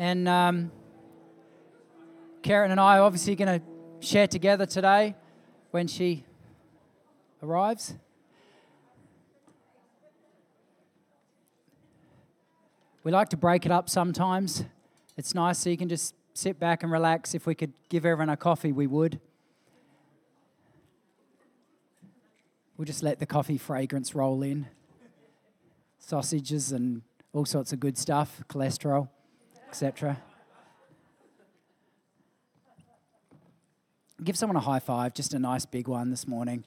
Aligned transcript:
And 0.00 0.26
um, 0.26 0.72
Karen 2.40 2.70
and 2.70 2.80
I 2.80 2.96
are 2.96 3.02
obviously 3.02 3.36
going 3.36 3.60
to 3.60 4.06
share 4.06 4.26
together 4.26 4.64
today 4.64 5.14
when 5.72 5.86
she 5.88 6.24
arrives. 7.42 7.92
We 13.04 13.12
like 13.12 13.28
to 13.28 13.36
break 13.36 13.66
it 13.66 13.72
up 13.72 13.90
sometimes. 13.90 14.64
It's 15.18 15.34
nice 15.34 15.58
so 15.58 15.68
you 15.68 15.76
can 15.76 15.90
just 15.90 16.14
sit 16.32 16.58
back 16.58 16.82
and 16.82 16.90
relax. 16.90 17.34
If 17.34 17.44
we 17.44 17.54
could 17.54 17.74
give 17.90 18.06
everyone 18.06 18.30
a 18.30 18.38
coffee, 18.38 18.72
we 18.72 18.86
would. 18.86 19.20
We'll 22.78 22.86
just 22.86 23.02
let 23.02 23.18
the 23.18 23.26
coffee 23.26 23.58
fragrance 23.58 24.14
roll 24.14 24.42
in 24.42 24.66
sausages 25.98 26.72
and 26.72 27.02
all 27.34 27.44
sorts 27.44 27.74
of 27.74 27.80
good 27.80 27.98
stuff, 27.98 28.42
cholesterol, 28.48 29.10
etc. 29.70 30.20
Give 34.24 34.36
someone 34.36 34.56
a 34.56 34.60
high 34.60 34.80
five, 34.80 35.14
just 35.14 35.32
a 35.32 35.38
nice 35.38 35.64
big 35.64 35.86
one 35.86 36.10
this 36.10 36.26
morning. 36.26 36.64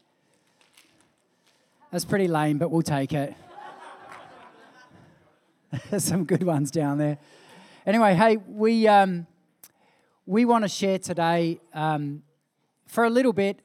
That's 1.91 2.05
pretty 2.05 2.29
lame, 2.29 2.59
but 2.59 2.71
we'll 2.71 2.81
take 2.81 3.11
it. 3.11 3.35
There's 5.89 6.03
some 6.11 6.23
good 6.23 6.43
ones 6.43 6.71
down 6.71 6.97
there. 6.97 7.17
Anyway, 7.85 8.15
hey, 8.15 8.37
we, 8.37 8.87
um, 8.87 9.27
we 10.25 10.45
want 10.45 10.63
to 10.63 10.69
share 10.69 10.97
today 10.97 11.59
um, 11.73 12.23
for 12.88 13.03
a 13.03 13.09
little 13.09 13.33
bit 13.33 13.59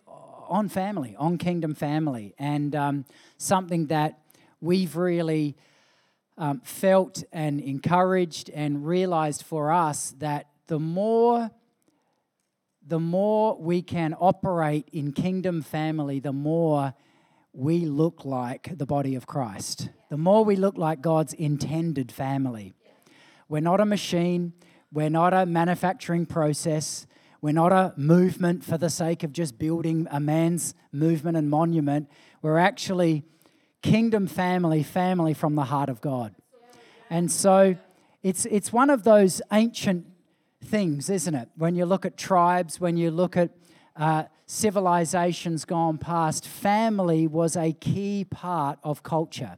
on 0.48 0.68
family, 0.68 1.14
on 1.16 1.38
kingdom 1.38 1.76
family, 1.76 2.34
and 2.40 2.74
um, 2.74 3.04
something 3.36 3.86
that 3.86 4.18
we've 4.60 4.96
really 4.96 5.54
um, 6.38 6.60
felt 6.64 7.24
and 7.32 7.60
encouraged 7.60 8.48
and 8.50 8.86
realized 8.86 9.42
for 9.42 9.70
us 9.70 10.14
that 10.18 10.46
the 10.68 10.78
more 10.78 11.50
the 12.86 12.98
more 12.98 13.54
we 13.60 13.82
can 13.82 14.14
operate 14.18 14.88
in 14.92 15.12
kingdom 15.12 15.60
family, 15.60 16.20
the 16.20 16.32
more 16.32 16.94
we 17.52 17.80
look 17.80 18.24
like 18.24 18.78
the 18.78 18.86
body 18.86 19.14
of 19.14 19.26
Christ. 19.26 19.90
The 20.08 20.16
more 20.16 20.42
we 20.42 20.56
look 20.56 20.78
like 20.78 21.02
God's 21.02 21.34
intended 21.34 22.10
family. 22.10 22.72
We're 23.46 23.60
not 23.60 23.80
a 23.80 23.84
machine, 23.84 24.54
we're 24.90 25.10
not 25.10 25.34
a 25.34 25.44
manufacturing 25.44 26.24
process, 26.24 27.06
we're 27.42 27.52
not 27.52 27.72
a 27.72 27.92
movement 27.96 28.64
for 28.64 28.78
the 28.78 28.88
sake 28.88 29.22
of 29.22 29.32
just 29.32 29.58
building 29.58 30.08
a 30.10 30.18
man's 30.18 30.74
movement 30.90 31.36
and 31.36 31.50
monument. 31.50 32.08
We're 32.40 32.58
actually 32.58 33.24
kingdom 33.82 34.26
family, 34.26 34.82
family 34.82 35.34
from 35.34 35.54
the 35.54 35.64
heart 35.64 35.88
of 35.88 36.00
God. 36.00 36.34
And 37.10 37.30
so 37.30 37.76
it's, 38.22 38.46
it's 38.46 38.72
one 38.72 38.90
of 38.90 39.04
those 39.04 39.40
ancient 39.52 40.06
things, 40.64 41.08
isn't 41.08 41.34
it? 41.34 41.48
When 41.56 41.74
you 41.74 41.86
look 41.86 42.04
at 42.04 42.16
tribes, 42.16 42.80
when 42.80 42.96
you 42.96 43.10
look 43.10 43.36
at 43.36 43.50
uh, 43.96 44.24
civilizations 44.46 45.64
gone 45.64 45.98
past, 45.98 46.46
family 46.46 47.26
was 47.26 47.56
a 47.56 47.72
key 47.72 48.24
part 48.24 48.78
of 48.82 49.02
culture. 49.02 49.56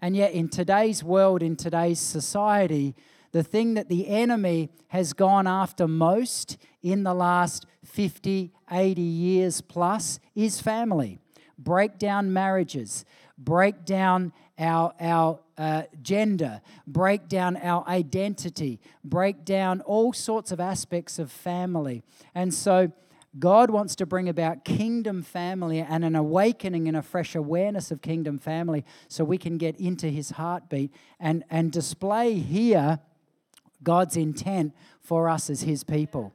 And 0.00 0.14
yet, 0.14 0.32
in 0.32 0.48
today's 0.48 1.02
world, 1.02 1.42
in 1.42 1.56
today's 1.56 1.98
society, 1.98 2.94
the 3.32 3.42
thing 3.42 3.74
that 3.74 3.88
the 3.88 4.08
enemy 4.08 4.70
has 4.88 5.12
gone 5.12 5.46
after 5.46 5.88
most 5.88 6.58
in 6.82 7.02
the 7.02 7.14
last 7.14 7.66
50, 7.84 8.52
80 8.70 9.00
years 9.00 9.60
plus 9.60 10.20
is 10.34 10.60
family. 10.60 11.18
Break 11.58 11.98
down 11.98 12.32
marriages, 12.32 13.04
break 13.38 13.84
down 13.84 14.32
our, 14.58 14.92
our 15.00 15.40
uh, 15.56 15.82
gender, 16.02 16.60
break 16.86 17.28
down 17.28 17.56
our 17.56 17.86
identity, 17.88 18.80
break 19.04 19.44
down 19.44 19.80
all 19.82 20.12
sorts 20.12 20.52
of 20.52 20.60
aspects 20.60 21.18
of 21.18 21.30
family. 21.30 22.02
And 22.34 22.52
so, 22.52 22.92
God 23.38 23.70
wants 23.70 23.94
to 23.96 24.06
bring 24.06 24.28
about 24.30 24.64
kingdom 24.64 25.22
family 25.22 25.80
and 25.80 26.04
an 26.04 26.16
awakening 26.16 26.88
and 26.88 26.96
a 26.96 27.02
fresh 27.02 27.34
awareness 27.34 27.90
of 27.90 28.00
kingdom 28.00 28.38
family 28.38 28.84
so 29.08 29.24
we 29.24 29.36
can 29.36 29.58
get 29.58 29.76
into 29.76 30.08
his 30.08 30.30
heartbeat 30.30 30.90
and, 31.20 31.44
and 31.50 31.70
display 31.70 32.38
here 32.38 33.00
God's 33.82 34.16
intent 34.16 34.74
for 35.02 35.28
us 35.28 35.50
as 35.50 35.62
his 35.62 35.84
people. 35.84 36.32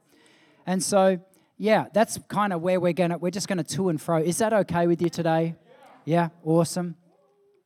And 0.64 0.82
so, 0.82 1.18
yeah, 1.62 1.86
that's 1.92 2.18
kind 2.26 2.52
of 2.52 2.60
where 2.60 2.80
we're 2.80 2.92
going 2.92 3.10
to, 3.10 3.18
we're 3.18 3.30
just 3.30 3.46
going 3.46 3.58
to 3.58 3.76
to 3.76 3.88
and 3.88 4.00
fro. 4.00 4.16
Is 4.18 4.38
that 4.38 4.52
okay 4.52 4.88
with 4.88 5.00
you 5.00 5.08
today? 5.08 5.54
Yeah, 6.04 6.30
awesome. 6.44 6.96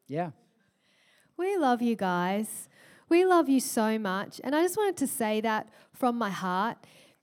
Yeah. 0.07 0.33
We 1.39 1.57
love 1.57 1.81
you 1.81 1.97
guys. 1.97 2.69
We 3.09 3.25
love 3.25 3.49
you 3.49 3.59
so 3.59 3.99
much. 3.99 4.39
And 4.45 4.55
I 4.55 4.61
just 4.61 4.77
wanted 4.77 4.99
to 4.99 5.07
say 5.07 5.41
that 5.41 5.71
from 5.95 6.19
my 6.19 6.29
heart 6.29 6.77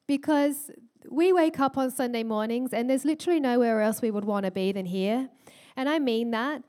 because 0.07 0.71
we 1.11 1.31
wake 1.31 1.59
up 1.59 1.77
on 1.77 1.91
Sunday 1.91 2.23
mornings 2.23 2.73
and 2.73 2.89
there's 2.89 3.05
literally 3.05 3.39
nowhere 3.39 3.79
else 3.81 4.01
we 4.01 4.09
would 4.09 4.25
want 4.25 4.45
to 4.45 4.51
be 4.51 4.71
than 4.71 4.87
here. 4.87 5.29
And 5.75 5.87
I 5.87 5.99
mean 5.99 6.31
that. 6.31 6.63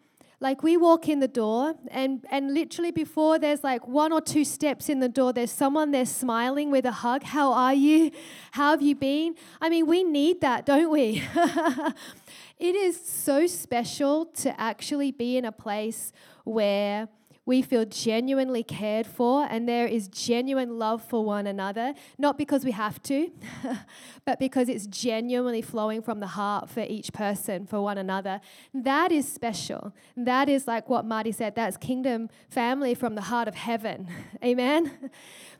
Like 0.45 0.63
we 0.63 0.77
walk 0.77 1.09
in 1.09 1.21
the 1.21 1.33
door 1.43 1.73
and 1.91 2.23
and 2.31 2.53
literally 2.53 2.91
before 2.91 3.39
there's 3.39 3.65
like 3.65 3.89
one 3.89 4.13
or 4.13 4.21
two 4.21 4.45
steps 4.45 4.91
in 4.91 5.01
the 5.01 5.09
door 5.09 5.33
there's 5.33 5.51
someone 5.51 5.91
there 5.91 6.05
smiling 6.05 6.71
with 6.71 6.85
a 6.85 6.93
hug. 6.93 7.23
How 7.23 7.55
are 7.55 7.73
you? 7.73 8.11
How 8.51 8.73
have 8.73 8.83
you 8.83 8.95
been? 8.95 9.37
I 9.63 9.71
mean, 9.71 9.87
we 9.87 10.05
need 10.05 10.43
that, 10.43 10.67
don't 10.67 10.91
we? 10.91 11.23
it 12.59 12.75
is 12.75 13.01
so 13.03 13.47
special 13.47 14.27
to 14.43 14.61
actually 14.61 15.13
be 15.13 15.39
in 15.39 15.47
a 15.47 15.53
place 15.53 16.13
where 16.45 17.09
we 17.47 17.61
feel 17.63 17.85
genuinely 17.85 18.63
cared 18.63 19.07
for 19.07 19.47
and 19.51 19.69
there 19.69 19.87
is 19.87 20.09
genuine 20.09 20.79
love 20.79 21.03
for 21.03 21.25
one 21.25 21.47
another, 21.47 21.95
not 22.19 22.39
because 22.39 22.65
we 22.65 22.71
have 22.73 23.03
to, 23.03 23.31
but 24.25 24.39
because 24.39 24.69
it's 24.69 24.87
genuinely 24.87 25.63
flowing 25.63 26.01
from 26.03 26.21
the 26.21 26.27
heart 26.29 26.71
for 26.71 26.81
each 26.81 27.13
person, 27.13 27.67
for 27.67 27.81
one 27.83 27.99
another. 27.99 28.41
That 28.73 29.13
is 29.13 29.31
special. 29.31 29.95
That 30.17 30.49
is 30.49 30.67
like 30.67 30.89
what 30.89 31.05
Marty 31.05 31.33
said 31.33 31.55
that's 31.55 31.77
kingdom 31.77 32.31
family 32.49 32.95
from 32.95 33.15
the 33.15 33.23
heart 33.23 33.49
of 33.49 33.55
heaven. 33.55 34.09
Amen? 34.45 35.11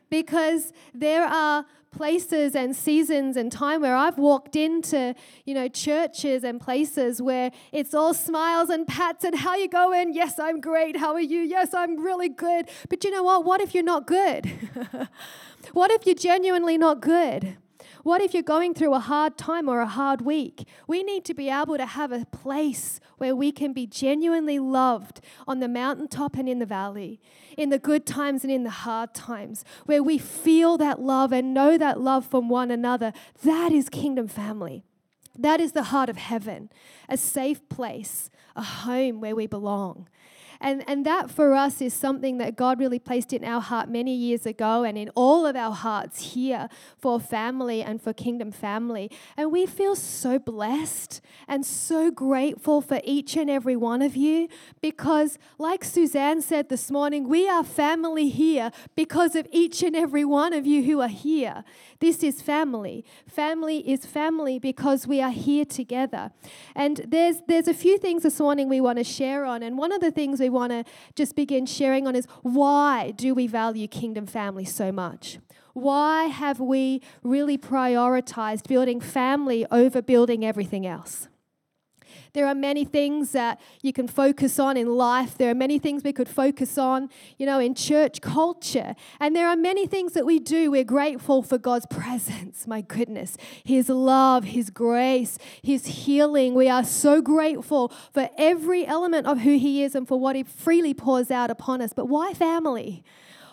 Because 0.09 0.73
there 0.93 1.25
are 1.25 1.65
places 1.95 2.55
and 2.55 2.75
seasons 2.75 3.37
and 3.37 3.51
time 3.51 3.81
where 3.81 3.95
I've 3.95 4.17
walked 4.17 4.55
into, 4.55 5.15
you 5.45 5.53
know, 5.53 5.67
churches 5.67 6.43
and 6.43 6.59
places 6.59 7.21
where 7.21 7.51
it's 7.71 7.93
all 7.93 8.13
smiles 8.13 8.69
and 8.69 8.85
pats 8.85 9.23
and 9.23 9.35
how 9.35 9.55
you 9.55 9.69
going? 9.69 10.13
Yes, 10.13 10.37
I'm 10.37 10.59
great. 10.59 10.97
How 10.97 11.13
are 11.13 11.21
you? 11.21 11.39
Yes, 11.39 11.73
I'm 11.73 11.99
really 11.99 12.29
good. 12.29 12.69
But 12.89 13.03
you 13.03 13.11
know 13.11 13.23
what? 13.23 13.45
What 13.45 13.61
if 13.61 13.73
you're 13.73 13.83
not 13.83 14.05
good? 14.05 14.51
what 15.73 15.91
if 15.91 16.05
you're 16.05 16.15
genuinely 16.15 16.77
not 16.77 17.01
good? 17.01 17.57
What 18.05 18.21
if 18.21 18.35
you're 18.35 18.43
going 18.43 18.75
through 18.75 18.93
a 18.93 18.99
hard 18.99 19.35
time 19.35 19.67
or 19.67 19.81
a 19.81 19.87
hard 19.87 20.21
week? 20.21 20.67
We 20.87 21.01
need 21.01 21.25
to 21.25 21.33
be 21.33 21.49
able 21.49 21.75
to 21.75 21.87
have 21.87 22.11
a 22.11 22.23
place 22.25 22.99
where 23.17 23.35
we 23.35 23.51
can 23.51 23.73
be 23.73 23.87
genuinely 23.87 24.59
loved 24.59 25.21
on 25.47 25.59
the 25.59 25.67
mountaintop 25.67 26.35
and 26.35 26.47
in 26.47 26.59
the 26.59 26.67
valley, 26.67 27.19
in 27.57 27.71
the 27.71 27.79
good 27.79 28.05
times 28.05 28.43
and 28.43 28.53
in 28.53 28.61
the 28.61 28.69
hard 28.69 29.15
times, 29.15 29.65
where 29.87 30.03
we 30.03 30.19
feel 30.19 30.77
that 30.77 31.01
love 31.01 31.31
and 31.31 31.51
know 31.51 31.79
that 31.79 31.99
love 31.99 32.27
from 32.27 32.47
one 32.47 32.69
another. 32.69 33.11
That 33.43 33.71
is 33.71 33.89
kingdom 33.89 34.27
family. 34.27 34.83
That 35.35 35.59
is 35.59 35.71
the 35.71 35.85
heart 35.85 36.07
of 36.07 36.17
heaven, 36.17 36.69
a 37.09 37.17
safe 37.17 37.67
place, 37.69 38.29
a 38.55 38.61
home 38.61 39.19
where 39.19 39.35
we 39.35 39.47
belong. 39.47 40.09
And, 40.59 40.83
and 40.87 41.05
that 41.05 41.29
for 41.29 41.53
us 41.53 41.81
is 41.81 41.93
something 41.93 42.37
that 42.37 42.55
God 42.55 42.79
really 42.79 42.99
placed 42.99 43.33
in 43.33 43.43
our 43.43 43.61
heart 43.61 43.89
many 43.89 44.15
years 44.15 44.45
ago 44.45 44.83
and 44.83 44.97
in 44.97 45.09
all 45.15 45.45
of 45.45 45.55
our 45.55 45.73
hearts 45.73 46.33
here 46.33 46.69
for 46.97 47.19
family 47.19 47.81
and 47.81 48.01
for 48.01 48.13
kingdom 48.13 48.51
family. 48.51 49.11
And 49.37 49.51
we 49.51 49.65
feel 49.65 49.95
so 49.95 50.39
blessed 50.39 51.21
and 51.47 51.65
so 51.65 52.11
grateful 52.11 52.81
for 52.81 53.01
each 53.03 53.35
and 53.35 53.49
every 53.49 53.75
one 53.75 54.01
of 54.01 54.15
you 54.15 54.47
because, 54.81 55.37
like 55.57 55.83
Suzanne 55.83 56.41
said 56.41 56.69
this 56.69 56.89
morning, 56.89 57.27
we 57.27 57.47
are 57.49 57.63
family 57.63 58.29
here 58.29 58.71
because 58.95 59.35
of 59.35 59.47
each 59.51 59.83
and 59.83 59.95
every 59.95 60.25
one 60.25 60.53
of 60.53 60.65
you 60.65 60.83
who 60.83 61.01
are 61.01 61.07
here. 61.07 61.63
This 61.99 62.23
is 62.23 62.41
family. 62.41 63.05
Family 63.27 63.79
is 63.89 64.05
family 64.05 64.59
because 64.59 65.07
we 65.07 65.21
are 65.21 65.31
here 65.31 65.65
together. 65.65 66.31
And 66.75 67.01
there's, 67.07 67.37
there's 67.47 67.67
a 67.67 67.73
few 67.73 67.97
things 67.97 68.23
this 68.23 68.39
morning 68.39 68.69
we 68.69 68.81
want 68.81 68.97
to 68.97 69.03
share 69.03 69.45
on. 69.45 69.63
And 69.63 69.77
one 69.77 69.91
of 69.91 70.01
the 70.01 70.11
things 70.11 70.39
want 70.49 70.71
to 70.71 70.83
just 71.15 71.35
begin 71.35 71.65
sharing 71.65 72.07
on 72.07 72.15
is 72.15 72.27
why 72.41 73.11
do 73.11 73.33
we 73.33 73.47
value 73.47 73.87
kingdom 73.87 74.25
family 74.25 74.65
so 74.65 74.91
much? 74.91 75.39
Why 75.73 76.25
have 76.25 76.59
we 76.59 77.01
really 77.21 77.57
prioritized 77.57 78.67
building 78.67 79.01
family 79.01 79.65
over 79.71 80.01
building 80.01 80.45
everything 80.45 80.85
else? 80.87 81.27
There 82.33 82.47
are 82.47 82.55
many 82.55 82.85
things 82.85 83.31
that 83.31 83.59
you 83.81 83.93
can 83.93 84.07
focus 84.07 84.59
on 84.59 84.77
in 84.77 84.95
life. 84.95 85.37
There 85.37 85.49
are 85.49 85.55
many 85.55 85.79
things 85.79 86.03
we 86.03 86.13
could 86.13 86.29
focus 86.29 86.77
on, 86.77 87.09
you 87.37 87.45
know, 87.45 87.59
in 87.59 87.75
church 87.75 88.21
culture. 88.21 88.95
And 89.19 89.35
there 89.35 89.47
are 89.47 89.55
many 89.55 89.87
things 89.87 90.13
that 90.13 90.25
we 90.25 90.39
do. 90.39 90.71
We're 90.71 90.83
grateful 90.83 91.41
for 91.43 91.57
God's 91.57 91.85
presence, 91.87 92.67
my 92.67 92.81
goodness, 92.81 93.37
His 93.63 93.89
love, 93.89 94.43
His 94.43 94.69
grace, 94.69 95.37
His 95.61 95.85
healing. 95.85 96.53
We 96.53 96.69
are 96.69 96.83
so 96.83 97.21
grateful 97.21 97.91
for 98.13 98.29
every 98.37 98.85
element 98.85 99.27
of 99.27 99.39
who 99.39 99.57
He 99.57 99.83
is 99.83 99.95
and 99.95 100.07
for 100.07 100.19
what 100.19 100.35
He 100.35 100.43
freely 100.43 100.93
pours 100.93 101.31
out 101.31 101.49
upon 101.49 101.81
us. 101.81 101.93
But 101.93 102.07
why 102.07 102.33
family? 102.33 103.03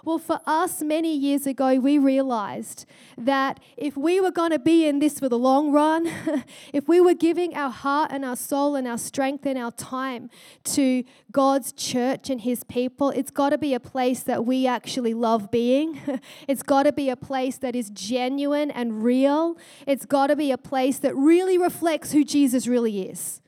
Well, 0.04 0.18
for 0.18 0.40
us, 0.46 0.82
many 0.82 1.14
years 1.16 1.46
ago, 1.46 1.78
we 1.78 1.96
realized 1.96 2.86
that 3.16 3.60
if 3.76 3.96
we 3.96 4.20
were 4.20 4.32
going 4.32 4.50
to 4.50 4.58
be 4.58 4.84
in 4.84 4.98
this 4.98 5.20
for 5.20 5.28
the 5.28 5.38
long 5.38 5.70
run, 5.70 6.10
if 6.72 6.88
we 6.88 7.00
were 7.00 7.14
giving 7.14 7.54
our 7.54 7.70
heart 7.70 8.10
and 8.12 8.24
our 8.24 8.34
soul 8.34 8.74
and 8.74 8.88
our 8.88 8.98
strength 8.98 9.46
and 9.46 9.56
our 9.56 9.70
time 9.70 10.28
to 10.64 11.04
God's 11.30 11.70
church 11.70 12.30
and 12.30 12.40
His 12.40 12.64
people, 12.64 13.10
it's 13.10 13.30
got 13.30 13.50
to 13.50 13.58
be 13.58 13.74
a 13.74 13.80
place 13.80 14.24
that 14.24 14.44
we 14.44 14.66
actually 14.66 15.14
love 15.14 15.52
being. 15.52 16.00
it's 16.48 16.64
got 16.64 16.82
to 16.82 16.92
be 16.92 17.08
a 17.08 17.16
place 17.16 17.58
that 17.58 17.76
is 17.76 17.88
genuine 17.90 18.72
and 18.72 19.04
real. 19.04 19.56
It's 19.86 20.04
got 20.04 20.26
to 20.28 20.36
be 20.36 20.50
a 20.50 20.58
place 20.58 20.98
that 20.98 21.14
really 21.14 21.58
reflects 21.58 22.10
who 22.10 22.24
Jesus 22.24 22.66
really 22.66 23.02
is. 23.02 23.40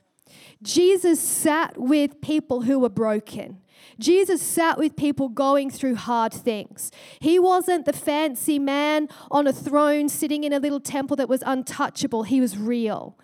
Jesus 0.63 1.19
sat 1.19 1.77
with 1.77 2.21
people 2.21 2.61
who 2.61 2.79
were 2.79 2.87
broken. 2.87 3.59
Jesus 3.99 4.41
sat 4.41 4.77
with 4.77 4.95
people 4.95 5.29
going 5.29 5.69
through 5.69 5.95
hard 5.95 6.33
things. 6.33 6.91
He 7.19 7.39
wasn't 7.39 7.85
the 7.85 7.93
fancy 7.93 8.59
man 8.59 9.09
on 9.31 9.47
a 9.47 9.53
throne 9.53 10.09
sitting 10.09 10.43
in 10.43 10.53
a 10.53 10.59
little 10.59 10.79
temple 10.79 11.15
that 11.17 11.29
was 11.29 11.43
untouchable. 11.45 12.23
He 12.23 12.41
was 12.41 12.57
real. 12.57 13.17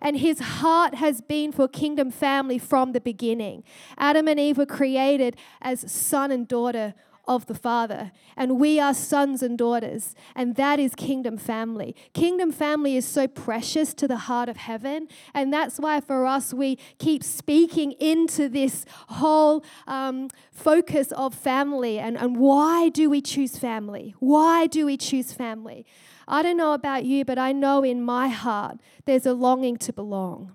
And 0.00 0.18
his 0.18 0.40
heart 0.40 0.94
has 0.96 1.20
been 1.20 1.52
for 1.52 1.68
kingdom 1.68 2.10
family 2.10 2.58
from 2.58 2.92
the 2.92 3.00
beginning. 3.00 3.64
Adam 3.96 4.28
and 4.28 4.38
Eve 4.38 4.58
were 4.58 4.66
created 4.66 5.36
as 5.62 5.90
son 5.90 6.30
and 6.30 6.46
daughter 6.46 6.94
of 7.26 7.46
the 7.46 7.54
Father. 7.54 8.12
And 8.36 8.58
we 8.58 8.78
are 8.78 8.94
sons 8.94 9.42
and 9.42 9.58
daughters. 9.58 10.14
And 10.34 10.56
that 10.56 10.78
is 10.78 10.94
kingdom 10.94 11.36
family. 11.36 11.94
Kingdom 12.12 12.52
family 12.52 12.96
is 12.96 13.04
so 13.06 13.26
precious 13.26 13.94
to 13.94 14.08
the 14.08 14.16
heart 14.16 14.48
of 14.48 14.56
heaven. 14.56 15.08
And 15.34 15.52
that's 15.52 15.78
why 15.78 16.00
for 16.00 16.26
us, 16.26 16.54
we 16.54 16.76
keep 16.98 17.24
speaking 17.24 17.92
into 17.92 18.48
this 18.48 18.84
whole 19.08 19.64
um, 19.86 20.28
focus 20.52 21.12
of 21.12 21.34
family. 21.34 21.98
And, 21.98 22.16
and 22.16 22.36
why 22.36 22.88
do 22.88 23.10
we 23.10 23.20
choose 23.20 23.58
family? 23.58 24.14
Why 24.18 24.66
do 24.66 24.86
we 24.86 24.96
choose 24.96 25.32
family? 25.32 25.86
I 26.28 26.42
don't 26.42 26.56
know 26.56 26.72
about 26.72 27.04
you, 27.04 27.24
but 27.24 27.38
I 27.38 27.52
know 27.52 27.84
in 27.84 28.02
my 28.02 28.28
heart 28.28 28.78
there's 29.04 29.26
a 29.26 29.34
longing 29.34 29.76
to 29.78 29.92
belong. 29.92 30.52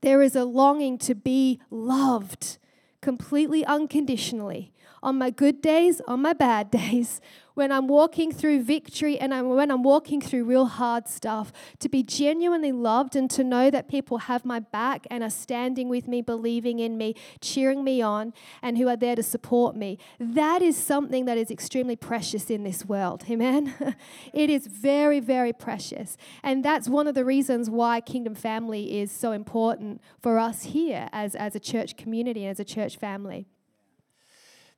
There 0.00 0.22
is 0.22 0.36
a 0.36 0.44
longing 0.44 0.96
to 0.98 1.14
be 1.14 1.60
loved 1.70 2.58
completely 3.00 3.64
unconditionally 3.64 4.72
on 5.02 5.18
my 5.18 5.30
good 5.30 5.60
days, 5.60 6.00
on 6.06 6.22
my 6.22 6.32
bad 6.32 6.70
days, 6.72 7.20
when 7.58 7.72
I'm 7.72 7.88
walking 7.88 8.30
through 8.30 8.62
victory 8.62 9.18
and 9.18 9.34
I'm, 9.34 9.48
when 9.48 9.72
I'm 9.72 9.82
walking 9.82 10.20
through 10.20 10.44
real 10.44 10.66
hard 10.66 11.08
stuff, 11.08 11.52
to 11.80 11.88
be 11.88 12.04
genuinely 12.04 12.70
loved 12.70 13.16
and 13.16 13.28
to 13.32 13.42
know 13.42 13.68
that 13.68 13.88
people 13.88 14.18
have 14.18 14.44
my 14.44 14.60
back 14.60 15.08
and 15.10 15.24
are 15.24 15.30
standing 15.30 15.88
with 15.88 16.06
me, 16.06 16.22
believing 16.22 16.78
in 16.78 16.96
me, 16.96 17.16
cheering 17.40 17.82
me 17.82 18.00
on, 18.00 18.32
and 18.62 18.78
who 18.78 18.86
are 18.86 18.96
there 18.96 19.16
to 19.16 19.24
support 19.24 19.74
me. 19.74 19.98
That 20.20 20.62
is 20.62 20.76
something 20.76 21.24
that 21.24 21.36
is 21.36 21.50
extremely 21.50 21.96
precious 21.96 22.48
in 22.48 22.62
this 22.62 22.84
world. 22.84 23.24
Amen? 23.30 23.74
it 24.32 24.50
is 24.50 24.68
very, 24.68 25.18
very 25.18 25.52
precious. 25.52 26.16
And 26.44 26.64
that's 26.64 26.88
one 26.88 27.08
of 27.08 27.16
the 27.16 27.24
reasons 27.24 27.68
why 27.68 28.00
Kingdom 28.00 28.36
Family 28.36 29.00
is 29.00 29.10
so 29.10 29.32
important 29.32 30.00
for 30.22 30.38
us 30.38 30.62
here 30.62 31.08
as, 31.10 31.34
as 31.34 31.56
a 31.56 31.60
church 31.60 31.96
community 31.96 32.44
and 32.44 32.52
as 32.52 32.60
a 32.60 32.64
church 32.64 32.98
family. 32.98 33.48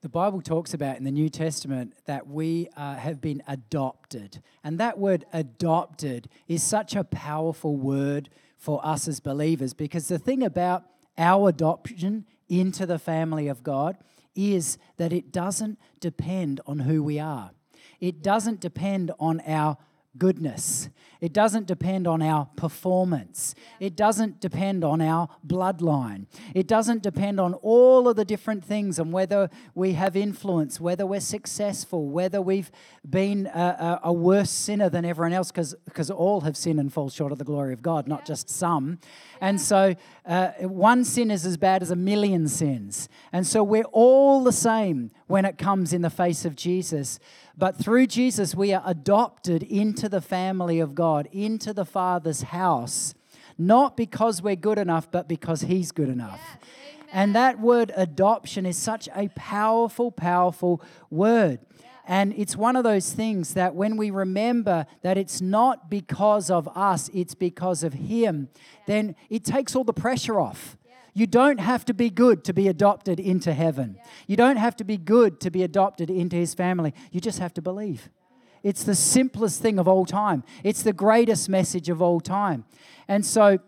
The 0.03 0.09
Bible 0.09 0.41
talks 0.41 0.73
about 0.73 0.97
in 0.97 1.05
the 1.05 1.11
New 1.11 1.29
Testament 1.29 1.93
that 2.07 2.27
we 2.27 2.71
uh, 2.75 2.95
have 2.95 3.21
been 3.21 3.43
adopted. 3.47 4.43
And 4.65 4.81
that 4.81 4.99
word 4.99 5.27
adopted 5.31 6.31
is 6.49 6.63
such 6.63 6.97
a 6.97 7.05
powerful 7.05 7.77
word 7.77 8.31
for 8.57 8.81
us 8.83 9.07
as 9.07 9.21
believers 9.21 9.75
because 9.75 10.09
the 10.09 10.19
thing 10.19 10.43
about 10.43 10.85
our 11.19 11.51
adoption 11.51 12.25
into 12.49 12.87
the 12.87 12.99
family 12.99 13.47
of 13.47 13.63
God 13.63 13.99
is 14.35 14.79
that 14.97 15.13
it 15.13 15.33
doesn't 15.33 15.79
depend 16.01 16.63
on 16.67 16.81
who 16.81 17.03
we 17.03 17.19
are, 17.19 17.51
it 18.01 18.23
doesn't 18.23 18.61
depend 18.61 19.11
on 19.21 19.41
our 19.47 19.77
goodness. 20.19 20.89
It 21.21 21.35
doesn't 21.35 21.67
depend 21.67 22.07
on 22.07 22.23
our 22.23 22.47
performance. 22.57 23.55
It 23.79 23.95
doesn't 23.95 24.41
depend 24.41 24.85
on 24.85 25.03
our 25.03 25.29
bloodline. 25.47 26.27
It 26.55 26.67
doesn't 26.67 27.03
depend 27.03 27.39
on 27.39 27.55
all 27.55 28.09
of 28.09 28.17
the 28.17 28.25
different 28.25 28.65
things 28.65 28.99
and 28.99 29.13
whether 29.13 29.51
we 29.75 29.93
have 29.93 30.17
influence, 30.17 30.81
whether 30.81 31.07
we're 31.07 31.21
successful, 31.21 32.09
whether 32.09 32.41
we've 32.41 32.71
been 33.09 33.47
a, 33.49 34.01
a, 34.03 34.09
a 34.09 34.13
worse 34.13 34.51
sinner 34.51 34.89
than 34.89 35.05
everyone 35.05 35.35
else, 35.35 35.53
because 35.53 36.11
all 36.11 36.41
have 36.41 36.57
sinned 36.57 36.81
and 36.81 36.93
fall 36.93 37.11
short 37.11 37.33
of 37.33 37.39
the 37.39 37.45
glory 37.45 37.75
of 37.75 37.83
God, 37.83 38.09
not 38.09 38.25
just 38.25 38.49
some. 38.49 38.99
And 39.43 39.61
so 39.61 39.95
uh, 40.25 40.49
one 40.61 41.05
sin 41.05 41.31
is 41.31 41.45
as 41.45 41.59
bad 41.59 41.83
as 41.83 41.91
a 41.91 41.97
million 41.97 42.49
sins. 42.49 43.09
And 43.33 43.47
so 43.47 43.63
we're 43.63 43.85
all 43.85 44.43
the 44.43 44.53
same 44.53 45.11
when 45.27 45.45
it 45.45 45.59
comes 45.59 45.93
in 45.93 46.03
the 46.03 46.11
face 46.11 46.45
of 46.45 46.57
Jesus. 46.57 47.19
But 47.61 47.77
through 47.77 48.07
Jesus, 48.07 48.55
we 48.55 48.73
are 48.73 48.83
adopted 48.87 49.63
into 49.63 50.09
the 50.09 50.23
family 50.23 50.81
of 50.81 50.95
God, 50.95 51.29
into 51.31 51.75
the 51.75 51.85
Father's 51.85 52.41
house, 52.41 53.15
not 53.59 53.99
because 53.99 54.41
we're 54.41 54.57
good 54.57 54.79
enough, 54.79 55.11
but 55.11 55.29
because 55.29 55.61
He's 55.61 55.93
good 55.93 56.09
enough. 56.09 56.41
Yes, 56.43 56.71
and 57.13 57.35
that 57.35 57.61
word 57.61 57.93
adoption 57.95 58.65
is 58.65 58.79
such 58.79 59.11
a 59.15 59.29
powerful, 59.35 60.11
powerful 60.11 60.83
word. 61.11 61.61
And 62.09 62.33
it's 62.33 62.57
one 62.57 62.77
of 62.77 62.83
those 62.83 63.13
things 63.13 63.53
that 63.53 63.75
when 63.75 63.99
we 63.99 64.11
remember 64.11 64.87
that 65.03 65.19
it's 65.19 65.43
not 65.43 65.91
because 65.91 66.51
of 66.51 66.67
us, 66.75 67.11
it's 67.13 67.35
because 67.35 67.85
of 67.85 67.93
Him, 67.93 68.49
then 68.87 69.15
it 69.29 69.45
takes 69.45 69.77
all 69.77 69.85
the 69.85 69.93
pressure 69.93 70.41
off. 70.41 70.79
You 71.15 71.27
don't 71.27 71.59
have 71.59 71.85
to 71.87 71.95
be 71.95 72.11
good 72.11 72.45
to 72.45 72.53
be 72.53 72.69
adopted 72.69 73.19
into 73.19 73.53
heaven. 73.53 73.99
You 74.27 74.37
don't 74.37 74.57
have 74.57 74.77
to 74.77 74.85
be 74.85 74.97
good 74.97 75.41
to 75.41 75.51
be 75.51 75.63
adopted 75.63 76.11
into 76.11 76.37
his 76.37 76.55
family. 76.55 76.95
You 77.11 77.21
just 77.21 77.39
have 77.39 77.55
to 77.55 77.63
believe. 77.63 78.09
It's 78.63 78.85
the 78.85 78.95
simplest 78.95 79.63
thing 79.63 79.79
of 79.79 79.89
all 79.89 80.05
time, 80.05 80.45
it's 80.63 80.83
the 80.83 80.93
greatest 80.93 81.49
message 81.49 81.89
of 81.89 82.03
all 82.03 82.21
time. 82.21 82.65
And 83.09 83.25
so, 83.25 83.59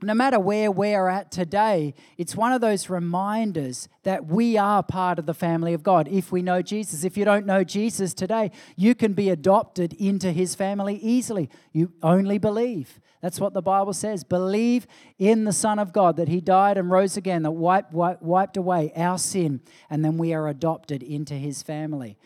no 0.00 0.14
matter 0.14 0.38
where 0.38 0.70
we're 0.70 1.08
at 1.08 1.32
today, 1.32 1.92
it's 2.16 2.36
one 2.36 2.52
of 2.52 2.60
those 2.60 2.88
reminders 2.88 3.88
that 4.04 4.26
we 4.26 4.56
are 4.56 4.80
part 4.80 5.18
of 5.18 5.26
the 5.26 5.34
family 5.34 5.74
of 5.74 5.82
God 5.82 6.06
if 6.06 6.30
we 6.30 6.40
know 6.40 6.62
Jesus. 6.62 7.02
If 7.02 7.16
you 7.16 7.24
don't 7.24 7.46
know 7.46 7.64
Jesus 7.64 8.14
today, 8.14 8.52
you 8.76 8.94
can 8.94 9.12
be 9.12 9.28
adopted 9.28 9.94
into 9.94 10.30
his 10.30 10.54
family 10.54 10.98
easily. 11.02 11.50
You 11.72 11.92
only 12.00 12.38
believe. 12.38 13.00
That's 13.20 13.40
what 13.40 13.52
the 13.52 13.62
Bible 13.62 13.92
says. 13.92 14.22
Believe 14.22 14.86
in 15.18 15.44
the 15.44 15.52
Son 15.52 15.78
of 15.78 15.92
God, 15.92 16.16
that 16.16 16.28
he 16.28 16.40
died 16.40 16.78
and 16.78 16.90
rose 16.90 17.16
again, 17.16 17.42
that 17.42 17.50
wiped, 17.50 17.92
wiped, 17.92 18.22
wiped 18.22 18.56
away 18.56 18.92
our 18.94 19.18
sin, 19.18 19.60
and 19.90 20.04
then 20.04 20.18
we 20.18 20.32
are 20.32 20.48
adopted 20.48 21.02
into 21.02 21.34
his 21.34 21.62
family. 21.62 22.16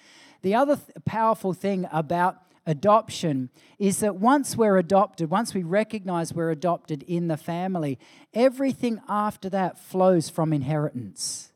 The 0.43 0.55
other 0.55 0.77
th- 0.77 0.89
powerful 1.05 1.55
thing 1.55 1.87
about 1.93 2.37
adoption 2.67 3.49
is 3.79 4.01
that 4.01 4.17
once 4.17 4.57
we're 4.57 4.77
adopted, 4.77 5.31
once 5.31 5.55
we 5.55 5.63
recognize 5.63 6.35
we're 6.35 6.51
adopted 6.51 7.03
in 7.05 7.29
the 7.29 7.37
family, 7.37 7.99
everything 8.35 9.01
after 9.09 9.49
that 9.49 9.79
flows 9.79 10.29
from 10.29 10.53
inheritance. 10.53 11.53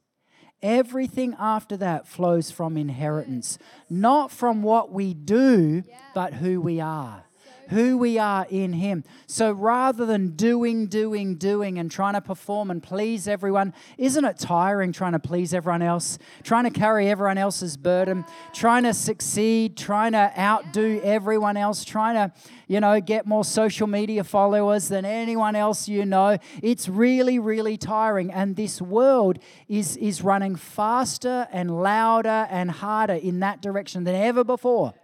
Everything 0.62 1.37
after 1.38 1.76
that 1.76 2.09
flows 2.09 2.50
from 2.50 2.78
inheritance, 2.78 3.59
not 3.90 4.33
from 4.33 4.62
what 4.62 4.90
we 4.90 5.12
do, 5.12 5.85
but 6.14 6.33
who 6.35 6.61
we 6.61 6.81
are 6.81 7.26
who 7.69 7.99
we 7.99 8.19
are 8.19 8.47
in 8.51 8.73
Him. 8.75 9.05
So 9.27 9.53
rather 9.53 10.07
than 10.07 10.37
doing, 10.37 10.87
doing, 10.87 11.37
doing, 11.37 11.79
and 11.79 11.91
trying 11.91 12.15
to 12.15 12.21
perform 12.21 12.71
and 12.71 12.83
please 12.83 13.27
everyone, 13.27 13.75
isn't 13.99 14.25
it 14.25 14.39
tiring 14.39 14.93
trying 14.93 15.13
to 15.13 15.19
please 15.19 15.55
everyone 15.55 15.83
else? 15.83 16.19
Trying 16.43 16.65
to 16.65 16.71
carry 16.71 17.09
everyone 17.09 17.39
else's 17.39 17.77
burden, 17.77 18.25
trying 18.53 18.85
to 18.85 18.95
succeed, 18.95 19.77
trying 19.77 20.13
to 20.13 20.33
outdo 20.39 21.01
everyone 21.03 21.57
else, 21.57 21.85
trying 21.85 22.15
to, 22.15 22.33
you 22.69 22.81
know, 22.81 23.01
get 23.01 23.27
more 23.27 23.45
social 23.45 23.87
media 23.87 24.25
followers 24.25 24.89
than 24.89 25.05
anyone 25.05 25.57
else 25.57 25.89
you 25.89 26.05
know. 26.05 26.39
It's 26.63 26.89
really, 26.89 27.39
really 27.39 27.77
tiring. 27.77 28.33
And 28.33 28.57
this 28.57 28.81
world 28.81 29.39
is, 29.69 29.97
is 29.97 30.23
running 30.23 30.57
faster 30.57 31.49
and 31.53 31.83
louder 31.83 32.47
and 32.51 32.71
harder 32.71 33.15
in 33.15 33.41
that 33.41 33.63
direction 33.63 34.05
than 34.05 34.15
ever 34.15 34.45
before 34.45 34.95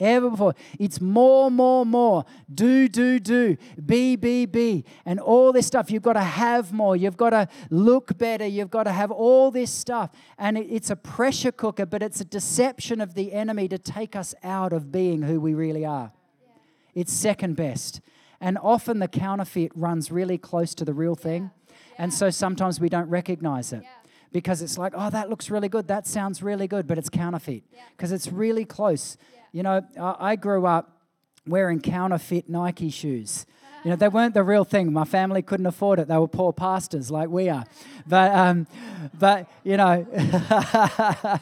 ever 0.00 0.30
before. 0.30 0.54
It's 0.78 1.00
more, 1.00 1.50
more, 1.50 1.84
more. 1.84 2.24
Do, 2.52 2.88
do, 2.88 3.18
do. 3.18 3.56
Be, 3.84 4.16
be, 4.16 4.46
be. 4.46 4.84
And 5.04 5.20
all 5.20 5.52
this 5.52 5.66
stuff. 5.66 5.90
You've 5.90 6.02
got 6.02 6.14
to 6.14 6.20
have 6.20 6.72
more. 6.72 6.96
You've 6.96 7.16
got 7.16 7.30
to 7.30 7.48
look 7.70 8.16
better. 8.18 8.46
You've 8.46 8.70
got 8.70 8.84
to 8.84 8.92
have 8.92 9.10
all 9.10 9.50
this 9.50 9.70
stuff. 9.70 10.10
And 10.38 10.56
it's 10.58 10.90
a 10.90 10.96
pressure 10.96 11.52
cooker, 11.52 11.86
but 11.86 12.02
it's 12.02 12.20
a 12.20 12.24
deception 12.24 13.00
of 13.00 13.14
the 13.14 13.32
enemy 13.32 13.68
to 13.68 13.78
take 13.78 14.16
us 14.16 14.34
out 14.42 14.72
of 14.72 14.90
being 14.92 15.22
who 15.22 15.40
we 15.40 15.54
really 15.54 15.84
are. 15.84 16.12
It's 16.94 17.12
second 17.12 17.56
best. 17.56 18.00
And 18.40 18.58
often 18.62 18.98
the 18.98 19.08
counterfeit 19.08 19.72
runs 19.74 20.10
really 20.10 20.38
close 20.38 20.74
to 20.76 20.84
the 20.84 20.94
real 20.94 21.14
thing. 21.14 21.50
And 21.96 22.14
so 22.14 22.30
sometimes 22.30 22.80
we 22.80 22.88
don't 22.88 23.08
recognize 23.08 23.72
it 23.72 23.82
because 24.32 24.62
it's 24.62 24.78
like, 24.78 24.92
oh, 24.96 25.10
that 25.10 25.30
looks 25.30 25.50
really 25.50 25.68
good. 25.68 25.88
That 25.88 26.06
sounds 26.06 26.42
really 26.42 26.66
good, 26.66 26.86
but 26.86 26.98
it's 26.98 27.08
counterfeit 27.08 27.64
because 27.96 28.12
it's 28.12 28.30
really 28.30 28.64
close. 28.64 29.16
You 29.52 29.62
know, 29.62 29.82
I 29.98 30.36
grew 30.36 30.66
up 30.66 30.98
wearing 31.46 31.80
counterfeit 31.80 32.48
Nike 32.48 32.90
shoes. 32.90 33.46
You 33.84 33.90
know, 33.90 33.96
they 33.96 34.08
weren't 34.08 34.34
the 34.34 34.42
real 34.42 34.64
thing. 34.64 34.92
My 34.92 35.04
family 35.04 35.40
couldn't 35.40 35.64
afford 35.64 36.00
it. 36.00 36.08
They 36.08 36.16
were 36.18 36.26
poor 36.26 36.52
pastors 36.52 37.12
like 37.12 37.28
we 37.28 37.48
are. 37.48 37.64
But, 38.08 38.34
um, 38.34 38.66
but 39.16 39.48
you 39.62 39.76
know, 39.76 40.04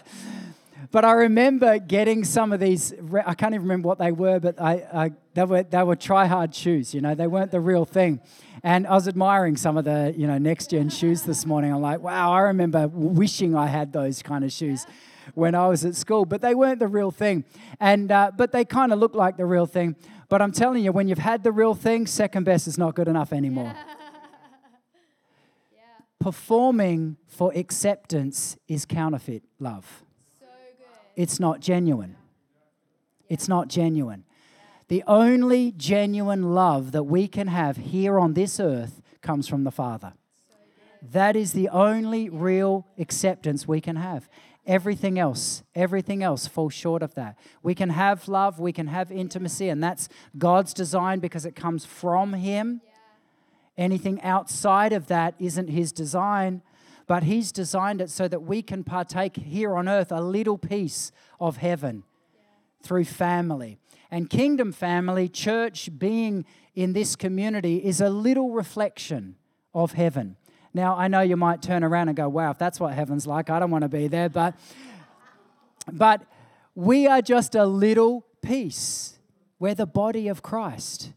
but 0.96 1.04
I 1.04 1.12
remember 1.12 1.78
getting 1.78 2.24
some 2.24 2.54
of 2.54 2.60
these. 2.60 2.94
I 3.26 3.34
can't 3.34 3.52
even 3.52 3.64
remember 3.64 3.86
what 3.86 3.98
they 3.98 4.12
were, 4.12 4.40
but 4.40 4.58
I, 4.58 4.72
I 4.94 5.10
they 5.34 5.44
were 5.44 5.62
they 5.62 5.82
were 5.82 5.94
try 5.94 6.24
hard 6.24 6.54
shoes. 6.54 6.94
You 6.94 7.02
know, 7.02 7.14
they 7.14 7.26
weren't 7.26 7.50
the 7.50 7.60
real 7.60 7.84
thing. 7.84 8.18
And 8.62 8.86
I 8.86 8.94
was 8.94 9.06
admiring 9.06 9.58
some 9.58 9.76
of 9.76 9.84
the 9.84 10.14
you 10.16 10.26
know 10.26 10.38
next 10.38 10.70
gen 10.70 10.88
shoes 10.88 11.24
this 11.24 11.44
morning. 11.44 11.70
I'm 11.70 11.82
like, 11.82 12.00
wow, 12.00 12.32
I 12.32 12.40
remember 12.40 12.88
wishing 12.88 13.54
I 13.54 13.66
had 13.66 13.92
those 13.92 14.22
kind 14.22 14.42
of 14.42 14.50
shoes 14.50 14.86
when 15.34 15.54
I 15.54 15.68
was 15.68 15.84
at 15.84 15.96
school, 15.96 16.24
but 16.24 16.40
they 16.40 16.54
weren't 16.54 16.78
the 16.78 16.88
real 16.88 17.10
thing. 17.10 17.44
And 17.78 18.10
uh, 18.10 18.30
but 18.34 18.52
they 18.52 18.64
kind 18.64 18.90
of 18.90 18.98
look 18.98 19.14
like 19.14 19.36
the 19.36 19.44
real 19.44 19.66
thing. 19.66 19.96
But 20.30 20.40
I'm 20.40 20.50
telling 20.50 20.82
you, 20.82 20.92
when 20.92 21.08
you've 21.08 21.18
had 21.18 21.44
the 21.44 21.52
real 21.52 21.74
thing, 21.74 22.06
second 22.06 22.44
best 22.44 22.66
is 22.66 22.78
not 22.78 22.94
good 22.94 23.06
enough 23.06 23.34
anymore. 23.34 23.74
yeah. 25.74 25.82
Performing 26.20 27.18
for 27.26 27.52
acceptance 27.54 28.56
is 28.66 28.86
counterfeit 28.86 29.42
love. 29.60 30.05
It's 31.16 31.40
not 31.40 31.60
genuine. 31.60 32.16
It's 33.28 33.48
not 33.48 33.68
genuine. 33.68 34.24
The 34.88 35.02
only 35.06 35.72
genuine 35.72 36.54
love 36.54 36.92
that 36.92 37.04
we 37.04 37.26
can 37.26 37.48
have 37.48 37.76
here 37.76 38.20
on 38.20 38.34
this 38.34 38.60
earth 38.60 39.02
comes 39.20 39.48
from 39.48 39.64
the 39.64 39.72
Father. 39.72 40.12
That 41.02 41.34
is 41.34 41.52
the 41.52 41.68
only 41.70 42.28
real 42.28 42.86
acceptance 42.98 43.66
we 43.66 43.80
can 43.80 43.96
have. 43.96 44.28
Everything 44.66 45.18
else, 45.18 45.62
everything 45.74 46.22
else 46.22 46.46
falls 46.46 46.74
short 46.74 47.02
of 47.02 47.14
that. 47.14 47.36
We 47.62 47.74
can 47.74 47.90
have 47.90 48.28
love, 48.28 48.58
we 48.58 48.72
can 48.72 48.88
have 48.88 49.12
intimacy, 49.12 49.68
and 49.68 49.82
that's 49.82 50.08
God's 50.36 50.74
design 50.74 51.20
because 51.20 51.46
it 51.46 51.54
comes 51.54 51.84
from 51.84 52.32
Him. 52.32 52.80
Anything 53.78 54.20
outside 54.22 54.92
of 54.92 55.06
that 55.06 55.34
isn't 55.38 55.68
His 55.68 55.92
design, 55.92 56.62
but 57.06 57.22
He's 57.22 57.52
designed 57.52 58.00
it 58.00 58.10
so 58.10 58.28
that 58.28 58.42
we 58.42 58.62
can 58.62 58.84
partake 58.84 59.36
here 59.36 59.76
on 59.76 59.88
earth 59.88 60.10
a 60.10 60.20
little 60.20 60.58
piece 60.58 61.12
of 61.40 61.58
heaven 61.58 62.04
through 62.82 63.04
family. 63.04 63.78
And 64.10 64.30
kingdom 64.30 64.72
family, 64.72 65.28
church, 65.28 65.90
being 65.98 66.44
in 66.74 66.92
this 66.92 67.16
community 67.16 67.78
is 67.78 68.00
a 68.00 68.08
little 68.08 68.50
reflection 68.52 69.36
of 69.74 69.92
heaven. 69.92 70.36
Now, 70.72 70.96
I 70.96 71.08
know 71.08 71.22
you 71.22 71.36
might 71.36 71.62
turn 71.62 71.82
around 71.82 72.08
and 72.08 72.16
go, 72.16 72.28
wow, 72.28 72.50
if 72.50 72.58
that's 72.58 72.78
what 72.78 72.92
heaven's 72.92 73.26
like, 73.26 73.50
I 73.50 73.58
don't 73.58 73.70
want 73.70 73.82
to 73.82 73.88
be 73.88 74.08
there. 74.08 74.28
But, 74.28 74.54
but 75.90 76.22
we 76.74 77.06
are 77.06 77.22
just 77.22 77.54
a 77.54 77.64
little 77.64 78.26
piece. 78.42 79.18
We're 79.58 79.74
the 79.74 79.86
body 79.86 80.28
of 80.28 80.42
Christ. 80.42 81.12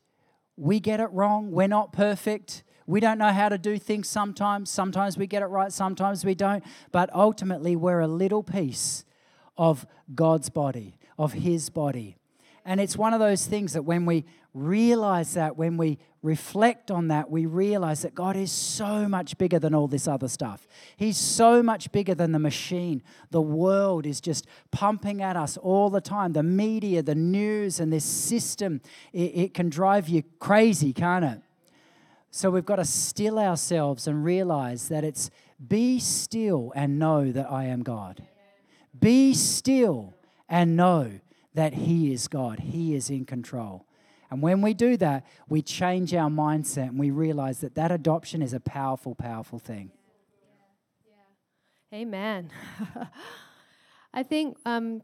We 0.55 0.79
get 0.79 0.99
it 0.99 1.09
wrong. 1.11 1.51
We're 1.51 1.67
not 1.67 1.91
perfect. 1.91 2.63
We 2.89 2.99
don't 2.99 3.19
know 3.19 3.31
how 3.31 3.49
to 3.49 3.59
do 3.59 3.77
things 3.77 4.07
sometimes. 4.07 4.71
Sometimes 4.71 5.15
we 5.15 5.27
get 5.27 5.43
it 5.43 5.45
right, 5.45 5.71
sometimes 5.71 6.25
we 6.25 6.33
don't. 6.33 6.63
But 6.91 7.13
ultimately, 7.13 7.75
we're 7.75 7.99
a 7.99 8.07
little 8.07 8.41
piece 8.41 9.05
of 9.59 9.85
God's 10.15 10.49
body, 10.49 10.97
of 11.15 11.33
His 11.33 11.69
body. 11.69 12.17
And 12.65 12.81
it's 12.81 12.97
one 12.97 13.13
of 13.13 13.19
those 13.19 13.45
things 13.45 13.73
that 13.73 13.83
when 13.83 14.07
we 14.07 14.25
realize 14.55 15.35
that, 15.35 15.55
when 15.55 15.77
we 15.77 15.99
reflect 16.23 16.89
on 16.89 17.09
that, 17.09 17.29
we 17.29 17.45
realize 17.45 18.01
that 18.01 18.15
God 18.15 18.35
is 18.35 18.51
so 18.51 19.07
much 19.07 19.37
bigger 19.37 19.59
than 19.59 19.75
all 19.75 19.87
this 19.87 20.07
other 20.07 20.27
stuff. 20.27 20.67
He's 20.97 21.17
so 21.17 21.61
much 21.61 21.91
bigger 21.91 22.15
than 22.15 22.31
the 22.31 22.39
machine. 22.39 23.03
The 23.29 23.39
world 23.39 24.07
is 24.07 24.19
just 24.19 24.47
pumping 24.71 25.21
at 25.21 25.37
us 25.37 25.57
all 25.57 25.91
the 25.91 26.01
time. 26.01 26.33
The 26.33 26.41
media, 26.41 27.03
the 27.03 27.13
news, 27.13 27.79
and 27.79 27.93
this 27.93 28.03
system, 28.03 28.81
it, 29.13 29.31
it 29.35 29.53
can 29.53 29.69
drive 29.69 30.09
you 30.09 30.23
crazy, 30.39 30.91
can't 30.91 31.23
it? 31.23 31.41
So 32.31 32.51
we've 32.51 32.65
got 32.65 32.75
to 32.75 32.85
still 32.85 33.39
ourselves 33.39 34.07
and 34.07 34.23
realize 34.23 34.87
that 34.89 35.03
it's 35.03 35.31
be 35.67 35.99
still 35.99 36.71
and 36.75 36.99
know 36.99 37.31
that 37.31 37.51
I 37.51 37.65
am 37.65 37.83
God. 37.83 38.23
Be 38.97 39.33
still 39.33 40.13
and 40.47 40.75
know 40.75 41.19
that 41.53 41.73
He 41.73 42.13
is 42.13 42.27
God, 42.27 42.59
He 42.59 42.95
is 42.95 43.09
in 43.09 43.25
control. 43.25 43.85
And 44.31 44.43
when 44.43 44.61
we 44.61 44.75
do 44.75 44.95
that, 44.97 45.25
we 45.47 45.63
change 45.63 46.13
our 46.13 46.29
mindset 46.29 46.89
and 46.89 46.99
we 46.99 47.09
realize 47.09 47.61
that 47.61 47.75
that 47.75 47.91
adoption 47.91 48.43
is 48.43 48.53
a 48.53 48.59
powerful, 48.59 49.15
powerful 49.15 49.57
thing. 49.57 49.91
Amen. 51.91 52.51
I 54.13 54.21
think 54.21 54.57
um, 54.65 55.01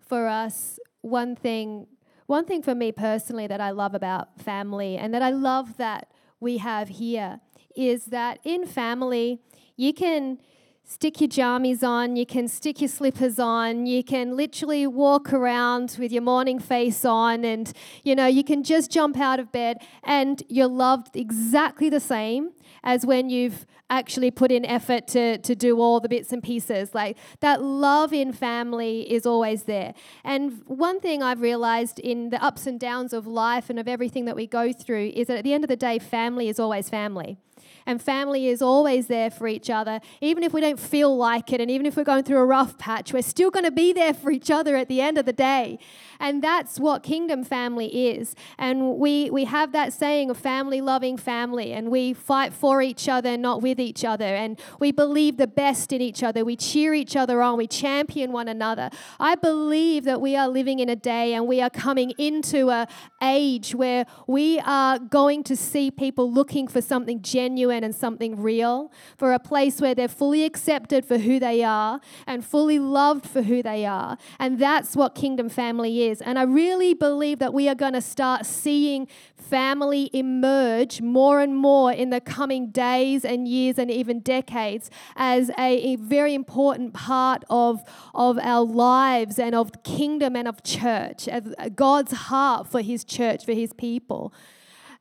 for 0.00 0.26
us, 0.26 0.80
one 1.02 1.36
thing, 1.36 1.86
one 2.26 2.44
thing 2.44 2.62
for 2.62 2.74
me 2.74 2.90
personally 2.90 3.46
that 3.46 3.60
I 3.60 3.70
love 3.70 3.94
about 3.94 4.40
family 4.40 4.96
and 4.96 5.14
that 5.14 5.22
I 5.22 5.30
love 5.30 5.76
that 5.76 6.10
we 6.44 6.58
have 6.58 6.88
here 6.90 7.40
is 7.74 8.04
that 8.06 8.38
in 8.44 8.66
family, 8.66 9.40
you 9.76 9.92
can 9.92 10.38
stick 10.86 11.20
your 11.20 11.28
jammies 11.28 11.82
on, 11.82 12.14
you 12.14 12.26
can 12.26 12.46
stick 12.46 12.80
your 12.80 12.88
slippers 12.88 13.38
on, 13.38 13.86
you 13.86 14.04
can 14.04 14.36
literally 14.36 14.86
walk 14.86 15.32
around 15.32 15.96
with 15.98 16.12
your 16.12 16.22
morning 16.22 16.58
face 16.58 17.04
on, 17.04 17.44
and 17.44 17.72
you 18.02 18.14
know, 18.14 18.26
you 18.26 18.44
can 18.44 18.62
just 18.62 18.90
jump 18.90 19.18
out 19.18 19.40
of 19.40 19.50
bed 19.50 19.78
and 20.02 20.42
you're 20.48 20.68
loved 20.68 21.16
exactly 21.16 21.88
the 21.88 22.00
same 22.00 22.50
as 22.82 23.06
when 23.06 23.30
you've 23.30 23.66
actually 23.90 24.30
put 24.30 24.50
in 24.50 24.64
effort 24.64 25.06
to, 25.06 25.38
to 25.38 25.54
do 25.54 25.80
all 25.80 26.00
the 26.00 26.08
bits 26.08 26.32
and 26.32 26.42
pieces. 26.42 26.94
Like 26.94 27.16
that 27.40 27.62
love 27.62 28.12
in 28.12 28.32
family 28.32 29.10
is 29.10 29.24
always 29.26 29.64
there. 29.64 29.94
And 30.22 30.62
one 30.66 31.00
thing 31.00 31.22
I've 31.22 31.40
realized 31.40 31.98
in 31.98 32.30
the 32.30 32.42
ups 32.42 32.66
and 32.66 32.78
downs 32.78 33.12
of 33.12 33.26
life 33.26 33.70
and 33.70 33.78
of 33.78 33.88
everything 33.88 34.24
that 34.26 34.36
we 34.36 34.46
go 34.46 34.72
through 34.72 35.12
is 35.14 35.28
that 35.28 35.38
at 35.38 35.44
the 35.44 35.52
end 35.54 35.64
of 35.64 35.68
the 35.68 35.76
day, 35.76 35.98
family 35.98 36.48
is 36.48 36.58
always 36.58 36.88
family 36.88 37.38
and 37.86 38.00
family 38.00 38.48
is 38.48 38.62
always 38.62 39.06
there 39.06 39.30
for 39.30 39.46
each 39.46 39.70
other. 39.70 40.00
Even 40.20 40.42
if 40.42 40.52
we 40.52 40.60
don't 40.60 40.80
feel 40.80 41.16
like 41.16 41.52
it, 41.52 41.60
and 41.60 41.70
even 41.70 41.86
if 41.86 41.96
we're 41.96 42.04
going 42.04 42.24
through 42.24 42.38
a 42.38 42.46
rough 42.46 42.78
patch, 42.78 43.12
we're 43.12 43.22
still 43.22 43.50
going 43.50 43.64
to 43.64 43.70
be 43.70 43.92
there 43.92 44.14
for 44.14 44.30
each 44.30 44.50
other 44.50 44.76
at 44.76 44.88
the 44.88 45.00
end 45.00 45.18
of 45.18 45.26
the 45.26 45.32
day. 45.32 45.78
And 46.20 46.42
that's 46.42 46.78
what 46.78 47.02
kingdom 47.02 47.44
family 47.44 48.10
is. 48.10 48.34
And 48.58 48.96
we, 48.98 49.30
we 49.30 49.44
have 49.44 49.72
that 49.72 49.92
saying 49.92 50.30
of 50.30 50.38
family 50.38 50.80
loving 50.80 51.16
family, 51.16 51.72
and 51.72 51.90
we 51.90 52.12
fight 52.12 52.52
for 52.52 52.80
each 52.80 53.08
other, 53.08 53.36
not 53.36 53.62
with 53.62 53.80
each 53.80 54.04
other. 54.04 54.24
And 54.24 54.58
we 54.80 54.92
believe 54.92 55.36
the 55.36 55.46
best 55.46 55.92
in 55.92 56.00
each 56.00 56.22
other. 56.22 56.44
We 56.44 56.56
cheer 56.56 56.94
each 56.94 57.16
other 57.16 57.42
on. 57.42 57.58
We 57.58 57.66
champion 57.66 58.32
one 58.32 58.48
another. 58.48 58.90
I 59.18 59.34
believe 59.34 60.04
that 60.04 60.20
we 60.20 60.36
are 60.36 60.48
living 60.48 60.78
in 60.78 60.88
a 60.88 60.96
day 60.96 61.34
and 61.34 61.46
we 61.46 61.60
are 61.60 61.70
coming 61.70 62.10
into 62.18 62.70
a 62.70 62.86
age 63.22 63.74
where 63.74 64.06
we 64.26 64.60
are 64.60 64.98
going 64.98 65.42
to 65.44 65.56
see 65.56 65.90
people 65.90 66.30
looking 66.30 66.68
for 66.68 66.80
something 66.80 67.20
genuine 67.22 67.73
and 67.82 67.94
something 67.94 68.40
real, 68.40 68.92
for 69.16 69.32
a 69.32 69.38
place 69.38 69.80
where 69.80 69.94
they're 69.94 70.06
fully 70.06 70.44
accepted 70.44 71.04
for 71.04 71.18
who 71.18 71.40
they 71.40 71.64
are 71.64 72.00
and 72.26 72.44
fully 72.44 72.78
loved 72.78 73.26
for 73.26 73.42
who 73.42 73.62
they 73.62 73.84
are. 73.84 74.18
And 74.38 74.58
that's 74.58 74.94
what 74.94 75.14
kingdom 75.14 75.48
family 75.48 76.04
is. 76.04 76.20
And 76.20 76.38
I 76.38 76.42
really 76.42 76.94
believe 76.94 77.38
that 77.38 77.54
we 77.54 77.68
are 77.68 77.74
going 77.74 77.94
to 77.94 78.00
start 78.02 78.46
seeing 78.46 79.08
family 79.36 80.10
emerge 80.12 81.00
more 81.00 81.40
and 81.40 81.56
more 81.56 81.92
in 81.92 82.10
the 82.10 82.20
coming 82.20 82.70
days 82.70 83.24
and 83.24 83.46
years 83.46 83.78
and 83.78 83.90
even 83.90 84.20
decades 84.20 84.90
as 85.16 85.50
a, 85.50 85.92
a 85.92 85.96
very 85.96 86.34
important 86.34 86.92
part 86.94 87.44
of, 87.50 87.82
of 88.14 88.38
our 88.38 88.64
lives 88.64 89.38
and 89.38 89.54
of 89.54 89.82
kingdom 89.82 90.36
and 90.36 90.48
of 90.48 90.62
church, 90.62 91.28
as 91.28 91.54
uh, 91.58 91.68
God's 91.68 92.12
heart 92.12 92.66
for 92.66 92.80
his 92.80 93.04
church, 93.04 93.44
for 93.44 93.52
his 93.52 93.72
people. 93.72 94.32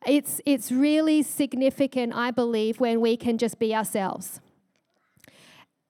It's, 0.05 0.41
it's 0.45 0.71
really 0.71 1.23
significant, 1.23 2.13
I 2.15 2.31
believe, 2.31 2.79
when 2.79 3.01
we 3.01 3.17
can 3.17 3.37
just 3.37 3.59
be 3.59 3.73
ourselves. 3.75 4.41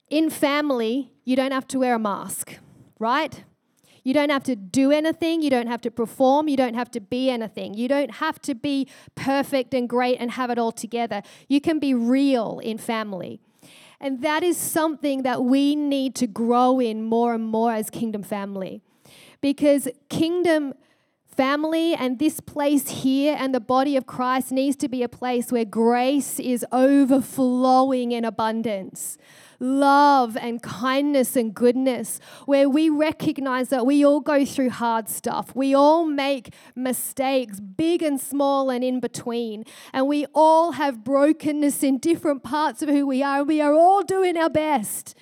In 0.10 0.30
family, 0.30 1.12
you 1.24 1.36
don't 1.36 1.52
have 1.52 1.68
to 1.70 1.80
wear 1.80 1.96
a 1.96 2.00
mask, 2.00 2.60
right? 3.00 3.44
You 4.04 4.14
don't 4.14 4.30
have 4.30 4.44
to 4.44 4.56
do 4.56 4.92
anything. 4.92 5.42
You 5.42 5.50
don't 5.50 5.68
have 5.68 5.82
to 5.82 5.92
perform. 5.92 6.48
You 6.48 6.58
don't 6.58 6.76
have 6.76 6.92
to 6.92 7.00
be 7.00 7.30
anything. 7.30 7.74
You 7.74 7.88
don't 7.88 8.12
have 8.16 8.40
to 8.42 8.54
be 8.54 8.88
perfect 9.16 9.74
and 9.74 9.88
great 9.88 10.18
and 10.20 10.32
have 10.32 10.50
it 10.50 10.60
all 10.60 10.74
together. 10.74 11.22
You 11.48 11.62
can 11.62 11.80
be 11.80 11.94
real 11.94 12.60
in 12.60 12.78
family. 12.78 13.40
And 14.00 14.22
that 14.22 14.44
is 14.44 14.58
something 14.58 15.24
that 15.24 15.44
we 15.46 15.76
need 15.76 16.14
to 16.16 16.28
grow 16.28 16.82
in 16.82 17.04
more 17.04 17.34
and 17.34 17.46
more 17.46 17.72
as 17.72 17.90
kingdom 17.90 18.24
family. 18.24 18.82
because 19.42 19.90
kingdom 20.08 20.74
family 21.34 21.94
and 21.94 22.20
this 22.20 22.40
place 22.40 22.90
here 22.90 23.36
and 23.38 23.54
the 23.54 23.60
body 23.60 23.98
of 23.98 24.06
Christ 24.06 24.52
needs 24.52 24.76
to 24.78 24.88
be 24.88 25.04
a 25.04 25.10
place 25.10 25.52
where 25.52 25.66
grace 25.66 26.40
is 26.40 26.66
overflowing 26.72 28.12
in 28.12 28.24
abundance. 28.24 29.18
Love 29.60 30.36
and 30.36 30.62
kindness 30.62 31.36
and 31.36 31.54
goodness, 31.54 32.20
where 32.46 32.70
we 32.70 32.90
recognize 32.90 33.70
that 33.70 33.86
we 33.86 34.04
all 34.04 34.20
go 34.20 34.46
through 34.46 34.70
hard 34.70 35.08
stuff. 35.08 35.56
We 35.56 35.74
all 35.74 36.06
make 36.06 36.54
mistakes, 36.76 37.60
big 37.60 38.04
and 38.04 38.20
small 38.20 38.70
and 38.70 38.84
in 38.84 39.00
between. 39.00 39.64
And 39.94 40.08
we 40.08 40.26
all 40.34 40.74
have 40.74 41.04
brokenness 41.04 41.84
in 41.84 41.98
different 41.98 42.44
parts 42.44 42.82
of 42.82 42.90
who 42.90 43.08
we 43.08 43.24
are. 43.24 43.40
And 43.40 43.48
we 43.48 43.62
are 43.62 43.74
all 43.74 44.04
doing 44.04 44.38
our 44.38 44.50
best. 44.50 45.16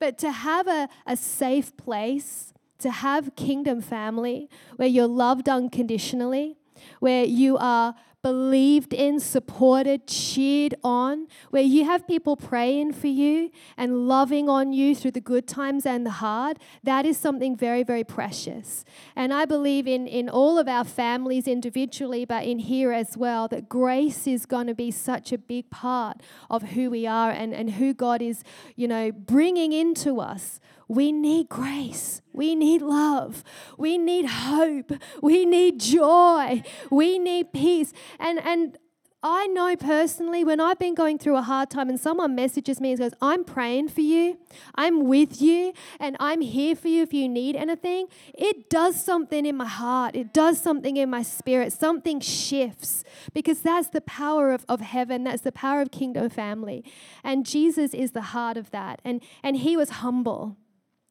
But 0.00 0.18
to 0.18 0.32
have 0.32 0.66
a, 0.66 0.88
a 1.06 1.16
safe 1.16 1.76
place 1.76 2.53
to 2.84 2.90
have 2.90 3.34
kingdom 3.34 3.80
family 3.80 4.46
where 4.76 4.86
you're 4.86 5.06
loved 5.06 5.48
unconditionally, 5.48 6.58
where 7.00 7.24
you 7.24 7.56
are 7.56 7.94
believed 8.20 8.92
in, 8.92 9.20
supported, 9.20 10.06
cheered 10.06 10.74
on, 10.84 11.26
where 11.48 11.62
you 11.62 11.86
have 11.86 12.06
people 12.06 12.36
praying 12.36 12.92
for 12.92 13.06
you 13.06 13.50
and 13.78 14.06
loving 14.06 14.50
on 14.50 14.74
you 14.74 14.94
through 14.94 15.10
the 15.10 15.20
good 15.20 15.46
times 15.46 15.86
and 15.86 16.04
the 16.04 16.10
hard, 16.10 16.58
that 16.82 17.06
is 17.06 17.16
something 17.16 17.56
very, 17.56 17.82
very 17.82 18.04
precious. 18.04 18.84
And 19.16 19.32
I 19.32 19.46
believe 19.46 19.86
in, 19.86 20.06
in 20.06 20.28
all 20.28 20.58
of 20.58 20.68
our 20.68 20.84
families 20.84 21.48
individually, 21.48 22.26
but 22.26 22.44
in 22.44 22.58
here 22.58 22.92
as 22.92 23.16
well, 23.16 23.48
that 23.48 23.66
grace 23.68 24.26
is 24.26 24.44
going 24.44 24.66
to 24.66 24.74
be 24.74 24.90
such 24.90 25.32
a 25.32 25.38
big 25.38 25.70
part 25.70 26.22
of 26.50 26.62
who 26.62 26.90
we 26.90 27.06
are 27.06 27.30
and, 27.30 27.54
and 27.54 27.72
who 27.72 27.94
God 27.94 28.20
is, 28.20 28.42
you 28.76 28.88
know, 28.88 29.10
bringing 29.10 29.72
into 29.72 30.20
us 30.20 30.60
we 30.88 31.12
need 31.12 31.48
grace. 31.48 32.20
We 32.32 32.54
need 32.54 32.82
love. 32.82 33.42
We 33.78 33.98
need 33.98 34.26
hope. 34.26 34.92
We 35.22 35.46
need 35.46 35.80
joy. 35.80 36.62
We 36.90 37.18
need 37.18 37.52
peace. 37.52 37.92
And 38.18 38.38
and 38.40 38.78
I 39.26 39.46
know 39.46 39.74
personally 39.74 40.44
when 40.44 40.60
I've 40.60 40.78
been 40.78 40.94
going 40.94 41.18
through 41.18 41.36
a 41.36 41.42
hard 41.42 41.70
time 41.70 41.88
and 41.88 41.98
someone 41.98 42.34
messages 42.34 42.78
me 42.78 42.90
and 42.90 42.98
goes, 42.98 43.12
I'm 43.22 43.42
praying 43.42 43.88
for 43.88 44.02
you, 44.02 44.36
I'm 44.74 45.06
with 45.06 45.40
you, 45.40 45.72
and 45.98 46.14
I'm 46.20 46.42
here 46.42 46.76
for 46.76 46.88
you 46.88 47.02
if 47.02 47.14
you 47.14 47.26
need 47.26 47.56
anything, 47.56 48.08
it 48.34 48.68
does 48.68 49.02
something 49.02 49.46
in 49.46 49.56
my 49.56 49.66
heart. 49.66 50.14
It 50.14 50.34
does 50.34 50.60
something 50.60 50.98
in 50.98 51.08
my 51.08 51.22
spirit. 51.22 51.72
Something 51.72 52.20
shifts 52.20 53.02
because 53.32 53.60
that's 53.62 53.88
the 53.88 54.02
power 54.02 54.52
of, 54.52 54.66
of 54.68 54.82
heaven. 54.82 55.24
That's 55.24 55.40
the 55.40 55.52
power 55.52 55.80
of 55.80 55.90
kingdom 55.90 56.28
family. 56.28 56.84
And 57.24 57.46
Jesus 57.46 57.94
is 57.94 58.12
the 58.12 58.20
heart 58.20 58.58
of 58.58 58.72
that. 58.72 59.00
And, 59.06 59.22
and 59.42 59.56
he 59.56 59.74
was 59.74 59.88
humble. 59.88 60.58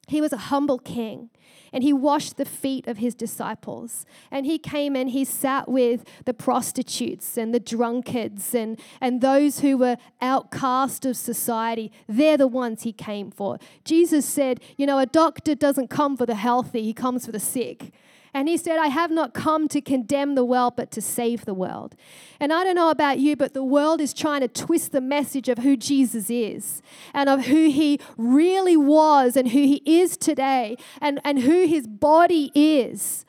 He 0.08 0.22
was 0.22 0.34
a 0.34 0.38
humble 0.38 0.80
king 0.80 1.30
and 1.74 1.84
he 1.84 1.92
washed 1.92 2.38
the 2.38 2.46
feet 2.46 2.88
of 2.88 2.98
his 2.98 3.16
disciples. 3.16 4.06
And 4.30 4.46
he 4.46 4.60
came 4.60 4.96
and 4.96 5.10
he 5.10 5.26
sat 5.26 5.68
with 5.68 6.06
the 6.26 6.34
prostitutes 6.34 7.36
and 7.36 7.54
the 7.54 7.60
drunkards 7.60 8.54
and, 8.54 8.80
and 9.02 9.22
those 9.22 9.62
who 9.62 9.78
were 9.78 9.98
outcast 10.22 11.06
of 11.06 11.18
society. 11.18 11.92
They're 12.08 12.38
the 12.38 12.48
ones 12.48 12.84
he 12.84 12.94
came 12.94 13.32
for. 13.32 13.58
Jesus 13.84 14.26
said, 14.26 14.62
You 14.78 14.86
know, 14.86 15.00
a 15.00 15.08
doctor 15.08 15.56
doesn't 15.56 15.90
come 15.90 16.16
for 16.16 16.28
the 16.28 16.36
healthy, 16.36 16.84
he 16.84 16.94
comes 16.94 17.26
for 17.26 17.32
the 17.32 17.40
sick. 17.40 17.92
And 18.34 18.50
he 18.50 18.58
said, 18.58 18.80
I 18.80 18.88
have 18.88 19.12
not 19.12 19.34
come 19.34 19.68
to 19.68 19.80
condemn 19.80 20.36
the 20.36 20.44
world, 20.44 20.76
but 20.76 20.90
to 20.92 21.02
save 21.02 21.46
the 21.46 21.54
world. 21.54 21.96
And 22.40 22.52
I 22.52 22.64
don't 22.64 22.76
know 22.76 22.90
about 22.90 23.20
you, 23.20 23.36
but 23.36 23.54
the 23.54 23.64
world 23.64 24.02
is 24.02 24.14
trying 24.14 24.42
to 24.42 24.48
twist 24.48 24.92
the 24.92 25.02
message 25.02 25.50
of 25.50 25.60
who 25.60 25.78
Jesus 25.78 26.30
is 26.30 26.82
and 27.14 27.30
of 27.30 27.46
who 27.46 27.70
he 27.70 28.00
really 28.18 28.76
was 28.76 29.38
and 29.38 29.50
who 29.50 29.60
he 29.60 29.84
is 29.86 30.18
today 30.18 30.78
and, 31.00 31.20
and 31.24 31.40
who 31.40 31.68
his 31.68 31.88
body 31.88 32.52
is. 32.56 33.26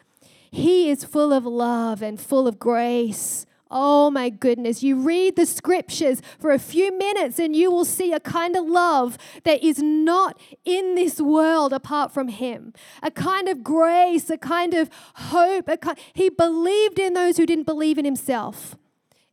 He 0.51 0.89
is 0.89 1.05
full 1.05 1.33
of 1.33 1.45
love 1.45 2.01
and 2.01 2.19
full 2.19 2.49
of 2.49 2.59
grace 2.59 3.45
Oh 3.77 4.09
my 4.09 4.31
goodness. 4.31 4.85
You 4.85 4.95
read 4.95 5.35
the 5.35 5.45
scriptures 5.45 6.23
for 6.39 6.53
a 6.53 6.61
few 6.61 6.97
minutes 6.97 7.41
and 7.41 7.57
you 7.57 7.73
will 7.73 7.85
see 7.85 8.13
a 8.13 8.21
kind 8.21 8.55
of 8.55 8.65
love 8.65 9.19
that 9.43 9.65
is 9.65 9.83
not 9.83 10.41
in 10.65 10.95
this 10.95 11.21
world 11.21 11.73
apart 11.73 12.15
from 12.15 12.29
Him. 12.29 12.73
A 13.03 13.11
kind 13.11 13.49
of 13.49 13.65
grace, 13.65 14.31
a 14.31 14.39
kind 14.39 14.75
of 14.75 14.89
hope. 15.17 15.69
Kind, 15.81 15.99
he 16.13 16.31
believed 16.31 17.01
in 17.01 17.15
those 17.15 17.37
who 17.37 17.47
didn't 17.47 17.67
believe 17.67 17.99
in 17.99 18.05
Himself. 18.05 18.77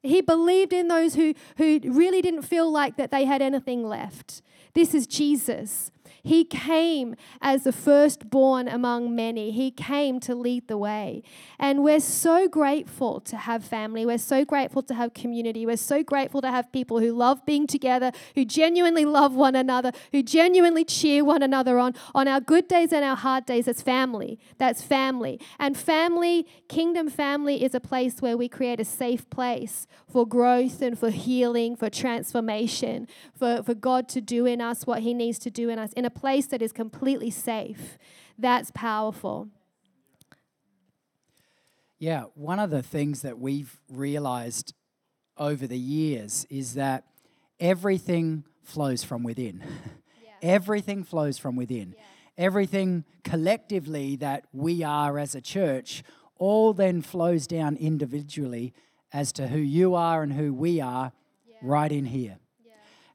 He 0.02 0.22
believed 0.22 0.74
in 0.74 0.88
those 0.88 1.14
who, 1.14 1.36
who 1.58 1.80
really 1.84 2.24
didn't 2.24 2.42
feel 2.42 2.72
like 2.72 2.98
that 2.98 3.12
they 3.12 3.26
had 3.26 3.44
anything 3.44 3.88
left. 3.88 4.42
This 4.74 4.96
is 4.96 5.06
Jesus. 5.06 5.92
He 6.24 6.44
came 6.46 7.16
as 7.42 7.64
the 7.64 7.72
firstborn 7.72 8.68
among 8.68 9.16
many. 9.16 9.52
He 9.52 9.72
came 9.72 10.20
to 10.22 10.36
lead 10.36 10.68
the 10.68 10.78
way. 10.78 11.24
And 11.60 11.84
we're 11.84 12.00
so 12.00 12.48
grateful 12.48 13.20
to 13.22 13.38
have 13.38 13.64
family. 13.64 14.06
We're 14.06 14.18
so 14.18 14.46
grateful 14.46 14.84
to 14.84 14.94
have 14.94 15.14
community. 15.14 15.66
We're 15.66 15.78
so 15.78 16.04
grateful 16.04 16.42
to 16.42 16.52
have 16.52 16.72
people 16.72 17.00
who 17.00 17.12
love 17.12 17.46
being 17.46 17.68
together, 17.68 18.12
who 18.36 18.46
genuinely 18.46 19.06
love 19.06 19.34
one 19.34 19.56
another, 19.56 19.92
who 20.12 20.22
genuinely 20.22 20.86
cheer 20.86 21.24
one 21.24 21.42
another 21.42 21.80
on 21.80 21.96
on 22.14 22.28
our 22.28 22.40
good 22.40 22.68
days 22.68 22.94
and 22.94 23.04
our 23.04 23.16
hard 23.16 23.46
days. 23.46 23.66
That's 23.66 23.82
family. 23.82 24.40
That's 24.58 24.82
family. 24.82 25.40
And 25.60 25.78
family, 25.78 26.46
kingdom 26.68 27.10
family, 27.10 27.64
is 27.64 27.74
a 27.74 27.80
place 27.80 28.22
where 28.22 28.38
we 28.38 28.48
create 28.48 28.80
a 28.80 28.86
safe 28.86 29.30
place 29.30 29.88
for 30.08 30.28
growth 30.28 30.82
and 30.82 30.98
for 30.98 31.10
healing, 31.10 31.76
for 31.76 31.90
transformation, 31.90 33.08
for, 33.38 33.64
for 33.64 33.74
God 33.74 34.08
to 34.10 34.22
do 34.22 34.46
in 34.46 34.62
us 34.62 34.86
what 34.86 35.00
He 35.00 35.14
needs 35.14 35.40
to 35.40 35.50
do 35.50 35.70
in 35.70 35.80
us 35.80 35.94
in 35.94 36.06
a 36.06 36.11
place 36.12 36.48
that 36.48 36.62
is 36.62 36.72
completely 36.72 37.32
safe. 37.32 37.98
That's 38.38 38.72
powerful. 38.72 39.50
Yeah, 42.00 42.26
one 42.34 42.60
of 42.60 42.70
the 42.72 42.82
things 42.82 43.22
that 43.22 43.40
we've 43.40 43.80
realized 43.90 44.74
over 45.38 45.68
the 45.68 45.78
years 45.78 46.46
is 46.50 46.74
that 46.74 47.06
everything 47.60 48.44
flows 48.64 49.04
from 49.04 49.24
within. 49.24 49.64
Yeah. 50.24 50.56
everything 50.56 51.04
flows 51.04 51.38
from 51.38 51.56
within. 51.56 51.94
Yeah. 51.98 52.04
Everything 52.46 53.06
collectively 53.24 54.16
that 54.18 54.46
we 54.54 54.84
are 54.84 55.20
as 55.20 55.36
a 55.36 55.42
church 55.42 56.04
all 56.42 56.74
then 56.74 57.04
flows 57.04 57.46
down 57.46 57.76
individually 57.76 58.74
as 59.14 59.32
to 59.34 59.48
who 59.48 59.60
you 59.60 59.94
are 59.94 60.24
and 60.24 60.34
who 60.34 60.52
we 60.52 60.82
are 60.82 61.12
yeah. 61.48 61.56
right 61.62 61.92
in 61.92 62.06
here. 62.06 62.40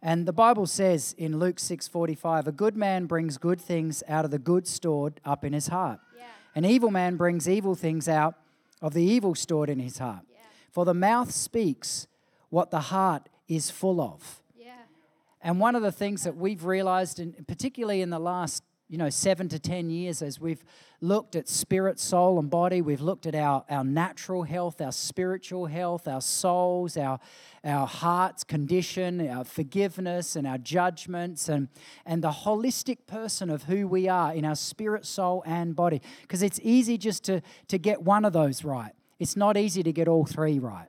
And 0.03 0.27
the 0.27 0.33
Bible 0.33 0.67
says 0.67 1.15
in 1.19 1.39
Luke 1.39 1.57
6:45, 1.57 2.47
a 2.47 2.53
good 2.53 2.77
man 2.77 3.07
brings 3.07 3.39
good 3.39 3.61
things 3.61 4.03
out 4.09 4.25
of 4.25 4.31
the 4.31 4.39
good 4.39 4.67
stored 4.67 5.21
up 5.25 5.45
in 5.45 5.53
his 5.53 5.69
heart. 5.69 6.01
Yeah. 6.17 6.25
An 6.55 6.65
evil 6.65 6.91
man 6.91 7.17
brings 7.17 7.49
evil 7.49 7.75
things 7.75 8.09
out 8.09 8.35
of 8.81 8.93
the 8.95 9.03
evil 9.03 9.35
stored 9.35 9.71
in 9.71 9.79
his 9.79 9.99
heart. 9.99 10.25
Yeah. 10.31 10.39
For 10.71 10.85
the 10.85 10.95
mouth 10.95 11.31
speaks 11.31 12.07
what 12.51 12.71
the 12.71 12.81
heart 12.81 13.29
is 13.49 13.71
full 13.71 14.01
of. 14.01 14.43
Yeah. 14.57 14.73
And 15.41 15.61
one 15.61 15.75
of 15.75 15.83
the 15.83 15.93
things 15.93 16.25
that 16.25 16.37
we've 16.37 16.65
realized, 16.65 17.19
and 17.19 17.47
particularly 17.47 18.03
in 18.03 18.11
the 18.11 18.19
last 18.19 18.63
you 18.88 18.99
know, 18.99 19.11
seven 19.11 19.49
to 19.49 19.59
10 19.59 19.90
years 19.90 20.22
as 20.22 20.40
we've 20.40 20.62
looked 21.01 21.35
at 21.35 21.49
spirit, 21.49 21.99
soul, 21.99 22.38
and 22.38 22.49
body. 22.49 22.81
We've 22.81 23.01
looked 23.01 23.27
at 23.27 23.35
our, 23.35 23.64
our 23.68 23.83
natural 23.83 24.44
health, 24.44 24.81
our 24.81 24.92
spiritual 24.92 25.66
health, 25.66 26.07
our 26.07 26.20
souls, 26.20 26.96
our, 26.96 27.18
our 27.64 27.87
heart's 27.87 28.44
condition, 28.44 29.29
our 29.29 29.44
forgiveness, 29.44 30.37
and 30.37 30.46
our 30.46 30.59
judgments, 30.59 31.49
and, 31.49 31.68
and 32.05 32.22
the 32.22 32.31
holistic 32.31 33.07
person 33.07 33.51
of 33.51 33.64
who 33.64 33.88
we 33.88 34.09
are 34.09 34.33
in 34.33 34.44
our 34.44 34.57
spirit, 34.57 35.05
soul, 35.05 35.42
and 35.46 35.75
body. 35.75 36.01
Because 36.22 36.42
it's 36.42 36.61
easy 36.62 36.96
just 36.96 37.25
to, 37.25 37.42
to 37.66 37.79
get 37.79 38.03
one 38.03 38.25
of 38.25 38.33
those 38.33 38.64
right, 38.64 38.92
it's 39.18 39.37
not 39.37 39.57
easy 39.57 39.83
to 39.83 39.92
get 39.92 40.07
all 40.07 40.27
three 40.27 40.59
right. 40.59 40.88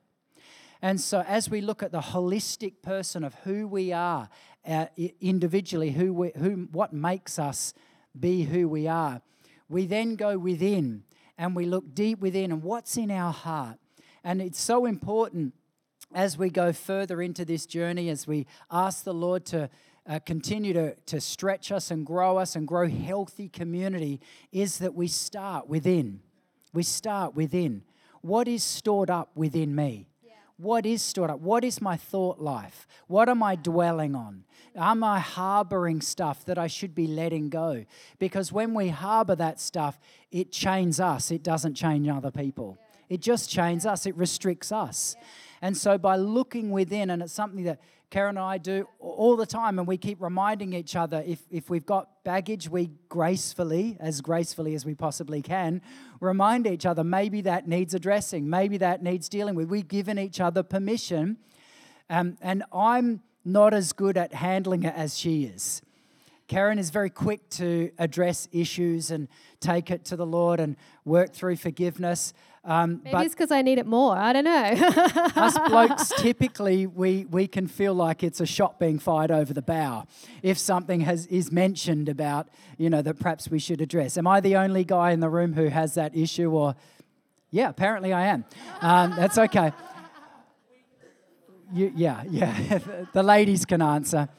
And 0.81 1.01
so, 1.01 1.21
as 1.21 1.49
we 1.49 1.61
look 1.61 1.81
at 1.81 1.91
the 1.91 2.01
holistic 2.01 2.83
person 2.83 3.23
of 3.23 3.33
who 3.45 3.67
we 3.67 3.91
are 3.91 4.29
uh, 4.67 4.85
individually, 5.19 5.91
who, 5.91 6.13
we, 6.13 6.31
who, 6.37 6.67
what 6.71 6.93
makes 6.93 7.39
us 7.39 7.73
be 8.19 8.43
who 8.43 8.67
we 8.67 8.87
are. 8.87 9.21
We 9.69 9.85
then 9.85 10.15
go 10.15 10.37
within 10.37 11.03
and 11.37 11.55
we 11.55 11.65
look 11.65 11.93
deep 11.93 12.19
within 12.19 12.51
and 12.51 12.63
what's 12.63 12.97
in 12.97 13.11
our 13.11 13.33
heart. 13.33 13.77
And 14.23 14.41
it's 14.41 14.59
so 14.59 14.85
important 14.85 15.53
as 16.13 16.37
we 16.37 16.49
go 16.49 16.71
further 16.71 17.21
into 17.21 17.45
this 17.45 17.65
journey, 17.65 18.09
as 18.09 18.27
we 18.27 18.47
ask 18.71 19.03
the 19.03 19.13
Lord 19.13 19.45
to 19.47 19.69
uh, 20.07 20.19
continue 20.19 20.73
to, 20.73 20.95
to 20.95 21.19
stretch 21.19 21.71
us 21.71 21.91
and 21.91 22.05
grow 22.05 22.37
us 22.37 22.55
and 22.55 22.67
grow 22.67 22.87
healthy 22.87 23.49
community, 23.49 24.21
is 24.51 24.77
that 24.79 24.95
we 24.95 25.07
start 25.07 25.67
within. 25.67 26.21
We 26.73 26.83
start 26.83 27.35
within. 27.35 27.83
What 28.21 28.47
is 28.47 28.63
stored 28.63 29.09
up 29.09 29.31
within 29.35 29.75
me? 29.75 30.07
What 30.57 30.87
is 30.87 31.03
stored 31.03 31.29
up? 31.29 31.39
What 31.39 31.63
is 31.63 31.81
my 31.81 31.97
thought 31.97 32.39
life? 32.39 32.87
What 33.05 33.29
am 33.29 33.43
I 33.43 33.55
dwelling 33.55 34.15
on? 34.15 34.43
Am 34.75 35.03
I 35.03 35.19
harboring 35.19 36.01
stuff 36.01 36.45
that 36.45 36.57
I 36.57 36.65
should 36.65 36.95
be 36.95 37.05
letting 37.05 37.49
go? 37.49 37.85
Because 38.17 38.51
when 38.51 38.73
we 38.73 38.89
harbor 38.89 39.35
that 39.35 39.59
stuff, 39.59 39.99
it 40.31 40.51
chains 40.51 40.99
us, 40.99 41.29
it 41.29 41.43
doesn't 41.43 41.75
change 41.75 42.07
other 42.07 42.31
people. 42.31 42.77
It 43.07 43.21
just 43.21 43.49
chains 43.49 43.85
us, 43.85 44.07
it 44.07 44.17
restricts 44.17 44.71
us. 44.71 45.15
And 45.61 45.75
so 45.75 45.97
by 45.97 46.15
looking 46.17 46.71
within, 46.71 47.09
and 47.09 47.21
it's 47.21 47.33
something 47.33 47.63
that 47.63 47.79
Karen 48.09 48.37
and 48.37 48.45
I 48.45 48.57
do 48.57 48.87
all 48.99 49.35
the 49.35 49.45
time, 49.45 49.79
and 49.79 49.87
we 49.87 49.97
keep 49.97 50.21
reminding 50.21 50.73
each 50.73 50.95
other 50.95 51.23
if, 51.25 51.41
if 51.51 51.69
we've 51.69 51.85
got 51.85 52.23
baggage, 52.23 52.69
we 52.69 52.91
gracefully, 53.09 53.97
as 53.99 54.21
gracefully 54.21 54.75
as 54.75 54.85
we 54.85 54.95
possibly 54.95 55.41
can, 55.41 55.81
remind 56.21 56.67
each 56.67 56.85
other 56.85 57.03
maybe 57.03 57.41
that 57.41 57.67
needs 57.67 57.93
addressing, 57.93 58.49
maybe 58.49 58.77
that 58.77 59.03
needs 59.03 59.27
dealing 59.27 59.55
with. 59.55 59.69
We've 59.69 59.87
given 59.87 60.17
each 60.17 60.39
other 60.39 60.63
permission. 60.63 61.37
Um, 62.09 62.37
and 62.41 62.63
I'm 62.71 63.21
not 63.43 63.73
as 63.73 63.91
good 63.93 64.17
at 64.17 64.33
handling 64.33 64.83
it 64.83 64.95
as 64.95 65.17
she 65.17 65.43
is. 65.43 65.81
Karen 66.47 66.79
is 66.79 66.91
very 66.91 67.09
quick 67.09 67.49
to 67.49 67.91
address 67.99 68.47
issues 68.53 69.11
and 69.11 69.27
take 69.59 69.91
it 69.91 70.05
to 70.05 70.15
the 70.15 70.25
Lord 70.25 70.61
and 70.61 70.77
work 71.03 71.33
through 71.33 71.57
forgiveness. 71.57 72.33
Um, 72.63 73.01
Maybe 73.03 73.25
it's 73.25 73.33
because 73.33 73.51
I 73.51 73.61
need 73.61 73.79
it 73.79 73.85
more. 73.85 74.15
I 74.15 74.31
don't 74.31 74.45
know. 74.45 74.51
us 75.35 75.57
blokes, 75.67 76.13
typically, 76.17 76.87
we, 76.87 77.25
we 77.25 77.47
can 77.47 77.67
feel 77.67 77.93
like 77.93 78.23
it's 78.23 78.39
a 78.39 78.45
shot 78.45 78.79
being 78.79 78.97
fired 78.97 79.29
over 79.29 79.53
the 79.53 79.61
bow 79.61 80.05
if 80.41 80.57
something 80.57 81.01
has, 81.01 81.27
is 81.27 81.51
mentioned 81.51 82.07
about, 82.07 82.47
you 82.77 82.89
know, 82.89 83.01
that 83.01 83.19
perhaps 83.19 83.49
we 83.49 83.59
should 83.59 83.81
address. 83.81 84.17
Am 84.17 84.25
I 84.25 84.39
the 84.39 84.55
only 84.55 84.85
guy 84.85 85.11
in 85.11 85.19
the 85.19 85.29
room 85.29 85.53
who 85.53 85.67
has 85.67 85.95
that 85.95 86.15
issue? 86.15 86.51
Or, 86.51 86.75
yeah, 87.51 87.67
apparently 87.67 88.13
I 88.13 88.27
am. 88.27 88.45
Um, 88.81 89.13
that's 89.17 89.37
okay. 89.37 89.73
You, 91.73 91.91
yeah, 91.93 92.23
yeah. 92.29 92.79
the 93.13 93.23
ladies 93.23 93.65
can 93.65 93.81
answer 93.81 94.29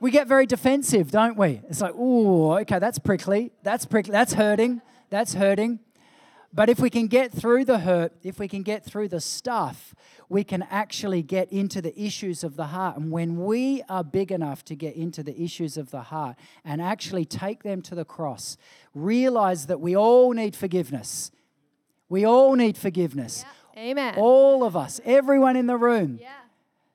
we 0.00 0.10
get 0.10 0.26
very 0.26 0.46
defensive, 0.46 1.10
don't 1.10 1.36
we? 1.36 1.60
It's 1.68 1.80
like, 1.80 1.94
oh, 1.96 2.58
okay, 2.58 2.78
that's 2.78 2.98
prickly, 2.98 3.52
that's 3.62 3.84
prickly, 3.84 4.12
that's 4.12 4.34
hurting, 4.34 4.80
that's 5.10 5.34
hurting. 5.34 5.80
But 6.52 6.70
if 6.70 6.78
we 6.78 6.88
can 6.88 7.08
get 7.08 7.32
through 7.32 7.66
the 7.66 7.80
hurt, 7.80 8.12
if 8.22 8.38
we 8.38 8.48
can 8.48 8.62
get 8.62 8.82
through 8.84 9.08
the 9.08 9.20
stuff, 9.20 9.94
we 10.30 10.44
can 10.44 10.62
actually 10.70 11.22
get 11.22 11.52
into 11.52 11.82
the 11.82 11.98
issues 12.00 12.42
of 12.42 12.56
the 12.56 12.68
heart. 12.68 12.96
And 12.96 13.10
when 13.10 13.44
we 13.44 13.82
are 13.88 14.02
big 14.02 14.32
enough 14.32 14.64
to 14.66 14.74
get 14.74 14.96
into 14.96 15.22
the 15.22 15.38
issues 15.40 15.76
of 15.76 15.90
the 15.90 16.02
heart 16.02 16.36
and 16.64 16.80
actually 16.80 17.26
take 17.26 17.64
them 17.64 17.82
to 17.82 17.94
the 17.94 18.04
cross, 18.04 18.56
realize 18.94 19.66
that 19.66 19.80
we 19.80 19.94
all 19.94 20.32
need 20.32 20.56
forgiveness. 20.56 21.30
We 22.08 22.24
all 22.24 22.54
need 22.54 22.78
forgiveness. 22.78 23.44
Yeah. 23.76 23.82
Amen. 23.90 24.14
All 24.16 24.64
of 24.64 24.74
us, 24.74 25.00
everyone 25.04 25.54
in 25.54 25.66
the 25.66 25.76
room. 25.76 26.18
Yeah 26.20 26.30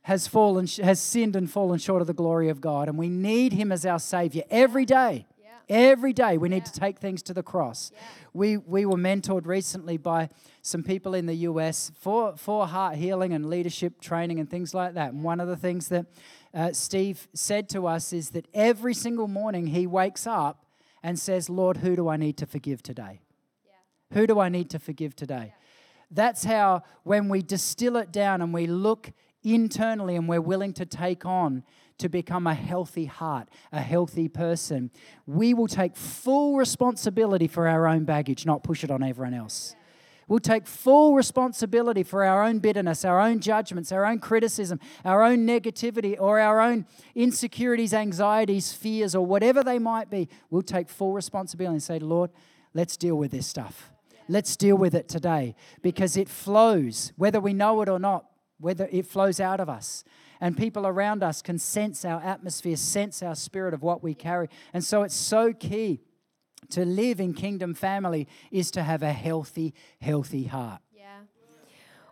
has 0.04 0.28
fallen 0.28 0.68
has 0.82 1.00
sinned 1.02 1.36
and 1.36 1.50
fallen 1.50 1.80
short 1.80 2.02
of 2.02 2.08
the 2.08 2.14
glory 2.14 2.50
of 2.50 2.62
God 2.62 2.88
and 2.88 2.98
we 2.98 3.10
need 3.10 3.54
him 3.54 3.72
as 3.72 3.86
our 3.86 4.00
savior 4.00 4.44
every 4.50 4.86
day 4.86 5.26
yeah. 5.42 5.50
every 5.70 6.14
day 6.14 6.38
we 6.38 6.50
need 6.50 6.66
to 6.66 6.72
take 6.72 7.00
things 7.00 7.24
to 7.24 7.34
the 7.34 7.44
cross 7.44 7.92
yeah. 7.94 8.00
we 8.34 8.58
we 8.58 8.86
were 8.86 8.98
mentored 8.98 9.46
recently 9.46 9.98
by 9.98 10.30
some 10.62 10.84
people 10.84 11.14
in 11.14 11.26
the 11.26 11.36
US 11.36 11.92
for 12.00 12.36
for 12.38 12.68
heart 12.68 12.96
healing 12.96 13.34
and 13.34 13.50
leadership 13.50 14.00
training 14.02 14.40
and 14.40 14.50
things 14.50 14.74
like 14.74 14.94
that 14.94 15.14
and 15.14 15.24
one 15.24 15.40
of 15.40 15.48
the 15.48 15.58
things 15.58 15.88
that 15.88 16.06
uh, 16.54 16.72
Steve 16.72 17.28
said 17.34 17.68
to 17.70 17.88
us 17.88 18.14
is 18.14 18.32
that 18.32 18.48
every 18.54 18.94
single 18.94 19.28
morning 19.28 19.68
he 19.68 19.88
wakes 19.88 20.28
up 20.28 20.66
and 21.02 21.18
says 21.18 21.50
Lord 21.50 21.78
who 21.78 21.96
do 21.96 22.10
I 22.10 22.18
need 22.18 22.38
to 22.38 22.46
forgive 22.46 22.84
today 22.84 23.22
yeah. 23.66 24.18
who 24.18 24.28
do 24.28 24.40
I 24.40 24.50
need 24.50 24.70
to 24.72 24.80
forgive 24.80 25.16
today 25.16 25.54
that's 26.12 26.44
how 26.44 26.84
when 27.04 27.30
we 27.30 27.42
distill 27.42 27.96
it 27.96 28.12
down 28.12 28.42
and 28.42 28.54
we 28.54 28.68
look 28.68 29.12
internally 29.44 30.16
and 30.16 30.28
we're 30.28 30.42
willing 30.42 30.74
to 30.74 30.86
take 30.86 31.26
on 31.26 31.64
to 31.98 32.10
become 32.10 32.48
a 32.48 32.54
healthy 32.54 33.06
heart, 33.06 33.50
a 33.72 33.82
healthy 33.82 34.28
person, 34.28 34.92
we 35.26 35.54
will 35.54 35.68
take 35.68 35.96
full 35.96 36.58
responsibility 36.58 37.48
for 37.48 37.68
our 37.68 37.88
own 37.88 38.04
baggage, 38.04 38.46
not 38.46 38.64
push 38.64 38.84
it 38.84 38.92
on 38.92 39.04
everyone 39.04 39.34
else. 39.34 39.76
We'll 40.28 40.40
take 40.40 40.66
full 40.68 41.16
responsibility 41.16 42.02
for 42.04 42.24
our 42.24 42.44
own 42.44 42.60
bitterness, 42.60 43.04
our 43.04 43.20
own 43.20 43.40
judgments, 43.40 43.92
our 43.92 44.06
own 44.06 44.20
criticism, 44.20 44.80
our 45.04 45.22
own 45.22 45.46
negativity, 45.46 46.16
or 46.20 46.40
our 46.40 46.62
own 46.62 46.86
insecurities, 47.14 47.94
anxieties, 47.94 48.72
fears, 48.72 49.16
or 49.16 49.26
whatever 49.26 49.64
they 49.64 49.80
might 49.80 50.10
be. 50.10 50.30
We'll 50.50 50.62
take 50.62 50.90
full 50.90 51.14
responsibility 51.14 51.74
and 51.74 51.84
say, 51.84 52.00
Lord, 52.00 52.32
let's 52.74 52.96
deal 52.96 53.16
with 53.16 53.32
this 53.32 53.48
stuff. 53.48 53.92
Let's 54.30 54.56
deal 54.56 54.78
with 54.78 54.96
it 54.96 55.10
today 55.10 55.56
because 55.82 56.16
it 56.16 56.30
flows, 56.30 57.12
whether 57.18 57.42
we 57.42 57.54
know 57.54 57.82
it 57.82 57.90
or 57.90 58.00
not 58.00 58.26
whether 58.60 58.88
it 58.92 59.06
flows 59.06 59.40
out 59.40 59.60
of 59.60 59.70
us. 59.70 60.04
And 60.40 60.58
people 60.58 60.86
around 60.86 61.24
us 61.24 61.42
can 61.42 61.58
sense 61.58 62.04
our 62.04 62.22
atmosphere, 62.22 62.76
sense 62.76 63.24
our 63.24 63.36
spirit 63.36 63.74
of 63.74 63.82
what 63.82 64.04
we 64.04 64.14
carry. 64.14 64.50
And 64.74 64.84
so 64.84 65.04
it's 65.04 65.16
so 65.16 65.54
key 65.54 66.02
to 66.70 66.86
live 66.86 67.20
in 67.20 67.34
kingdom 67.34 67.74
family 67.74 68.28
is 68.52 68.72
to 68.72 68.84
have 68.84 69.04
a 69.04 69.14
healthy, 69.14 69.74
healthy 70.02 70.46
heart. 70.46 70.82
Yeah. 70.92 71.22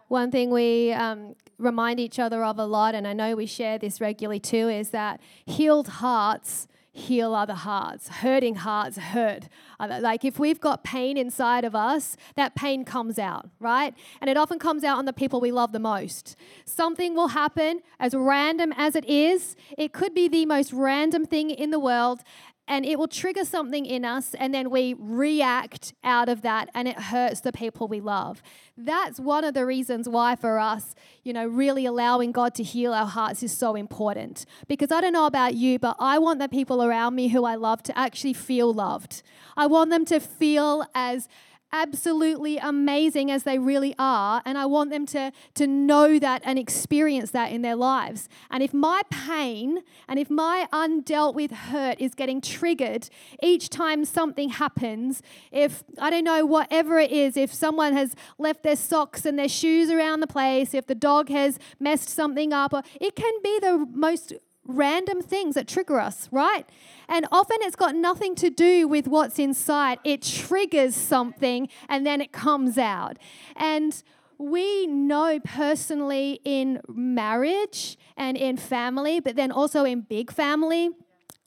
One 0.07 0.31
thing 0.31 0.51
we 0.51 0.91
um, 0.93 1.35
remind 1.57 1.99
each 1.99 2.19
other 2.19 2.43
of 2.43 2.59
a 2.59 2.65
lot, 2.65 2.95
and 2.95 3.07
I 3.07 3.13
know 3.13 3.35
we 3.35 3.45
share 3.45 3.77
this 3.77 4.01
regularly 4.01 4.39
too, 4.39 4.69
is 4.69 4.89
that 4.91 5.21
healed 5.45 5.87
hearts 5.87 6.67
heal 6.93 7.33
other 7.33 7.53
hearts. 7.53 8.09
Hurting 8.09 8.55
hearts 8.55 8.97
hurt. 8.97 9.47
Like 9.79 10.25
if 10.25 10.37
we've 10.37 10.59
got 10.59 10.83
pain 10.83 11.17
inside 11.17 11.63
of 11.63 11.73
us, 11.73 12.17
that 12.35 12.53
pain 12.53 12.83
comes 12.83 13.17
out, 13.17 13.49
right? 13.59 13.93
And 14.19 14.29
it 14.29 14.37
often 14.37 14.59
comes 14.59 14.83
out 14.83 14.97
on 14.97 15.05
the 15.05 15.13
people 15.13 15.39
we 15.39 15.51
love 15.51 15.71
the 15.71 15.79
most. 15.79 16.35
Something 16.65 17.15
will 17.15 17.29
happen, 17.29 17.81
as 17.99 18.13
random 18.13 18.73
as 18.75 18.95
it 18.95 19.05
is, 19.05 19.55
it 19.77 19.93
could 19.93 20.13
be 20.13 20.27
the 20.27 20.45
most 20.45 20.73
random 20.73 21.25
thing 21.25 21.49
in 21.49 21.71
the 21.71 21.79
world, 21.79 22.21
and 22.67 22.85
it 22.85 22.97
will 22.97 23.07
trigger 23.07 23.43
something 23.43 23.85
in 23.85 24.05
us, 24.05 24.33
and 24.35 24.53
then 24.53 24.69
we 24.69 24.95
react 24.97 25.93
out 26.03 26.29
of 26.29 26.41
that, 26.41 26.69
and 26.73 26.87
it 26.87 26.97
hurts 26.97 27.41
the 27.41 27.51
people 27.51 27.87
we 27.87 27.99
love. 27.99 28.41
That's 28.77 29.19
one 29.19 29.43
of 29.43 29.53
the 29.53 29.65
reasons 29.65 30.07
why, 30.07 30.35
for 30.35 30.57
us, 30.57 30.95
you 31.23 31.33
know, 31.33 31.45
really 31.45 31.85
allowing 31.85 32.31
God 32.31 32.55
to 32.55 32.63
heal 32.63 32.93
our 32.93 33.05
hearts 33.05 33.43
is 33.43 33.55
so 33.55 33.75
important. 33.75 34.45
Because 34.67 34.91
I 34.91 35.01
don't 35.01 35.13
know 35.13 35.25
about 35.25 35.55
you, 35.55 35.79
but 35.79 35.95
I 35.99 36.17
want 36.17 36.39
the 36.39 36.49
people 36.49 36.83
around 36.83 37.15
me 37.15 37.27
who 37.27 37.43
I 37.43 37.55
love 37.55 37.83
to 37.83 37.97
actually 37.97 38.33
feel 38.33 38.73
loved. 38.73 39.21
I 39.57 39.67
want 39.67 39.89
them 39.89 40.05
to 40.05 40.19
feel 40.19 40.85
as 40.95 41.27
absolutely 41.73 42.57
amazing 42.57 43.31
as 43.31 43.43
they 43.43 43.57
really 43.59 43.95
are, 43.97 44.41
and 44.45 44.57
I 44.57 44.65
want 44.65 44.89
them 44.91 45.05
to, 45.07 45.31
to 45.55 45.67
know 45.67 46.19
that 46.19 46.41
and 46.45 46.59
experience 46.59 47.31
that 47.31 47.51
in 47.51 47.61
their 47.61 47.75
lives. 47.75 48.27
And 48.49 48.61
if 48.61 48.73
my 48.73 49.01
pain 49.09 49.79
and 50.07 50.19
if 50.19 50.29
my 50.29 50.67
undealt 50.73 51.33
with 51.33 51.51
hurt 51.51 51.99
is 51.99 52.15
getting 52.15 52.41
triggered 52.41 53.09
each 53.41 53.69
time 53.69 54.05
something 54.05 54.49
happens, 54.49 55.21
if 55.51 55.83
I 55.99 56.09
don't 56.09 56.23
know, 56.23 56.45
whatever 56.45 56.99
it 56.99 57.11
is, 57.11 57.37
if 57.37 57.53
someone 57.53 57.93
has 57.93 58.15
left 58.37 58.63
their 58.63 58.75
socks 58.75 59.25
and 59.25 59.37
their 59.37 59.49
shoes 59.49 59.89
around 59.89 60.19
the 60.19 60.27
place, 60.27 60.73
if 60.73 60.87
the 60.87 60.95
dog 60.95 61.29
has 61.29 61.59
messed 61.79 62.09
something 62.09 62.53
up, 62.53 62.73
or 62.73 62.83
it 62.99 63.15
can 63.15 63.33
be 63.43 63.59
the 63.59 63.87
most 63.93 64.33
random 64.71 65.21
things 65.21 65.55
that 65.55 65.67
trigger 65.67 65.99
us, 65.99 66.27
right? 66.31 66.67
And 67.07 67.27
often 67.31 67.57
it's 67.61 67.75
got 67.75 67.95
nothing 67.95 68.35
to 68.35 68.49
do 68.49 68.87
with 68.87 69.07
what's 69.07 69.37
inside. 69.37 69.99
It 70.03 70.21
triggers 70.21 70.95
something 70.95 71.69
and 71.89 72.05
then 72.05 72.21
it 72.21 72.31
comes 72.31 72.77
out. 72.77 73.17
And 73.55 74.01
we 74.37 74.87
know 74.87 75.39
personally 75.43 76.39
in 76.43 76.81
marriage 76.87 77.97
and 78.17 78.37
in 78.37 78.57
family, 78.57 79.19
but 79.19 79.35
then 79.35 79.51
also 79.51 79.83
in 79.83 80.01
big 80.01 80.31
family, 80.31 80.89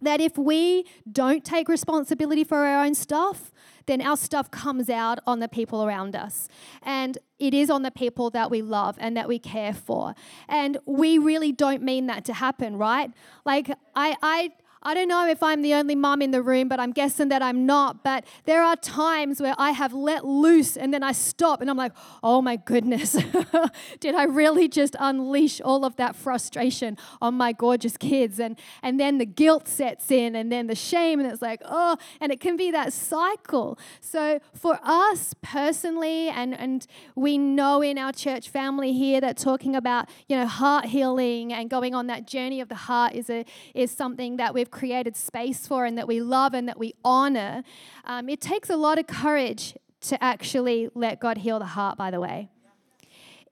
that 0.01 0.21
if 0.21 0.37
we 0.37 0.85
don't 1.11 1.45
take 1.45 1.69
responsibility 1.69 2.45
for 2.45 2.59
our 2.59 2.85
own 2.85 2.95
stuff, 2.95 3.53
then 3.87 4.01
our 4.01 4.17
stuff 4.17 4.51
comes 4.51 4.89
out 4.89 5.19
on 5.27 5.41
the 5.41 5.49
people 5.49 5.85
around 5.85 6.17
us. 6.17 6.49
And 6.83 7.19
it 7.39 7.55
is 7.55 7.71
on 7.71 7.83
the 7.83 7.91
people 7.91 8.31
that 8.31 8.51
we 8.51 8.63
love 8.63 8.97
and 8.99 9.17
that 9.17 9.29
we 9.29 9.39
care 9.39 9.75
for. 9.75 10.15
And 10.49 10.79
we 10.87 11.19
really 11.19 11.53
don't 11.53 11.83
mean 11.83 12.07
that 12.07 12.25
to 12.27 12.35
happen, 12.35 12.77
right? 12.77 13.11
Like, 13.45 13.71
I, 13.95 14.17
I, 14.23 14.53
I 14.85 14.93
don't 14.93 15.09
know 15.09 15.27
if 15.27 15.43
I'm 15.43 15.63
the 15.63 15.75
only 15.75 15.95
mum 15.95 16.21
in 16.21 16.31
the 16.31 16.43
room, 16.43 16.69
but 16.69 16.79
I'm 16.79 16.93
guessing 16.93 17.29
that 17.29 17.43
I'm 17.43 17.65
not. 17.65 18.05
But 18.05 18.25
there 18.45 18.63
are 18.63 18.77
times 18.77 19.41
where 19.41 19.55
I 19.57 19.71
have 19.71 19.95
let 19.95 20.27
loose 20.27 20.77
and 20.77 20.93
then 20.93 21.03
I 21.03 21.13
stop 21.13 21.63
and 21.63 21.71
I'm 21.71 21.77
like, 21.77 21.93
oh 22.23 22.43
my 22.43 22.57
goodness, 22.57 23.17
did 24.01 24.15
I 24.15 24.25
really 24.25 24.69
just 24.69 24.95
unleash 24.99 25.61
all 25.63 25.85
of 25.85 25.97
that 25.97 26.15
frustration 26.15 26.99
on 27.23 27.35
my 27.35 27.53
gorgeous 27.53 27.97
kids? 27.97 28.39
And, 28.39 28.59
and 28.83 29.01
then 29.01 29.19
the 29.19 29.27
guilt 29.27 29.69
sets 29.69 30.11
in 30.11 30.37
and 30.37 30.53
then 30.53 30.67
the 30.67 30.75
shame, 30.75 31.19
and 31.19 31.31
it's 31.31 31.41
like, 31.41 31.63
oh, 31.65 31.97
and 32.21 32.31
it 32.31 32.41
can 32.41 32.57
be 32.57 32.71
that 32.71 32.93
cycle. 32.93 33.79
So 34.01 34.41
for 34.53 34.79
us 34.83 35.35
personally, 35.41 36.29
and, 36.29 36.55
and 36.59 36.87
we 37.15 37.39
know 37.39 37.81
in 37.81 37.97
our 37.97 38.13
church 38.13 38.51
family 38.51 38.93
here 38.93 39.21
that 39.23 39.39
talking 39.39 39.75
about, 39.75 40.11
you 40.29 40.37
know, 40.37 40.47
heart 40.47 40.87
healing 40.87 41.53
and 41.53 41.71
going 41.71 41.95
on 41.95 42.07
that 42.09 42.27
journey 42.27 42.61
of 42.61 42.69
the 42.69 42.75
heart 42.75 43.15
is, 43.15 43.31
a, 43.31 43.47
is 43.75 43.91
something 43.91 44.37
that 44.37 44.53
we've 44.53 44.71
created 44.75 45.17
space 45.17 45.67
for 45.67 45.87
and 45.87 45.97
that 45.97 46.07
we 46.07 46.21
love 46.21 46.53
and 46.53 46.69
that 46.69 46.79
we 46.79 46.93
honor, 47.03 47.63
um, 48.05 48.29
it 48.29 48.41
takes 48.41 48.69
a 48.69 48.77
lot 48.77 48.99
of 48.99 49.07
courage 49.07 49.75
to 50.03 50.23
actually 50.23 50.91
let 50.95 51.21
God 51.21 51.39
heal 51.39 51.59
the 51.59 51.65
heart, 51.77 51.97
by 51.97 52.11
the 52.11 52.21
way. 52.21 52.51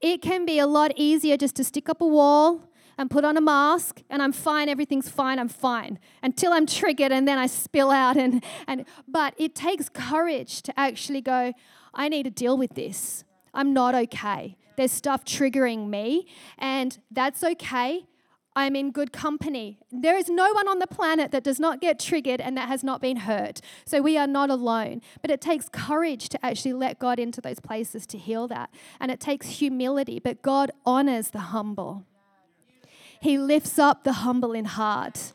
It 0.02 0.20
can 0.20 0.44
be 0.44 0.58
a 0.58 0.66
lot 0.66 0.92
easier 0.96 1.36
just 1.38 1.56
to 1.56 1.64
stick 1.64 1.88
up 1.88 2.00
a 2.02 2.06
wall 2.06 2.68
and 2.98 3.10
put 3.10 3.24
on 3.24 3.36
a 3.36 3.40
mask 3.40 4.02
and 4.10 4.20
I'm 4.20 4.32
fine, 4.32 4.68
everything's 4.68 5.08
fine, 5.08 5.38
I'm 5.38 5.48
fine 5.48 5.98
until 6.22 6.52
I'm 6.52 6.66
triggered 6.66 7.12
and 7.12 7.26
then 7.26 7.38
I 7.38 7.46
spill 7.46 7.90
out 7.90 8.16
and 8.16 8.44
and 8.66 8.84
but 9.08 9.34
it 9.38 9.54
takes 9.54 9.88
courage 9.88 10.60
to 10.62 10.78
actually 10.78 11.22
go, 11.22 11.54
I 11.94 12.08
need 12.08 12.24
to 12.24 12.30
deal 12.30 12.58
with 12.58 12.74
this. 12.74 13.24
I'm 13.54 13.72
not 13.72 13.94
okay. 13.94 14.56
There's 14.76 14.92
stuff 14.92 15.24
triggering 15.24 15.88
me, 15.88 16.26
and 16.58 16.98
that's 17.10 17.44
okay. 17.44 18.06
I'm 18.54 18.76
in 18.76 18.90
good 18.90 19.12
company. 19.12 19.78
There 19.90 20.16
is 20.16 20.28
no 20.28 20.52
one 20.52 20.68
on 20.68 20.78
the 20.78 20.86
planet 20.86 21.30
that 21.32 21.42
does 21.42 21.58
not 21.58 21.80
get 21.80 21.98
triggered 21.98 22.40
and 22.40 22.56
that 22.56 22.68
has 22.68 22.84
not 22.84 23.00
been 23.00 23.18
hurt. 23.18 23.60
So 23.86 24.02
we 24.02 24.18
are 24.18 24.26
not 24.26 24.50
alone. 24.50 25.00
But 25.22 25.30
it 25.30 25.40
takes 25.40 25.68
courage 25.70 26.28
to 26.30 26.44
actually 26.44 26.74
let 26.74 26.98
God 26.98 27.18
into 27.18 27.40
those 27.40 27.60
places 27.60 28.06
to 28.08 28.18
heal 28.18 28.46
that. 28.48 28.70
And 29.00 29.10
it 29.10 29.20
takes 29.20 29.46
humility, 29.48 30.20
but 30.20 30.42
God 30.42 30.70
honors 30.84 31.30
the 31.30 31.38
humble. 31.38 32.04
He 33.20 33.38
lifts 33.38 33.78
up 33.78 34.04
the 34.04 34.14
humble 34.14 34.52
in 34.52 34.66
heart. 34.66 35.32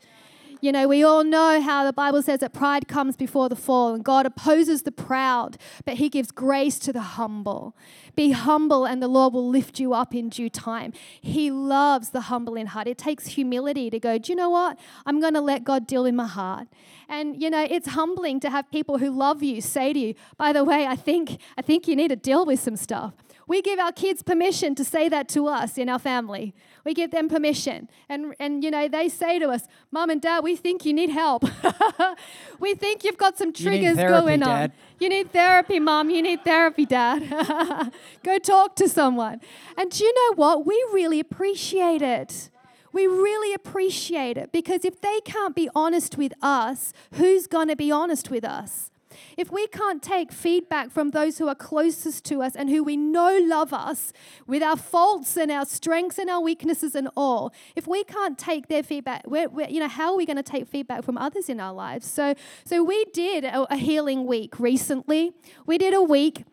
You 0.60 0.72
know, 0.72 0.88
we 0.88 1.04
all 1.04 1.22
know 1.22 1.60
how 1.60 1.84
the 1.84 1.92
Bible 1.92 2.20
says 2.20 2.40
that 2.40 2.52
pride 2.52 2.88
comes 2.88 3.16
before 3.16 3.48
the 3.48 3.56
fall, 3.56 3.94
and 3.94 4.04
God 4.04 4.26
opposes 4.26 4.82
the 4.82 4.90
proud, 4.90 5.56
but 5.84 5.94
He 5.94 6.08
gives 6.08 6.30
grace 6.32 6.78
to 6.80 6.92
the 6.92 7.00
humble. 7.00 7.76
Be 8.16 8.32
humble, 8.32 8.84
and 8.84 9.00
the 9.00 9.08
Lord 9.08 9.32
will 9.32 9.48
lift 9.48 9.78
you 9.78 9.94
up 9.94 10.14
in 10.14 10.28
due 10.28 10.50
time. 10.50 10.92
He 11.20 11.50
loves 11.50 12.10
the 12.10 12.22
humble 12.22 12.56
in 12.56 12.68
heart. 12.68 12.88
It 12.88 12.98
takes 12.98 13.28
humility 13.28 13.88
to 13.90 14.00
go, 14.00 14.18
Do 14.18 14.32
you 14.32 14.36
know 14.36 14.50
what? 14.50 14.78
I'm 15.06 15.20
going 15.20 15.34
to 15.34 15.40
let 15.40 15.62
God 15.62 15.86
deal 15.86 16.04
in 16.04 16.16
my 16.16 16.26
heart. 16.26 16.66
And 17.08 17.40
you 17.40 17.50
know, 17.50 17.66
it's 17.68 17.88
humbling 17.88 18.40
to 18.40 18.50
have 18.50 18.70
people 18.70 18.98
who 18.98 19.10
love 19.10 19.42
you 19.42 19.60
say 19.60 19.92
to 19.92 19.98
you, 19.98 20.14
by 20.36 20.52
the 20.52 20.64
way, 20.64 20.86
I 20.86 20.96
think 20.96 21.40
I 21.56 21.62
think 21.62 21.86
you 21.86 21.94
need 21.94 22.08
to 22.08 22.16
deal 22.16 22.44
with 22.44 22.60
some 22.60 22.76
stuff. 22.76 23.14
We 23.46 23.62
give 23.62 23.78
our 23.78 23.92
kids 23.92 24.22
permission 24.22 24.74
to 24.74 24.84
say 24.84 25.08
that 25.08 25.28
to 25.30 25.46
us 25.46 25.78
in 25.78 25.88
our 25.88 25.98
family. 25.98 26.54
We 26.88 26.94
give 26.94 27.10
them 27.10 27.28
permission. 27.28 27.90
And, 28.08 28.34
and 28.40 28.64
you 28.64 28.70
know, 28.70 28.88
they 28.88 29.10
say 29.10 29.38
to 29.40 29.50
us, 29.50 29.68
Mom 29.90 30.08
and 30.08 30.22
Dad, 30.22 30.42
we 30.42 30.56
think 30.56 30.86
you 30.86 30.94
need 30.94 31.10
help. 31.10 31.44
we 32.58 32.74
think 32.74 33.04
you've 33.04 33.18
got 33.18 33.36
some 33.36 33.52
triggers 33.52 33.96
therapy, 33.96 34.18
going 34.22 34.42
on. 34.42 34.48
Dad. 34.48 34.72
You 34.98 35.10
need 35.10 35.30
therapy, 35.30 35.80
Mom. 35.80 36.08
You 36.08 36.22
need 36.22 36.44
therapy, 36.44 36.86
Dad. 36.86 37.92
Go 38.24 38.38
talk 38.38 38.74
to 38.76 38.88
someone. 38.88 39.42
And 39.76 39.90
do 39.90 40.02
you 40.02 40.14
know 40.14 40.36
what? 40.36 40.64
We 40.64 40.82
really 40.90 41.20
appreciate 41.20 42.00
it. 42.00 42.48
We 42.94 43.06
really 43.06 43.52
appreciate 43.52 44.38
it 44.38 44.50
because 44.50 44.82
if 44.86 45.02
they 45.02 45.20
can't 45.26 45.54
be 45.54 45.68
honest 45.74 46.16
with 46.16 46.32
us, 46.40 46.94
who's 47.12 47.46
going 47.46 47.68
to 47.68 47.76
be 47.76 47.92
honest 47.92 48.30
with 48.30 48.46
us? 48.46 48.90
If 49.36 49.50
we 49.50 49.66
can't 49.68 50.02
take 50.02 50.32
feedback 50.32 50.90
from 50.90 51.10
those 51.10 51.38
who 51.38 51.48
are 51.48 51.54
closest 51.54 52.24
to 52.26 52.42
us 52.42 52.56
and 52.56 52.68
who 52.68 52.82
we 52.82 52.96
know 52.96 53.38
love 53.42 53.72
us 53.72 54.12
with 54.46 54.62
our 54.62 54.76
faults 54.76 55.36
and 55.36 55.50
our 55.50 55.66
strengths 55.66 56.18
and 56.18 56.28
our 56.30 56.40
weaknesses 56.40 56.94
and 56.94 57.08
all, 57.16 57.52
if 57.76 57.86
we 57.86 58.04
can't 58.04 58.38
take 58.38 58.68
their 58.68 58.82
feedback, 58.82 59.26
we're, 59.26 59.48
we're, 59.48 59.68
you 59.68 59.80
know, 59.80 59.88
how 59.88 60.12
are 60.12 60.16
we 60.16 60.26
going 60.26 60.36
to 60.36 60.42
take 60.42 60.66
feedback 60.66 61.04
from 61.04 61.18
others 61.18 61.48
in 61.48 61.60
our 61.60 61.72
lives? 61.72 62.06
So, 62.06 62.34
so 62.64 62.82
we 62.82 63.04
did 63.06 63.44
a, 63.44 63.72
a 63.72 63.76
healing 63.76 64.26
week 64.26 64.58
recently. 64.58 65.32
We 65.66 65.78
did 65.78 65.94
a 65.94 66.02
week. 66.02 66.44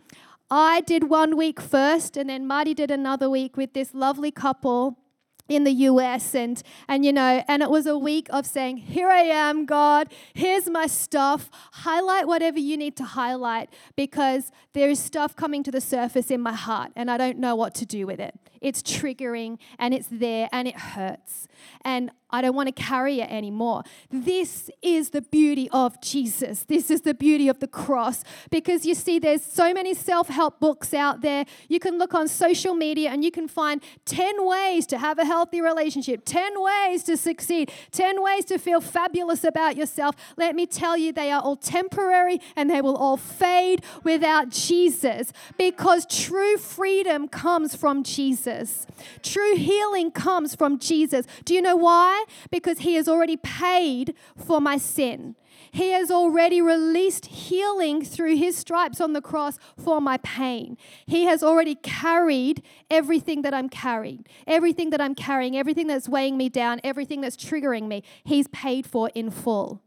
I 0.50 0.82
did 0.82 1.10
one 1.10 1.38
week 1.38 1.60
first, 1.60 2.16
and 2.18 2.30
then 2.30 2.46
Marty 2.46 2.76
did 2.76 2.92
another 2.92 3.30
week 3.30 3.58
with 3.58 3.74
this 3.74 3.96
lovely 3.96 4.32
couple 4.32 5.00
in 5.48 5.64
the 5.64 5.72
US 5.72 6.34
and 6.34 6.62
and 6.88 7.06
you 7.06 7.14
know 7.14 7.44
and 7.48 7.62
it 7.62 7.70
was 7.70 7.86
a 7.86 7.98
week 7.98 8.28
of 8.32 8.46
saying 8.46 8.78
here 8.78 9.10
I 9.10 9.22
am 9.22 9.66
God. 9.66 10.12
Here's 10.34 10.70
my 10.70 10.88
stuff. 10.88 11.50
Highlight 11.72 12.28
whatever 12.28 12.60
you 12.60 12.78
need 12.78 12.96
to 12.98 13.04
highlight 13.04 13.70
because 13.96 14.52
there 14.74 14.90
is 14.90 15.00
stuff 15.00 15.36
coming 15.36 15.64
to 15.64 15.72
the 15.72 15.82
surface 15.82 16.32
in 16.32 16.42
my 16.42 16.54
heart 16.54 16.92
and 16.96 17.12
I 17.12 17.18
don't 17.18 17.38
know 17.38 17.56
what 17.56 17.76
to 17.76 17.86
do 17.86 18.08
with 18.08 18.20
it. 18.20 18.36
It's 18.62 18.82
triggering 18.82 19.60
and 19.78 19.94
it's 19.94 20.08
there 20.10 20.50
and 20.52 20.68
it 20.68 20.78
hurts. 20.78 21.48
And 21.84 22.12
I 22.32 22.42
don't 22.42 22.56
want 22.56 22.68
to 22.68 22.84
carry 22.84 23.22
it 23.22 23.30
anymore. 23.32 23.84
This 24.10 24.70
is 24.82 25.12
the 25.12 25.22
beauty 25.22 25.70
of 25.72 26.02
Jesus. 26.02 26.64
This 26.64 26.90
is 26.90 27.02
the 27.02 27.14
beauty 27.14 27.48
of 27.48 27.60
the 27.60 27.68
cross. 27.68 28.24
Because 28.50 28.86
you 28.86 28.96
see, 28.96 29.20
there's 29.20 29.44
so 29.44 29.74
many 29.74 29.94
self 29.94 30.28
help 30.28 30.60
books 30.60 30.94
out 30.94 31.22
there. 31.22 31.46
You 31.70 31.80
can 31.80 31.98
look 31.98 32.14
on 32.14 32.28
social 32.28 32.74
media 32.74 33.12
and 33.12 33.24
you 33.24 33.32
can 33.32 33.48
find 33.48 33.82
10 34.06 34.46
ways 34.46 34.88
to 34.88 34.98
have 34.98 35.20
a 35.20 35.26
healthy 35.26 35.62
relationship, 35.62 36.24
10 36.26 36.62
ways 36.62 37.04
to 37.04 37.16
succeed, 37.16 37.72
10 37.92 38.22
ways 38.22 38.46
to 38.46 38.58
feel 38.58 38.82
fabulous 38.82 39.44
about 39.44 39.78
yourself. 39.78 40.16
Let 40.36 40.56
me 40.56 40.66
tell 40.66 40.98
you, 40.98 41.14
they 41.14 41.32
are 41.32 41.42
all 41.42 41.56
temporary 41.56 42.40
and 42.56 42.70
they 42.70 42.82
will 42.82 42.98
all 42.98 43.18
fade 43.18 43.84
without 44.04 44.50
Jesus. 44.50 45.32
Because 45.58 46.06
true 46.08 46.58
freedom 46.58 47.28
comes 47.28 47.76
from 47.76 48.04
Jesus, 48.04 48.88
true 49.22 49.56
healing 49.56 50.12
comes 50.12 50.56
from 50.56 50.80
Jesus. 50.80 51.26
Do 51.46 51.54
you 51.54 51.62
know 51.62 51.76
why? 51.76 52.25
Because 52.52 52.80
He 52.80 52.96
has 52.96 53.08
already 53.08 53.38
paid 53.38 54.14
for 54.38 54.60
my 54.62 54.78
sin. 54.78 55.36
He 55.72 55.92
has 55.92 56.12
already 56.12 56.62
released 56.62 57.28
healing 57.28 58.04
through 58.04 58.36
His 58.36 58.58
stripes 58.58 59.02
on 59.02 59.14
the 59.14 59.22
cross 59.22 59.58
for 59.78 60.00
my 60.02 60.18
pain. 60.18 60.78
He 61.06 61.26
has 61.26 61.44
already 61.44 61.76
carried 61.76 62.64
everything 62.90 63.42
that 63.42 63.54
I'm 63.54 63.70
carrying, 63.70 64.26
everything 64.48 64.90
that 64.92 65.02
I'm 65.02 65.16
carrying, 65.16 65.58
everything 65.58 65.88
that's 65.88 66.10
weighing 66.10 66.38
me 66.38 66.50
down, 66.50 66.80
everything 66.84 67.22
that's 67.22 67.38
triggering 67.38 67.88
me. 67.88 68.04
He's 68.24 68.48
paid 68.48 68.86
for 68.86 69.10
in 69.16 69.30
full. 69.32 69.82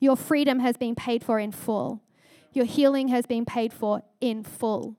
Your 0.00 0.16
freedom 0.16 0.60
has 0.60 0.76
been 0.76 0.94
paid 0.94 1.24
for 1.24 1.38
in 1.38 1.52
full. 1.52 2.02
Your 2.52 2.64
healing 2.64 3.08
has 3.08 3.26
been 3.26 3.44
paid 3.44 3.72
for 3.72 4.02
in 4.20 4.44
full. 4.44 4.96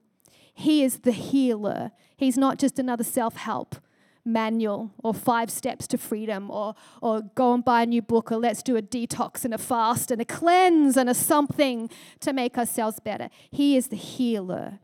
He 0.52 0.82
is 0.82 1.00
the 1.00 1.12
healer. 1.12 1.90
He's 2.16 2.36
not 2.36 2.58
just 2.58 2.78
another 2.78 3.04
self 3.04 3.36
help 3.36 3.76
manual 4.32 4.90
or 5.02 5.14
five 5.14 5.50
steps 5.50 5.86
to 5.88 5.98
freedom 5.98 6.50
or, 6.50 6.74
or 7.00 7.22
go 7.34 7.54
and 7.54 7.64
buy 7.64 7.82
a 7.82 7.86
new 7.86 8.02
book 8.02 8.30
or 8.30 8.36
let's 8.36 8.62
do 8.62 8.76
a 8.76 8.82
detox 8.82 9.44
and 9.44 9.54
a 9.54 9.58
fast 9.58 10.10
and 10.10 10.20
a 10.20 10.24
cleanse 10.24 10.96
and 10.96 11.08
a 11.08 11.14
something 11.14 11.90
to 12.20 12.32
make 12.32 12.56
ourselves 12.56 13.00
better. 13.00 13.28
He 13.50 13.76
is 13.76 13.88
the 13.88 13.96
healer 13.96 14.78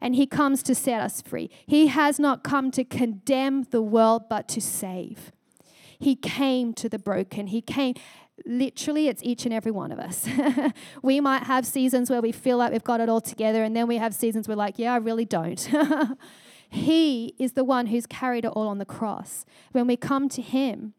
and 0.00 0.14
he 0.16 0.26
comes 0.26 0.62
to 0.64 0.74
set 0.74 1.00
us 1.00 1.22
free. 1.22 1.50
He 1.66 1.86
has 1.86 2.18
not 2.18 2.42
come 2.42 2.70
to 2.72 2.84
condemn 2.84 3.64
the 3.70 3.82
world 3.82 4.28
but 4.28 4.48
to 4.48 4.60
save. 4.60 5.32
He 5.98 6.16
came 6.16 6.74
to 6.74 6.88
the 6.88 6.98
broken. 6.98 7.46
He 7.46 7.60
came 7.60 7.94
literally 8.44 9.08
it's 9.08 9.22
each 9.22 9.44
and 9.44 9.54
every 9.54 9.70
one 9.70 9.92
of 9.92 9.98
us 9.98 10.26
we 11.02 11.20
might 11.20 11.44
have 11.44 11.64
seasons 11.66 12.10
where 12.10 12.20
we 12.20 12.32
feel 12.32 12.56
like 12.56 12.72
we've 12.72 12.82
got 12.82 13.00
it 13.00 13.08
all 13.08 13.20
together 13.20 13.62
and 13.62 13.76
then 13.76 13.86
we 13.86 13.98
have 13.98 14.14
seasons 14.14 14.48
where 14.48 14.56
like 14.56 14.78
yeah 14.78 14.92
i 14.94 14.96
really 14.96 15.24
don't 15.24 15.68
He 16.72 17.34
is 17.38 17.52
the 17.52 17.64
one 17.64 17.88
who's 17.88 18.06
carried 18.06 18.46
it 18.46 18.48
all 18.48 18.66
on 18.66 18.78
the 18.78 18.86
cross. 18.86 19.44
When 19.72 19.86
we 19.86 19.96
come 19.96 20.30
to 20.30 20.40
Him, 20.40 20.94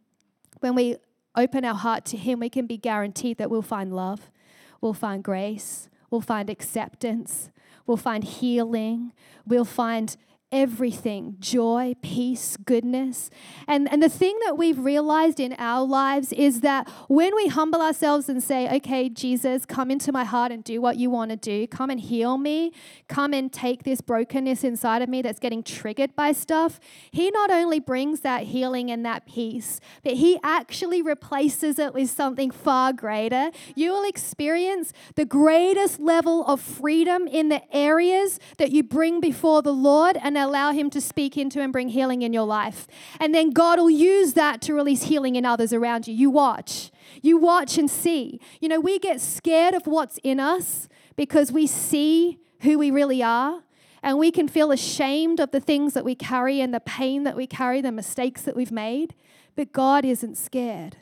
when 0.60 0.76
we 0.76 0.98
open 1.36 1.66
our 1.66 1.74
heart 1.74 2.06
to 2.06 2.18
Him, 2.18 2.40
we 2.40 2.50
can 2.50 2.68
be 2.68 2.78
guaranteed 2.78 3.40
that 3.40 3.50
we'll 3.50 3.64
find 3.64 3.92
love, 3.92 4.30
we'll 4.82 4.94
find 4.94 5.24
grace, 5.24 5.90
we'll 6.12 6.22
find 6.22 6.48
acceptance, 6.48 7.50
we'll 7.88 7.98
find 7.98 8.24
healing, 8.24 9.14
we'll 9.48 9.66
find 9.66 10.16
everything 10.54 11.36
joy, 11.40 11.96
peace, 12.02 12.56
goodness. 12.64 13.32
And, 13.68 13.92
and 13.92 14.02
the 14.02 14.08
thing 14.08 14.38
that 14.46 14.56
we've 14.56 14.78
realized 14.78 15.40
in 15.40 15.56
our 15.58 15.84
lives 15.84 16.32
is 16.32 16.62
that 16.62 16.88
when 17.08 17.36
we 17.36 17.48
humble 17.48 17.82
ourselves 17.82 18.30
and 18.30 18.42
say, 18.42 18.74
okay, 18.78 19.10
Jesus, 19.10 19.66
come 19.66 19.90
into 19.90 20.12
my 20.12 20.24
heart 20.24 20.52
and 20.52 20.64
do 20.64 20.80
what 20.80 20.98
you 20.98 21.10
want 21.10 21.32
to 21.32 21.36
do, 21.36 21.68
come 21.68 21.90
and 21.90 22.00
heal 22.00 22.38
me, 22.38 22.72
come 23.08 23.34
and 23.34 23.52
take 23.52 23.84
this 23.84 24.00
brokenness 24.00 24.64
inside 24.64 25.02
of 25.02 25.10
me 25.10 25.24
that's 25.24 25.40
getting 25.40 25.64
triggered 25.64 26.16
by 26.16 26.32
stuff, 26.32 26.80
He 27.12 27.32
not 27.32 27.50
only 27.50 27.80
brings 27.80 28.22
that 28.22 28.44
healing 28.44 28.92
and 28.92 29.04
that 29.06 29.26
peace, 29.26 29.80
but 30.04 30.14
He 30.14 30.40
actually 30.44 31.02
replaces 31.02 31.80
it 31.80 31.96
with 31.96 32.12
something 32.12 32.52
far 32.52 32.94
greater. 32.94 33.50
You 33.76 33.92
will 33.92 34.08
experience 34.08 34.94
the 35.16 35.26
greatest 35.26 36.00
level 36.00 36.46
of 36.46 36.62
freedom 36.62 37.28
in 37.28 37.50
the 37.50 37.62
areas 37.76 38.40
that 38.60 38.72
you 38.72 38.84
bring 38.84 39.20
before 39.20 39.64
the 39.64 39.74
Lord 39.74 40.16
and 40.22 40.38
allow 40.44 40.72
Him 40.72 40.90
to 40.92 41.02
speak 41.02 41.38
into 41.38 41.62
and 41.62 41.74
bring 41.74 41.90
healing 41.90 42.22
in 42.22 42.34
your 42.34 42.46
life. 42.46 42.88
And 43.20 43.34
then 43.34 43.52
God 43.52 43.80
will 43.80 43.90
use 43.90 44.34
that 44.34 44.62
to 44.64 44.74
release 44.74 45.04
healing 45.04 45.36
in 45.36 45.46
others 45.46 45.74
around 45.74 46.08
you. 46.08 46.14
You 46.14 46.30
watch. 46.30 46.92
You 47.22 47.38
watch 47.38 47.78
and 47.78 47.90
see. 47.90 48.40
You 48.60 48.70
know, 48.70 48.80
we 48.80 49.00
get 49.00 49.22
scared 49.22 49.74
of 49.74 49.88
what's 49.88 50.20
in 50.24 50.40
us 50.40 50.88
because 51.16 51.52
we 51.52 51.68
see 51.68 52.40
who 52.62 52.78
we 52.78 52.92
really 52.92 53.24
are. 53.24 53.64
And 54.02 54.18
we 54.18 54.32
can 54.32 54.50
feel 54.50 54.72
ashamed 54.72 55.40
of 55.40 55.52
the 55.52 55.62
things 55.62 55.94
that 55.94 56.04
we 56.04 56.14
carry 56.14 56.60
and 56.60 56.74
the 56.74 56.82
pain 56.82 57.24
that 57.24 57.38
we 57.38 57.48
carry, 57.48 57.80
the 57.80 57.92
mistakes 57.92 58.42
that 58.42 58.56
we've 58.56 58.72
made. 58.72 59.16
But 59.56 59.72
God 59.72 60.04
isn't 60.04 60.38
scared. 60.38 60.98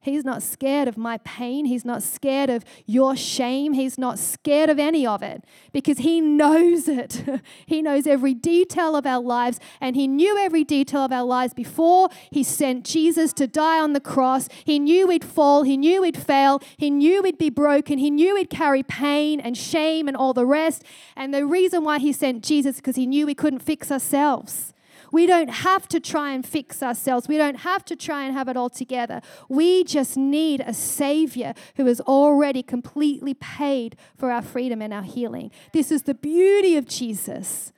He's 0.00 0.24
not 0.24 0.44
scared 0.44 0.86
of 0.86 0.96
my 0.96 1.18
pain. 1.18 1.64
He's 1.64 1.84
not 1.84 2.04
scared 2.04 2.50
of 2.50 2.64
your 2.86 3.16
shame. 3.16 3.72
He's 3.72 3.98
not 3.98 4.18
scared 4.18 4.70
of 4.70 4.78
any 4.78 5.04
of 5.04 5.22
it 5.24 5.44
because 5.72 5.98
He 5.98 6.20
knows 6.20 6.88
it. 6.88 7.24
he 7.66 7.82
knows 7.82 8.06
every 8.06 8.32
detail 8.32 8.94
of 8.94 9.06
our 9.06 9.20
lives, 9.20 9.58
and 9.80 9.96
He 9.96 10.06
knew 10.06 10.38
every 10.38 10.62
detail 10.62 11.04
of 11.04 11.12
our 11.12 11.24
lives 11.24 11.52
before 11.52 12.08
He 12.30 12.44
sent 12.44 12.84
Jesus 12.84 13.32
to 13.34 13.48
die 13.48 13.80
on 13.80 13.92
the 13.92 14.00
cross. 14.00 14.48
He 14.64 14.78
knew 14.78 15.08
we'd 15.08 15.24
fall. 15.24 15.64
He 15.64 15.76
knew 15.76 16.02
we'd 16.02 16.16
fail. 16.16 16.62
He 16.76 16.90
knew 16.90 17.20
we'd 17.20 17.38
be 17.38 17.50
broken. 17.50 17.98
He 17.98 18.10
knew 18.10 18.34
we'd 18.34 18.50
carry 18.50 18.84
pain 18.84 19.40
and 19.40 19.58
shame 19.58 20.06
and 20.06 20.16
all 20.16 20.32
the 20.32 20.46
rest. 20.46 20.84
And 21.16 21.34
the 21.34 21.44
reason 21.44 21.82
why 21.82 21.98
He 21.98 22.12
sent 22.12 22.44
Jesus 22.44 22.76
because 22.76 22.96
He 22.96 23.06
knew 23.06 23.26
we 23.26 23.34
couldn't 23.34 23.60
fix 23.60 23.90
ourselves. 23.90 24.72
We 25.12 25.26
don't 25.26 25.50
have 25.50 25.88
to 25.88 26.00
try 26.00 26.32
and 26.32 26.46
fix 26.46 26.82
ourselves. 26.82 27.28
We 27.28 27.38
don't 27.38 27.60
have 27.60 27.84
to 27.86 27.96
try 27.96 28.24
and 28.24 28.34
have 28.34 28.48
it 28.48 28.56
all 28.56 28.70
together. 28.70 29.20
We 29.48 29.84
just 29.84 30.16
need 30.16 30.60
a 30.60 30.74
Savior 30.74 31.54
who 31.76 31.86
has 31.86 32.00
already 32.02 32.62
completely 32.62 33.34
paid 33.34 33.96
for 34.16 34.30
our 34.30 34.42
freedom 34.42 34.82
and 34.82 34.92
our 34.92 35.02
healing. 35.02 35.50
This 35.72 35.90
is 35.90 36.02
the 36.02 36.14
beauty 36.14 36.76
of 36.76 36.86
Jesus. 36.86 37.72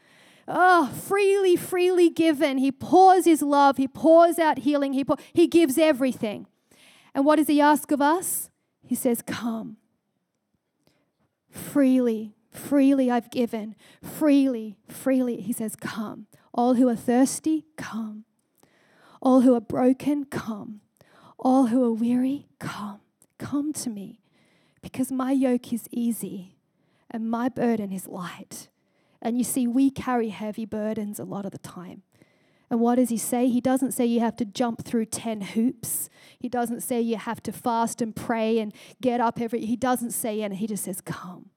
Oh, 0.49 0.87
freely, 0.89 1.55
freely 1.55 2.11
given. 2.11 2.59
He 2.59 2.73
pours 2.73 3.25
his 3.25 3.41
love, 3.41 3.77
he 3.77 3.87
pours 3.87 4.39
out 4.39 4.59
healing, 4.59 4.95
he, 4.95 5.05
pour, 5.05 5.17
he 5.33 5.47
gives 5.47 5.79
everything. 5.79 6.47
And 7.15 7.25
what 7.25 7.37
does 7.37 7.47
he 7.47 7.61
ask 7.61 7.91
of 7.93 8.01
us? 8.01 8.51
He 8.85 8.95
says, 8.95 9.23
Come. 9.23 9.77
Freely, 11.51 12.35
freely 12.51 13.11
I've 13.11 13.31
given. 13.31 13.77
Freely, 14.03 14.77
freely. 14.89 15.41
He 15.41 15.53
says, 15.53 15.77
Come. 15.77 16.27
All 16.53 16.75
who 16.75 16.89
are 16.89 16.97
thirsty, 16.97 17.67
come. 17.77 18.25
All 19.23 19.43
who 19.43 19.55
are 19.55 19.61
broken, 19.61 20.25
come. 20.25 20.81
All 21.39 21.67
who 21.67 21.85
are 21.85 21.93
weary, 21.93 22.49
come. 22.59 23.01
Come 23.39 23.73
to 23.73 23.89
me, 23.89 24.21
because 24.83 25.11
my 25.11 25.33
yoke 25.33 25.73
is 25.73 25.89
easy 25.91 26.57
and 27.11 27.31
my 27.31 27.49
burden 27.49 27.91
is 27.91 28.07
light. 28.07 28.69
And 29.23 29.39
you 29.39 29.45
see, 29.45 29.67
we 29.67 29.91
carry 29.91 30.29
heavy 30.29 30.65
burdens 30.65 31.19
a 31.19 31.25
lot 31.25 31.47
of 31.47 31.53
the 31.53 31.59
time. 31.59 32.03
And 32.71 32.81
what 32.81 32.97
does 32.97 33.09
he 33.09 33.19
say? 33.19 33.49
He 33.49 33.61
doesn't 33.61 33.93
say 33.93 34.07
you 34.07 34.21
have 34.21 34.37
to 34.37 34.45
jump 34.45 34.85
through 34.85 35.07
10 35.07 35.41
hoops. 35.41 36.09
He 36.39 36.49
doesn't 36.49 36.83
say 36.83 37.01
you 37.01 37.17
have 37.17 37.43
to 37.43 37.53
fast 37.53 38.01
and 38.01 38.15
pray 38.15 38.59
and 38.59 38.73
get 39.01 39.21
up 39.21 39.41
every 39.41 39.65
he 39.67 39.75
doesn't 39.75 40.13
say 40.13 40.43
and 40.43 40.55
he 40.55 40.67
just 40.69 40.85
says 40.85 41.01
come. 41.01 41.51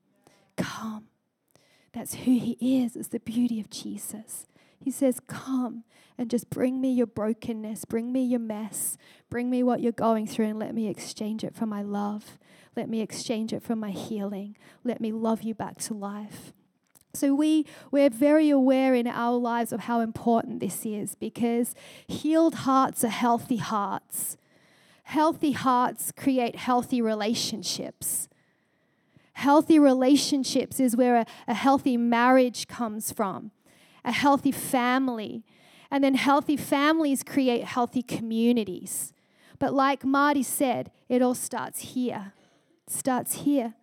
Come. 0.58 1.06
That's 1.94 2.16
who 2.16 2.32
he 2.40 2.58
is. 2.84 2.96
It's 2.96 3.10
the 3.10 3.20
beauty 3.20 3.60
of 3.60 3.70
Jesus. 3.70 4.48
He 4.84 4.92
says, 4.92 5.22
Come 5.28 5.84
and 6.18 6.30
just 6.30 6.50
bring 6.50 6.82
me 6.82 6.92
your 6.92 7.08
brokenness, 7.08 7.86
bring 7.86 8.12
me 8.12 8.24
your 8.24 8.40
mess, 8.40 8.98
bring 9.30 9.50
me 9.50 9.64
what 9.64 9.80
you're 9.80 9.92
going 9.94 10.28
through, 10.28 10.48
and 10.48 10.60
let 10.60 10.76
me 10.76 10.88
exchange 10.88 11.44
it 11.44 11.56
for 11.56 11.66
my 11.66 11.82
love. 11.82 12.38
Let 12.76 12.90
me 12.90 13.02
exchange 13.02 13.54
it 13.54 13.64
for 13.64 13.76
my 13.76 13.92
healing. 13.92 14.58
Let 14.84 15.00
me 15.00 15.12
love 15.12 15.42
you 15.44 15.54
back 15.54 15.78
to 15.84 15.94
life. 15.94 16.52
So 17.14 17.34
we 17.34 17.66
we're 17.92 18.10
very 18.10 18.50
aware 18.50 18.94
in 18.94 19.08
our 19.08 19.38
lives 19.38 19.72
of 19.72 19.82
how 19.82 20.02
important 20.02 20.60
this 20.60 20.86
is 20.86 21.16
because 21.16 21.76
healed 22.08 22.56
hearts 22.56 23.04
are 23.04 23.10
healthy 23.10 23.58
hearts. 23.58 24.36
Healthy 25.04 25.52
hearts 25.52 26.12
create 26.12 26.56
healthy 26.56 27.02
relationships. 27.02 28.28
Healthy 29.34 29.80
relationships 29.80 30.80
is 30.80 30.96
where 30.96 31.18
a, 31.18 31.26
a 31.48 31.54
healthy 31.54 31.98
marriage 31.98 32.68
comes 32.68 33.12
from, 33.12 33.52
a 34.04 34.12
healthy 34.12 34.52
family. 34.52 35.44
And 35.92 36.04
then 36.04 36.16
healthy 36.16 36.58
families 36.58 37.24
create 37.24 37.64
healthy 37.66 38.02
communities. 38.02 39.14
But 39.60 39.74
like 39.74 40.04
Marty 40.04 40.44
said, 40.44 40.92
it 41.08 41.22
all 41.22 41.36
starts 41.36 41.80
here. 41.80 42.34
It 42.88 42.94
starts 42.94 43.44
here. 43.44 43.76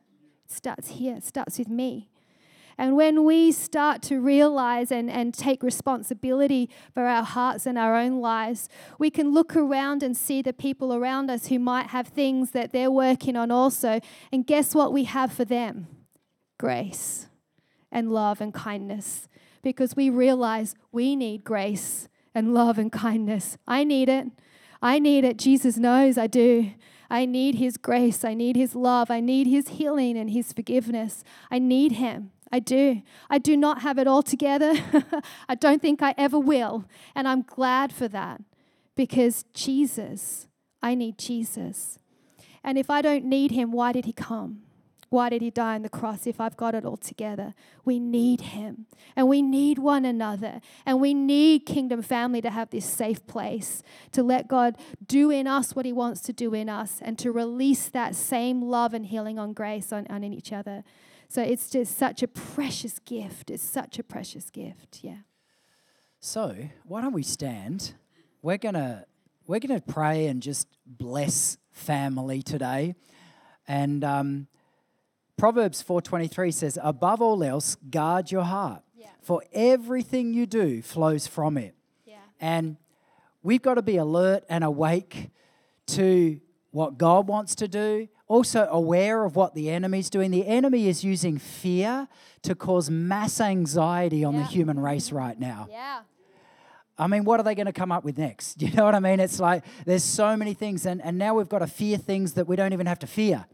It 0.45 0.53
starts 0.53 0.89
here. 0.89 1.17
It 1.17 1.25
starts 1.25 1.59
with 1.59 1.69
me. 1.69 2.11
And 2.81 2.97
when 2.97 3.25
we 3.25 3.53
start 3.53 4.01
to 4.05 4.21
realize 4.21 4.91
and, 4.91 5.11
and 5.11 5.35
take 5.35 5.63
responsibility 5.63 6.71
for 6.95 7.05
our 7.05 7.23
hearts 7.23 7.67
and 7.67 7.77
our 7.77 7.95
own 7.95 8.23
lives, 8.23 8.71
we 8.99 9.11
can 9.11 9.35
look 9.35 9.55
around 9.55 10.03
and 10.03 10.17
see 10.17 10.41
the 10.41 10.55
people 10.55 10.95
around 10.95 11.31
us 11.31 11.49
who 11.49 11.59
might 11.59 11.89
have 11.89 12.09
things 12.09 12.53
that 12.53 12.73
they're 12.73 12.91
working 12.91 13.37
on 13.37 13.51
also. 13.51 14.01
And 14.33 14.47
guess 14.47 14.75
what 14.75 14.95
we 14.95 15.05
have 15.05 15.31
for 15.31 15.45
them? 15.45 15.89
Grace 16.59 17.27
and 17.93 18.11
love 18.13 18.41
and 18.41 18.55
kindness. 18.55 19.29
Because 19.63 19.97
we 19.97 20.11
realize 20.11 20.75
we 20.93 21.17
need 21.17 21.45
grace 21.45 22.09
and 22.35 22.55
love 22.55 22.79
and 22.79 22.91
kindness. 22.91 23.59
I 23.67 23.85
need 23.85 24.09
it. 24.09 24.27
I 24.81 24.99
need 24.99 25.25
it. 25.25 25.37
Jesus 25.37 25.77
knows 25.77 26.17
I 26.17 26.27
do. 26.27 26.73
I 27.11 27.27
need 27.27 27.57
His 27.57 27.77
grace. 27.77 28.25
I 28.25 28.35
need 28.35 28.57
His 28.57 28.75
love. 28.75 29.11
I 29.11 29.21
need 29.21 29.47
His 29.47 29.69
healing 29.69 30.17
and 30.17 30.31
His 30.31 30.53
forgiveness. 30.53 31.25
I 31.51 31.59
need 31.59 31.93
Him. 31.93 32.31
I 32.53 32.59
do. 32.59 33.03
I 33.29 33.39
do 33.39 33.57
not 33.57 33.83
have 33.83 33.99
it 33.99 34.07
all 34.07 34.23
together. 34.23 34.75
I 35.49 35.55
don't 35.55 35.81
think 35.81 36.03
I 36.03 36.15
ever 36.17 36.39
will. 36.39 36.85
And 37.15 37.29
I'm 37.29 37.43
glad 37.43 37.93
for 37.93 38.09
that 38.09 38.43
because 38.97 39.45
Jesus, 39.55 40.49
I 40.83 40.95
need 40.95 41.17
Jesus. 41.19 41.99
And 42.63 42.77
if 42.77 42.91
I 42.91 43.03
don't 43.03 43.25
need 43.25 43.53
him, 43.53 43.73
why 43.73 43.93
did 43.93 44.05
he 44.05 44.13
come? 44.13 44.63
Why 45.11 45.29
did 45.29 45.43
he 45.43 45.51
die 45.51 45.75
on 45.75 45.83
the 45.83 45.89
cross 45.89 46.25
if 46.25 46.41
I've 46.41 46.57
got 46.57 46.75
it 46.77 46.85
all 46.85 46.97
together? 46.97 47.53
We 47.85 47.99
need 47.99 48.41
him 48.41 48.87
and 49.17 49.29
we 49.29 49.43
need 49.43 49.79
one 49.79 50.05
another 50.05 50.61
and 50.87 51.01
we 51.01 51.15
need 51.15 51.67
kingdom 51.67 52.01
family 52.01 52.41
to 52.41 52.51
have 52.51 52.71
this 52.71 52.85
safe 52.85 53.27
place 53.27 53.83
to 54.13 54.23
let 54.23 54.47
God 54.47 54.77
do 55.05 55.31
in 55.31 55.49
us 55.49 55.75
what 55.75 55.85
he 55.85 55.93
wants 55.93 56.21
to 56.23 56.33
do 56.33 56.55
in 56.55 56.69
us 56.69 57.01
and 57.03 57.19
to 57.19 57.33
release 57.33 57.89
that 57.89 58.15
same 58.15 58.63
love 58.63 58.95
and 58.95 59.07
healing 59.07 59.37
on 59.37 59.53
grace 59.53 59.93
on, 59.93 60.07
on 60.09 60.23
each 60.23 60.53
other. 60.53 60.85
So 61.29 61.43
it's 61.43 61.69
just 61.69 61.99
such 61.99 62.23
a 62.23 62.29
precious 62.29 63.01
gift. 63.01 63.51
It's 63.51 63.65
such 63.65 63.99
a 63.99 64.05
precious 64.05 64.49
gift. 64.49 65.01
Yeah. 65.03 65.23
So 66.21 66.55
why 66.85 67.01
don't 67.01 67.13
we 67.13 67.25
stand? 67.25 67.95
We're 68.43 68.59
gonna 68.59 69.07
we're 69.49 69.59
gonna 69.59 69.81
pray 69.81 70.27
and 70.27 70.41
just 70.41 70.69
bless 70.87 71.59
family 71.73 72.43
today, 72.43 72.95
and 73.67 74.05
um, 74.05 74.47
Proverbs 75.41 75.81
four 75.81 76.03
twenty 76.03 76.29
three 76.29 76.51
says, 76.51 76.79
"Above 76.83 77.23
all 77.23 77.43
else, 77.43 77.75
guard 77.89 78.31
your 78.31 78.43
heart, 78.45 78.83
yeah. 78.95 79.07
for 79.23 79.43
everything 79.55 80.35
you 80.35 80.45
do 80.45 80.83
flows 80.83 81.27
from 81.27 81.57
it." 81.57 81.75
Yeah. 82.05 82.17
And 82.39 82.77
we've 83.43 83.63
got 83.63 83.75
to 83.75 83.83
be 83.83 83.97
alert 83.97 84.45
and 84.51 84.63
awake 84.63 85.31
to 85.87 86.41
what 86.73 86.99
God 86.99 87.27
wants 87.27 87.55
to 87.55 87.69
do, 87.69 88.09
also 88.29 88.69
aware 88.71 89.25
of 89.25 89.35
what 89.35 89.55
the 89.55 89.71
enemy's 89.71 90.11
doing. 90.11 90.31
The 90.31 90.47
enemy 90.47 90.89
is 90.89 91.03
using 91.03 91.39
fear 91.39 92.07
to 92.43 92.55
cause 92.55 92.91
mass 92.91 93.41
anxiety 93.41 94.25
on 94.25 94.35
yeah. 94.35 94.43
the 94.43 94.47
human 94.47 94.79
race 94.79 95.11
right 95.11 95.41
now. 95.41 95.69
Yeah. 95.71 96.01
I 96.99 97.07
mean, 97.07 97.25
what 97.25 97.41
are 97.41 97.45
they 97.45 97.55
going 97.55 97.65
to 97.65 97.73
come 97.73 97.91
up 97.91 98.05
with 98.05 98.19
next? 98.19 98.61
You 98.71 98.73
know 98.73 98.85
what 98.85 98.95
I 98.95 99.01
mean? 99.01 99.21
It's 99.21 99.41
like 99.41 99.65
there's 99.87 100.05
so 100.05 100.37
many 100.37 100.53
things, 100.53 100.85
and, 100.85 101.01
and 101.01 101.17
now 101.17 101.33
we've 101.33 101.49
got 101.49 101.61
to 101.61 101.67
fear 101.67 101.97
things 101.97 102.35
that 102.35 102.47
we 102.47 102.57
don't 102.57 102.75
even 102.75 102.85
have 102.87 102.99
to 102.99 103.07
fear. 103.07 103.47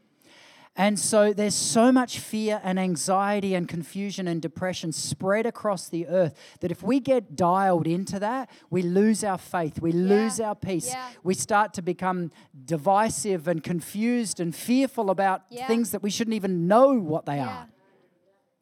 And 0.79 0.99
so 0.99 1.33
there's 1.33 1.55
so 1.55 1.91
much 1.91 2.19
fear 2.19 2.61
and 2.63 2.79
anxiety 2.79 3.55
and 3.55 3.67
confusion 3.67 4.29
and 4.29 4.43
depression 4.43 4.93
spread 4.93 5.47
across 5.47 5.89
the 5.89 6.07
earth 6.07 6.35
that 6.61 6.71
if 6.71 6.83
we 6.83 7.01
get 7.01 7.35
dialed 7.35 7.87
into 7.87 8.19
that, 8.19 8.51
we 8.69 8.83
lose 8.83 9.25
our 9.25 9.39
faith, 9.39 9.81
we 9.81 9.93
yeah. 9.93 10.09
lose 10.09 10.39
our 10.39 10.55
peace. 10.55 10.89
Yeah. 10.89 11.09
We 11.23 11.33
start 11.33 11.73
to 11.75 11.83
become 11.83 12.31
divisive 12.67 13.49
and 13.49 13.63
confused 13.63 14.39
and 14.39 14.55
fearful 14.55 15.09
about 15.09 15.45
yeah. 15.49 15.67
things 15.67 15.93
that 15.93 16.03
we 16.03 16.11
shouldn't 16.11 16.35
even 16.35 16.69
know 16.69 16.93
what 16.93 17.25
they 17.25 17.41
are, 17.41 17.69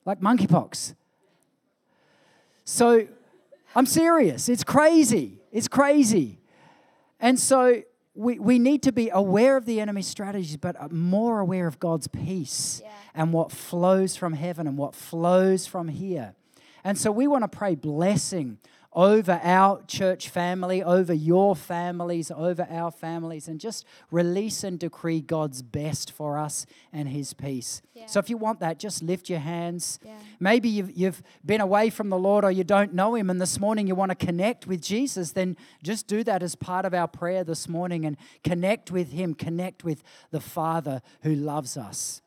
like 0.05 0.20
monkeypox. 0.20 0.94
So 2.64 3.09
I'm 3.74 3.87
serious. 3.87 4.48
It's 4.48 4.62
crazy. 4.62 5.40
It's 5.50 5.66
crazy. 5.66 6.38
And 7.18 7.40
so 7.40 7.83
we, 8.14 8.38
we 8.38 8.59
need 8.59 8.83
to 8.85 8.92
be 8.92 9.11
aware 9.11 9.57
of 9.57 9.66
the 9.66 9.81
enemy's 9.81 10.07
strategies, 10.07 10.57
but 10.57 10.92
more 10.92 11.40
aware 11.40 11.66
of 11.66 11.81
God's 11.81 12.07
peace 12.07 12.81
yeah. 12.85 12.90
and 13.14 13.33
what 13.33 13.50
flows 13.50 14.16
from 14.16 14.35
heaven 14.35 14.66
and 14.66 14.79
what 14.79 14.94
flows 14.94 15.66
from 15.66 15.88
here. 15.88 16.35
And 16.85 16.98
so 16.98 17.11
we 17.11 17.27
want 17.27 17.42
to 17.42 17.48
pray 17.48 17.74
blessing 17.74 18.59
over 18.94 19.40
our 19.42 19.83
church 19.87 20.28
family, 20.28 20.83
over 20.83 21.12
your 21.12 21.57
families, 21.57 22.30
over 22.30 22.66
our 22.70 22.90
families, 22.90 23.48
and 23.48 23.61
just 23.61 23.85
release 24.11 24.62
and 24.62 24.78
decree 24.78 25.20
God's 25.20 25.62
best 25.62 26.12
for 26.12 26.38
us 26.38 26.66
and 26.92 27.09
His 27.09 27.35
peace. 27.35 27.83
Yeah. 27.94 28.07
So 28.07 28.18
if 28.20 28.30
you 28.30 28.37
want 28.37 28.61
that, 28.61 28.78
just 28.78 29.02
lift 29.02 29.28
your 29.28 29.40
hands. 29.40 29.98
Yeah. 30.04 30.12
Maybe 30.38 30.68
you've, 30.68 30.96
you've 30.96 31.22
been 31.44 31.61
away 31.61 31.90
from 31.90 32.09
the 32.09 32.18
Lord 32.18 32.44
or 32.44 32.50
you 32.50 32.64
don't 32.64 32.94
know 32.94 33.14
Him, 33.14 33.30
and 33.30 33.40
this 33.40 33.59
morning 33.59 33.87
you 33.87 33.94
want 33.94 34.11
to 34.11 34.26
connect 34.26 34.66
with 34.66 34.80
Jesus, 34.80 35.33
then 35.33 35.57
just 35.83 36.07
do 36.07 36.22
that 36.24 36.42
as 36.42 36.54
part 36.54 36.85
of 36.85 36.94
our 36.94 37.09
prayer 37.09 37.44
this 37.44 37.68
morning 37.68 38.04
and 38.04 38.16
connect 38.42 38.90
with 38.90 39.12
Him, 39.12 39.35
connect 39.35 39.85
with 39.85 40.02
the 40.30 40.40
Father 40.40 41.02
who 41.22 41.35
loves 41.35 41.76
us. 41.76 42.22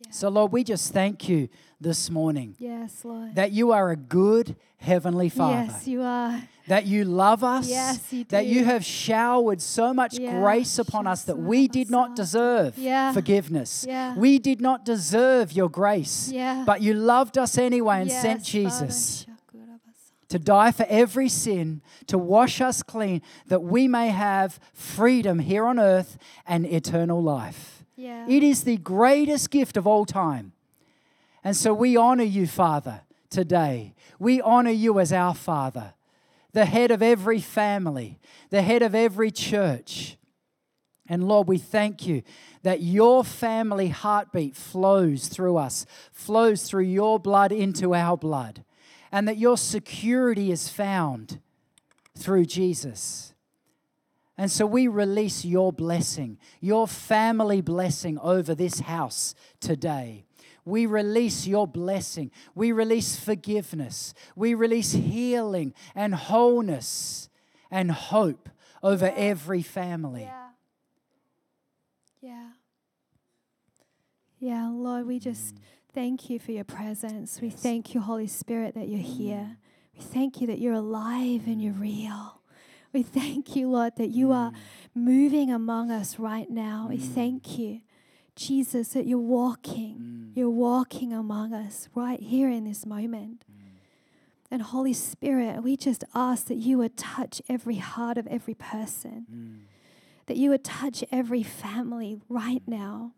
Yeah. 0.00 0.10
So, 0.12 0.28
Lord, 0.28 0.52
we 0.52 0.62
just 0.62 0.92
thank 0.92 1.28
you 1.28 1.48
this 1.80 2.08
morning. 2.08 2.54
Yes, 2.58 3.04
Lord. 3.04 3.34
That 3.34 3.52
you 3.52 3.72
are 3.72 3.90
a 3.90 3.96
good 3.96 4.56
Heavenly 4.76 5.28
Father. 5.28 5.72
Yes, 5.72 5.88
you 5.88 6.02
are. 6.02 6.40
That 6.68 6.86
you 6.86 7.04
love 7.04 7.42
us. 7.42 7.68
Yes, 7.68 8.12
you 8.12 8.24
do. 8.24 8.28
That 8.30 8.46
you 8.46 8.64
have 8.64 8.84
showered 8.84 9.60
so 9.60 9.92
much 9.92 10.18
yeah. 10.18 10.38
grace 10.38 10.78
upon 10.78 11.06
us 11.06 11.22
that 11.22 11.36
we 11.36 11.66
did 11.66 11.90
not 11.90 12.14
deserve 12.14 12.78
yeah. 12.78 13.12
forgiveness. 13.12 13.84
Yeah. 13.88 14.14
We 14.14 14.38
did 14.38 14.60
not 14.60 14.84
deserve 14.84 15.50
your 15.52 15.68
grace. 15.68 16.30
Yeah. 16.30 16.62
But 16.64 16.80
you 16.80 16.94
loved 16.94 17.38
us 17.38 17.58
anyway 17.58 18.02
and 18.02 18.10
yes, 18.10 18.22
sent 18.22 18.44
Jesus. 18.44 19.24
Father. 19.24 19.38
To 20.28 20.38
die 20.38 20.72
for 20.72 20.84
every 20.90 21.30
sin, 21.30 21.80
to 22.06 22.18
wash 22.18 22.60
us 22.60 22.82
clean, 22.82 23.22
that 23.46 23.62
we 23.62 23.88
may 23.88 24.10
have 24.10 24.60
freedom 24.74 25.38
here 25.38 25.64
on 25.64 25.78
earth 25.78 26.18
and 26.46 26.66
eternal 26.66 27.22
life. 27.22 27.77
Yeah. 27.98 28.26
It 28.28 28.44
is 28.44 28.62
the 28.62 28.76
greatest 28.76 29.50
gift 29.50 29.76
of 29.76 29.84
all 29.84 30.04
time. 30.04 30.52
And 31.42 31.56
so 31.56 31.74
we 31.74 31.96
honor 31.96 32.22
you, 32.22 32.46
Father, 32.46 33.00
today. 33.28 33.92
We 34.20 34.40
honor 34.40 34.70
you 34.70 35.00
as 35.00 35.12
our 35.12 35.34
Father, 35.34 35.94
the 36.52 36.64
head 36.64 36.92
of 36.92 37.02
every 37.02 37.40
family, 37.40 38.20
the 38.50 38.62
head 38.62 38.82
of 38.82 38.94
every 38.94 39.32
church. 39.32 40.16
And 41.08 41.26
Lord, 41.26 41.48
we 41.48 41.58
thank 41.58 42.06
you 42.06 42.22
that 42.62 42.82
your 42.82 43.24
family 43.24 43.88
heartbeat 43.88 44.54
flows 44.54 45.26
through 45.26 45.56
us, 45.56 45.84
flows 46.12 46.62
through 46.62 46.84
your 46.84 47.18
blood 47.18 47.50
into 47.50 47.96
our 47.96 48.16
blood, 48.16 48.62
and 49.10 49.26
that 49.26 49.38
your 49.38 49.56
security 49.56 50.52
is 50.52 50.68
found 50.68 51.40
through 52.16 52.44
Jesus. 52.44 53.34
And 54.38 54.50
so 54.52 54.64
we 54.64 54.86
release 54.86 55.44
your 55.44 55.72
blessing, 55.72 56.38
your 56.60 56.86
family 56.86 57.60
blessing 57.60 58.18
over 58.20 58.54
this 58.54 58.80
house 58.80 59.34
today. 59.60 60.24
We 60.64 60.86
release 60.86 61.46
your 61.46 61.66
blessing. 61.66 62.30
We 62.54 62.70
release 62.70 63.18
forgiveness. 63.18 64.14
We 64.36 64.54
release 64.54 64.92
healing 64.92 65.74
and 65.94 66.14
wholeness 66.14 67.28
and 67.68 67.90
hope 67.90 68.48
over 68.80 69.12
every 69.16 69.62
family. 69.62 70.22
Yeah. 70.22 70.48
Yeah. 72.20 72.48
Yeah, 74.38 74.70
Lord, 74.72 75.06
we 75.06 75.18
just 75.18 75.56
mm. 75.56 75.58
thank 75.92 76.30
you 76.30 76.38
for 76.38 76.52
your 76.52 76.64
presence. 76.64 77.40
We 77.40 77.50
thank 77.50 77.92
you, 77.92 78.00
Holy 78.00 78.28
Spirit, 78.28 78.74
that 78.74 78.88
you're 78.88 79.00
here. 79.00 79.50
Mm. 79.50 79.56
We 79.96 80.00
thank 80.00 80.40
you 80.40 80.46
that 80.46 80.60
you're 80.60 80.74
alive 80.74 81.46
and 81.46 81.60
you're 81.60 81.72
real. 81.72 82.37
We 82.92 83.02
thank 83.02 83.54
you, 83.54 83.70
Lord, 83.70 83.96
that 83.96 84.08
you 84.08 84.32
are 84.32 84.50
mm. 84.50 84.54
moving 84.94 85.50
among 85.50 85.90
us 85.90 86.18
right 86.18 86.50
now. 86.50 86.86
We 86.88 86.98
mm. 86.98 87.14
thank 87.14 87.58
you, 87.58 87.80
Jesus, 88.34 88.88
that 88.88 89.06
you're 89.06 89.18
walking. 89.18 89.96
Mm. 89.96 90.36
You're 90.36 90.50
walking 90.50 91.12
among 91.12 91.52
us 91.52 91.88
right 91.94 92.20
here 92.20 92.50
in 92.50 92.64
this 92.64 92.86
moment. 92.86 93.44
And 94.50 94.62
Holy 94.62 94.94
Spirit, 94.94 95.62
we 95.62 95.76
just 95.76 96.04
ask 96.14 96.46
that 96.46 96.56
you 96.56 96.78
would 96.78 96.96
touch 96.96 97.42
every 97.48 97.76
heart 97.76 98.16
of 98.16 98.26
every 98.28 98.54
person, 98.54 99.66
that 100.26 100.38
you 100.38 100.48
would 100.50 100.64
touch 100.64 101.04
every 101.12 101.42
family 101.42 102.18
right 102.28 102.62
now. 102.66 103.12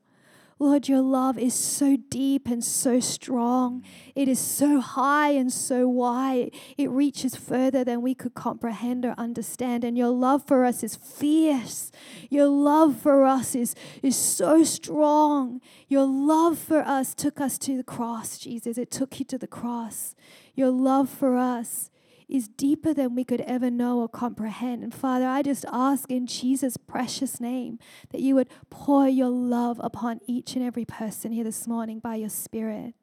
Lord, 0.62 0.88
your 0.88 1.00
love 1.00 1.38
is 1.38 1.54
so 1.54 1.96
deep 1.96 2.46
and 2.46 2.62
so 2.62 3.00
strong. 3.00 3.82
It 4.14 4.28
is 4.28 4.38
so 4.38 4.78
high 4.78 5.30
and 5.30 5.50
so 5.50 5.88
wide. 5.88 6.50
It 6.76 6.90
reaches 6.90 7.34
further 7.34 7.82
than 7.82 8.02
we 8.02 8.14
could 8.14 8.34
comprehend 8.34 9.06
or 9.06 9.14
understand. 9.16 9.84
And 9.84 9.96
your 9.96 10.10
love 10.10 10.44
for 10.44 10.66
us 10.66 10.82
is 10.82 10.96
fierce. 10.96 11.90
Your 12.28 12.48
love 12.48 13.00
for 13.00 13.24
us 13.24 13.54
is, 13.54 13.74
is 14.02 14.16
so 14.16 14.62
strong. 14.62 15.62
Your 15.88 16.04
love 16.04 16.58
for 16.58 16.80
us 16.82 17.14
took 17.14 17.40
us 17.40 17.56
to 17.60 17.78
the 17.78 17.82
cross, 17.82 18.36
Jesus. 18.36 18.76
It 18.76 18.90
took 18.90 19.18
you 19.18 19.24
to 19.24 19.38
the 19.38 19.46
cross. 19.46 20.14
Your 20.54 20.70
love 20.70 21.08
for 21.08 21.38
us 21.38 21.90
is 22.30 22.48
deeper 22.48 22.94
than 22.94 23.14
we 23.14 23.24
could 23.24 23.40
ever 23.42 23.70
know 23.70 24.00
or 24.00 24.08
comprehend. 24.08 24.82
And 24.82 24.94
Father, 24.94 25.26
I 25.26 25.42
just 25.42 25.64
ask 25.72 26.10
in 26.10 26.26
Jesus' 26.26 26.76
precious 26.76 27.40
name 27.40 27.78
that 28.10 28.20
you 28.20 28.34
would 28.34 28.48
pour 28.70 29.08
your 29.08 29.28
love 29.28 29.80
upon 29.82 30.20
each 30.26 30.54
and 30.54 30.64
every 30.64 30.84
person 30.84 31.32
here 31.32 31.44
this 31.44 31.66
morning 31.66 31.98
by 31.98 32.16
your 32.16 32.28
Spirit. 32.28 32.94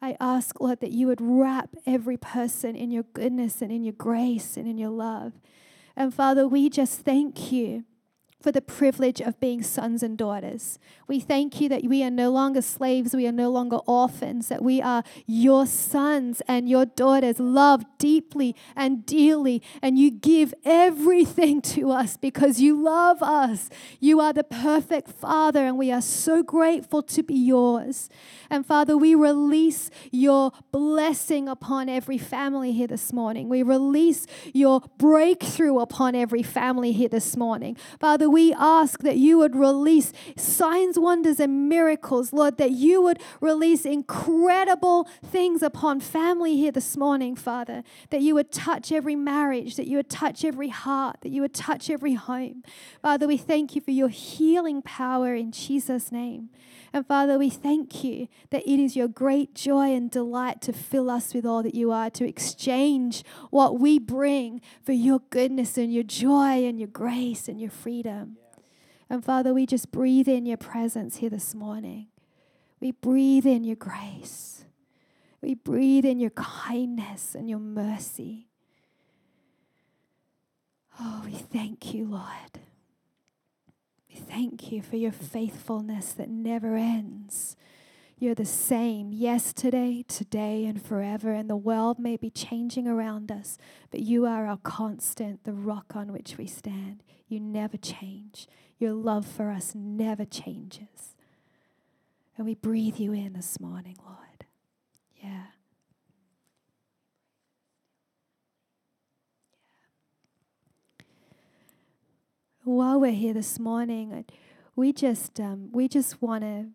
I 0.00 0.16
ask, 0.20 0.60
Lord, 0.60 0.80
that 0.80 0.92
you 0.92 1.06
would 1.08 1.20
wrap 1.20 1.70
every 1.86 2.16
person 2.16 2.76
in 2.76 2.90
your 2.90 3.02
goodness 3.02 3.60
and 3.62 3.72
in 3.72 3.82
your 3.82 3.94
grace 3.94 4.56
and 4.56 4.68
in 4.68 4.78
your 4.78 4.90
love. 4.90 5.32
And 5.96 6.14
Father, 6.14 6.46
we 6.46 6.70
just 6.70 7.00
thank 7.00 7.50
you 7.50 7.84
for 8.40 8.52
the 8.52 8.60
privilege 8.60 9.20
of 9.20 9.40
being 9.40 9.62
sons 9.62 10.00
and 10.00 10.16
daughters. 10.16 10.78
We 11.08 11.18
thank 11.18 11.60
you 11.60 11.68
that 11.70 11.82
we 11.84 12.04
are 12.04 12.10
no 12.10 12.30
longer 12.30 12.62
slaves, 12.62 13.12
we 13.12 13.26
are 13.26 13.32
no 13.32 13.50
longer 13.50 13.78
orphans, 13.78 14.46
that 14.48 14.62
we 14.62 14.80
are 14.80 15.02
your 15.26 15.66
sons 15.66 16.40
and 16.46 16.68
your 16.68 16.86
daughters, 16.86 17.40
loved 17.40 17.86
deeply 17.98 18.54
and 18.76 19.04
dearly, 19.04 19.60
and 19.82 19.98
you 19.98 20.12
give 20.12 20.54
everything 20.64 21.60
to 21.62 21.90
us 21.90 22.16
because 22.16 22.60
you 22.60 22.80
love 22.80 23.22
us. 23.22 23.70
You 23.98 24.20
are 24.20 24.32
the 24.32 24.44
perfect 24.44 25.08
Father, 25.08 25.64
and 25.64 25.76
we 25.76 25.90
are 25.90 26.02
so 26.02 26.44
grateful 26.44 27.02
to 27.02 27.24
be 27.24 27.34
yours. 27.34 28.08
And 28.50 28.64
Father, 28.64 28.96
we 28.96 29.16
release 29.16 29.90
your 30.12 30.52
blessing 30.70 31.48
upon 31.48 31.88
every 31.88 32.18
family 32.18 32.70
here 32.72 32.86
this 32.86 33.12
morning. 33.12 33.48
We 33.48 33.64
release 33.64 34.26
your 34.54 34.82
breakthrough 34.96 35.80
upon 35.80 36.14
every 36.14 36.44
family 36.44 36.92
here 36.92 37.08
this 37.08 37.36
morning. 37.36 37.76
Father, 37.98 38.27
we 38.28 38.52
ask 38.54 39.00
that 39.00 39.16
you 39.16 39.38
would 39.38 39.56
release 39.56 40.12
signs, 40.36 40.98
wonders, 40.98 41.40
and 41.40 41.68
miracles, 41.68 42.32
Lord, 42.32 42.58
that 42.58 42.72
you 42.72 43.02
would 43.02 43.20
release 43.40 43.84
incredible 43.84 45.08
things 45.24 45.62
upon 45.62 46.00
family 46.00 46.56
here 46.56 46.72
this 46.72 46.96
morning, 46.96 47.36
Father, 47.36 47.82
that 48.10 48.20
you 48.20 48.34
would 48.34 48.52
touch 48.52 48.92
every 48.92 49.16
marriage, 49.16 49.76
that 49.76 49.86
you 49.86 49.96
would 49.96 50.10
touch 50.10 50.44
every 50.44 50.68
heart, 50.68 51.20
that 51.22 51.30
you 51.30 51.42
would 51.42 51.54
touch 51.54 51.90
every 51.90 52.14
home. 52.14 52.62
Father, 53.02 53.26
we 53.26 53.36
thank 53.36 53.74
you 53.74 53.80
for 53.80 53.90
your 53.90 54.08
healing 54.08 54.82
power 54.82 55.34
in 55.34 55.52
Jesus' 55.52 56.12
name. 56.12 56.50
And 56.92 57.06
Father, 57.06 57.38
we 57.38 57.50
thank 57.50 58.02
you 58.02 58.28
that 58.50 58.66
it 58.66 58.80
is 58.80 58.96
your 58.96 59.08
great 59.08 59.54
joy 59.54 59.94
and 59.94 60.10
delight 60.10 60.60
to 60.62 60.72
fill 60.72 61.10
us 61.10 61.34
with 61.34 61.44
all 61.44 61.62
that 61.62 61.74
you 61.74 61.92
are, 61.92 62.10
to 62.10 62.26
exchange 62.26 63.24
what 63.50 63.78
we 63.78 63.98
bring 63.98 64.60
for 64.82 64.92
your 64.92 65.20
goodness 65.30 65.76
and 65.76 65.92
your 65.92 66.02
joy 66.02 66.64
and 66.64 66.78
your 66.78 66.88
grace 66.88 67.48
and 67.48 67.60
your 67.60 67.70
freedom. 67.70 68.36
And 69.10 69.24
Father, 69.24 69.54
we 69.54 69.66
just 69.66 69.90
breathe 69.90 70.28
in 70.28 70.46
your 70.46 70.56
presence 70.56 71.16
here 71.16 71.30
this 71.30 71.54
morning. 71.54 72.08
We 72.80 72.92
breathe 72.92 73.46
in 73.46 73.64
your 73.64 73.76
grace. 73.76 74.64
We 75.40 75.54
breathe 75.54 76.04
in 76.04 76.20
your 76.20 76.30
kindness 76.30 77.34
and 77.34 77.48
your 77.48 77.58
mercy. 77.58 78.48
Oh, 81.00 81.22
we 81.24 81.32
thank 81.32 81.94
you, 81.94 82.06
Lord. 82.06 82.60
Thank 84.18 84.72
you 84.72 84.82
for 84.82 84.96
your 84.96 85.12
faithfulness 85.12 86.12
that 86.12 86.28
never 86.28 86.76
ends. 86.76 87.56
You're 88.18 88.34
the 88.34 88.44
same 88.44 89.12
yesterday, 89.12 90.04
today, 90.08 90.64
and 90.64 90.82
forever, 90.82 91.32
and 91.32 91.48
the 91.48 91.56
world 91.56 92.00
may 92.00 92.16
be 92.16 92.30
changing 92.30 92.88
around 92.88 93.30
us, 93.30 93.58
but 93.90 94.00
you 94.00 94.26
are 94.26 94.46
our 94.46 94.56
constant, 94.56 95.44
the 95.44 95.52
rock 95.52 95.92
on 95.94 96.12
which 96.12 96.36
we 96.36 96.46
stand. 96.46 97.04
You 97.28 97.38
never 97.38 97.76
change. 97.76 98.48
Your 98.78 98.92
love 98.92 99.24
for 99.24 99.50
us 99.50 99.72
never 99.74 100.24
changes. 100.24 101.14
And 102.36 102.46
we 102.46 102.54
breathe 102.54 102.98
you 102.98 103.12
in 103.12 103.34
this 103.34 103.60
morning, 103.60 103.96
Lord. 104.04 104.46
Yeah. 105.22 105.46
While 112.68 113.00
we're 113.00 113.12
here 113.12 113.32
this 113.32 113.58
morning, 113.58 114.26
we 114.76 114.92
just 114.92 115.40
um, 115.40 115.72
we 115.72 115.88
just 115.88 116.20
want 116.20 116.42
to, 116.42 116.66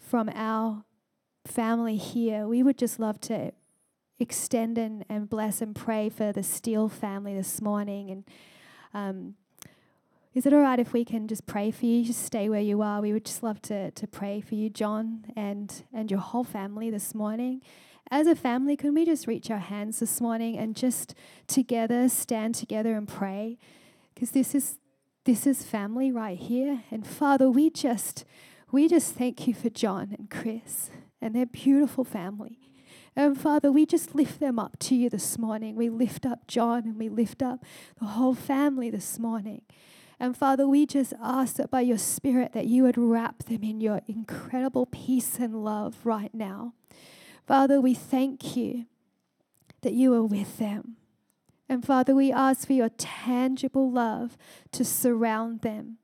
from 0.00 0.28
our 0.34 0.82
family 1.46 1.96
here, 1.96 2.48
we 2.48 2.64
would 2.64 2.76
just 2.76 2.98
love 2.98 3.20
to 3.20 3.52
extend 4.18 4.78
and, 4.78 5.04
and 5.08 5.30
bless 5.30 5.62
and 5.62 5.76
pray 5.76 6.08
for 6.08 6.32
the 6.32 6.42
Steele 6.42 6.88
family 6.88 7.34
this 7.34 7.62
morning. 7.62 8.10
And 8.10 8.24
um, 8.92 9.34
is 10.34 10.44
it 10.44 10.52
all 10.52 10.58
right 10.58 10.80
if 10.80 10.92
we 10.92 11.04
can 11.04 11.28
just 11.28 11.46
pray 11.46 11.70
for 11.70 11.86
you? 11.86 12.04
Just 12.04 12.24
stay 12.24 12.48
where 12.48 12.60
you 12.60 12.82
are. 12.82 13.00
We 13.00 13.12
would 13.12 13.24
just 13.24 13.44
love 13.44 13.62
to, 13.62 13.92
to 13.92 14.06
pray 14.08 14.40
for 14.40 14.56
you, 14.56 14.70
John, 14.70 15.26
and, 15.36 15.84
and 15.94 16.10
your 16.10 16.18
whole 16.18 16.42
family 16.42 16.90
this 16.90 17.14
morning. 17.14 17.62
As 18.10 18.26
a 18.26 18.34
family, 18.34 18.76
can 18.76 18.92
we 18.92 19.04
just 19.04 19.28
reach 19.28 19.52
our 19.52 19.58
hands 19.58 20.00
this 20.00 20.20
morning 20.20 20.58
and 20.58 20.74
just 20.74 21.14
together 21.46 22.08
stand 22.08 22.56
together 22.56 22.96
and 22.96 23.06
pray? 23.06 23.56
Because 24.14 24.32
this 24.32 24.52
is 24.52 24.78
this 25.24 25.46
is 25.46 25.62
family 25.62 26.10
right 26.10 26.38
here. 26.38 26.82
And 26.90 27.06
Father, 27.06 27.50
we 27.50 27.70
just 27.70 28.24
we 28.70 28.88
just 28.88 29.14
thank 29.14 29.46
you 29.46 29.54
for 29.54 29.68
John 29.68 30.14
and 30.18 30.30
Chris 30.30 30.90
and 31.20 31.34
their 31.34 31.46
beautiful 31.46 32.04
family. 32.04 32.58
And 33.14 33.38
Father, 33.38 33.70
we 33.70 33.84
just 33.84 34.14
lift 34.14 34.40
them 34.40 34.58
up 34.58 34.78
to 34.80 34.94
you 34.94 35.10
this 35.10 35.38
morning. 35.38 35.76
We 35.76 35.90
lift 35.90 36.24
up 36.24 36.46
John 36.46 36.84
and 36.84 36.98
we 36.98 37.10
lift 37.10 37.42
up 37.42 37.64
the 37.98 38.06
whole 38.06 38.34
family 38.34 38.88
this 38.88 39.18
morning. 39.18 39.62
And 40.18 40.36
Father, 40.36 40.66
we 40.66 40.86
just 40.86 41.12
ask 41.22 41.56
that 41.56 41.70
by 41.70 41.82
your 41.82 41.98
Spirit 41.98 42.52
that 42.54 42.66
you 42.66 42.84
would 42.84 42.96
wrap 42.96 43.42
them 43.42 43.62
in 43.62 43.80
your 43.80 44.00
incredible 44.06 44.86
peace 44.86 45.38
and 45.38 45.62
love 45.62 45.96
right 46.04 46.32
now. 46.32 46.72
Father, 47.46 47.80
we 47.80 47.92
thank 47.92 48.56
you 48.56 48.86
that 49.82 49.92
you 49.92 50.14
are 50.14 50.24
with 50.24 50.58
them. 50.58 50.96
And 51.72 51.82
Father, 51.82 52.14
we 52.14 52.30
ask 52.30 52.66
for 52.66 52.74
your 52.74 52.90
tangible 52.90 53.90
love 53.90 54.36
to 54.72 54.84
surround 54.84 55.62
them, 55.62 55.96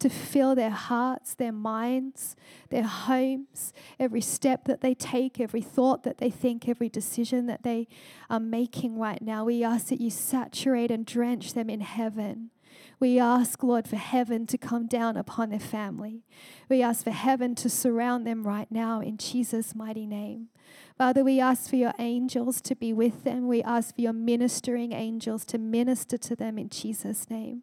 to 0.00 0.08
fill 0.08 0.56
their 0.56 0.70
hearts, 0.70 1.34
their 1.34 1.52
minds, 1.52 2.34
their 2.70 2.82
homes, 2.82 3.72
every 4.00 4.20
step 4.20 4.64
that 4.64 4.80
they 4.80 4.92
take, 4.92 5.38
every 5.38 5.60
thought 5.60 6.02
that 6.02 6.18
they 6.18 6.30
think, 6.30 6.68
every 6.68 6.88
decision 6.88 7.46
that 7.46 7.62
they 7.62 7.86
are 8.28 8.40
making 8.40 8.98
right 8.98 9.22
now. 9.22 9.44
We 9.44 9.62
ask 9.62 9.86
that 9.86 10.00
you 10.00 10.10
saturate 10.10 10.90
and 10.90 11.06
drench 11.06 11.54
them 11.54 11.70
in 11.70 11.82
heaven. 11.82 12.50
We 12.98 13.20
ask, 13.20 13.62
Lord, 13.62 13.86
for 13.86 13.94
heaven 13.94 14.48
to 14.48 14.58
come 14.58 14.88
down 14.88 15.16
upon 15.16 15.50
their 15.50 15.60
family. 15.60 16.24
We 16.68 16.82
ask 16.82 17.04
for 17.04 17.12
heaven 17.12 17.54
to 17.54 17.70
surround 17.70 18.26
them 18.26 18.44
right 18.44 18.68
now 18.68 19.00
in 19.00 19.16
Jesus' 19.16 19.76
mighty 19.76 20.06
name. 20.08 20.48
Father, 20.96 21.24
we 21.24 21.40
ask 21.40 21.68
for 21.68 21.76
your 21.76 21.92
angels 21.98 22.60
to 22.62 22.74
be 22.74 22.92
with 22.92 23.24
them. 23.24 23.48
We 23.48 23.62
ask 23.62 23.94
for 23.94 24.00
your 24.00 24.12
ministering 24.12 24.92
angels 24.92 25.44
to 25.46 25.58
minister 25.58 26.16
to 26.18 26.36
them 26.36 26.58
in 26.58 26.68
Jesus' 26.68 27.28
name. 27.28 27.62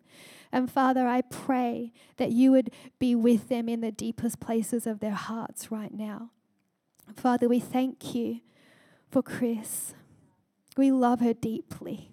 And 0.51 0.69
Father, 0.69 1.07
I 1.07 1.21
pray 1.21 1.93
that 2.17 2.31
you 2.31 2.51
would 2.51 2.71
be 2.99 3.15
with 3.15 3.47
them 3.47 3.69
in 3.69 3.81
the 3.81 3.91
deepest 3.91 4.39
places 4.39 4.85
of 4.85 4.99
their 4.99 5.11
hearts 5.11 5.71
right 5.71 5.93
now. 5.93 6.31
Father, 7.15 7.47
we 7.47 7.59
thank 7.59 8.13
you 8.13 8.41
for 9.09 9.21
Chris. 9.21 9.93
We 10.77 10.91
love 10.91 11.21
her 11.21 11.33
deeply. 11.33 12.11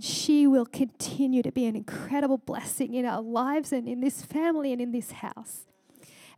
She 0.00 0.46
will 0.46 0.66
continue 0.66 1.42
to 1.42 1.52
be 1.52 1.66
an 1.66 1.76
incredible 1.76 2.38
blessing 2.38 2.94
in 2.94 3.04
our 3.04 3.22
lives 3.22 3.72
and 3.72 3.88
in 3.88 4.00
this 4.00 4.22
family 4.22 4.72
and 4.72 4.80
in 4.80 4.90
this 4.90 5.12
house. 5.12 5.66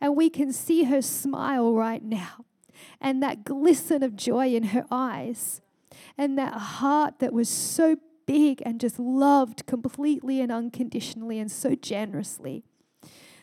And 0.00 0.14
we 0.14 0.28
can 0.28 0.52
see 0.52 0.84
her 0.84 1.00
smile 1.00 1.74
right 1.74 2.02
now 2.02 2.44
and 3.00 3.22
that 3.22 3.44
glisten 3.44 4.02
of 4.02 4.16
joy 4.16 4.48
in 4.48 4.64
her 4.64 4.84
eyes 4.90 5.60
and 6.16 6.38
that 6.38 6.54
heart 6.54 7.18
that 7.18 7.32
was 7.32 7.48
so 7.48 7.96
big 8.26 8.62
and 8.66 8.80
just 8.80 8.98
loved 8.98 9.66
completely 9.66 10.40
and 10.40 10.50
unconditionally 10.50 11.38
and 11.38 11.50
so 11.50 11.74
generously. 11.74 12.64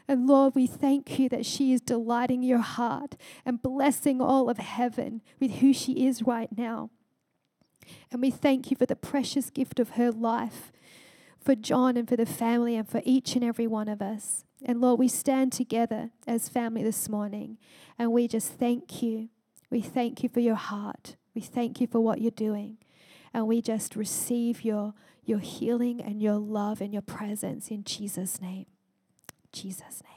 And 0.07 0.27
Lord, 0.27 0.53
we 0.55 0.67
thank 0.67 1.17
you 1.17 1.29
that 1.29 1.45
she 1.45 1.71
is 1.71 1.79
delighting 1.79 2.43
your 2.43 2.59
heart 2.59 3.15
and 3.45 3.61
blessing 3.61 4.19
all 4.19 4.49
of 4.49 4.57
heaven 4.57 5.21
with 5.39 5.55
who 5.55 5.73
she 5.73 6.05
is 6.05 6.23
right 6.23 6.49
now. 6.55 6.89
And 8.11 8.21
we 8.21 8.29
thank 8.29 8.69
you 8.69 8.77
for 8.77 8.85
the 8.85 8.95
precious 8.95 9.49
gift 9.49 9.79
of 9.79 9.91
her 9.91 10.11
life, 10.11 10.71
for 11.39 11.55
John 11.55 11.97
and 11.97 12.07
for 12.07 12.15
the 12.15 12.25
family 12.25 12.75
and 12.75 12.87
for 12.87 13.01
each 13.05 13.35
and 13.35 13.43
every 13.43 13.67
one 13.67 13.87
of 13.87 14.01
us. 14.01 14.43
And 14.65 14.79
Lord, 14.79 14.99
we 14.99 15.07
stand 15.07 15.51
together 15.51 16.11
as 16.25 16.49
family 16.49 16.83
this 16.83 17.09
morning 17.09 17.57
and 17.99 18.11
we 18.11 18.27
just 18.27 18.53
thank 18.53 19.01
you. 19.01 19.29
We 19.69 19.81
thank 19.81 20.23
you 20.23 20.29
for 20.29 20.39
your 20.39 20.55
heart. 20.55 21.15
We 21.35 21.41
thank 21.41 21.81
you 21.81 21.87
for 21.87 21.99
what 21.99 22.21
you're 22.21 22.31
doing. 22.31 22.77
And 23.33 23.47
we 23.47 23.61
just 23.61 23.95
receive 23.95 24.63
your, 24.63 24.93
your 25.25 25.39
healing 25.39 26.01
and 26.01 26.21
your 26.21 26.35
love 26.35 26.79
and 26.79 26.93
your 26.93 27.01
presence 27.01 27.69
in 27.69 27.83
Jesus' 27.83 28.39
name. 28.39 28.67
Jesus' 29.51 30.01
name. 30.03 30.12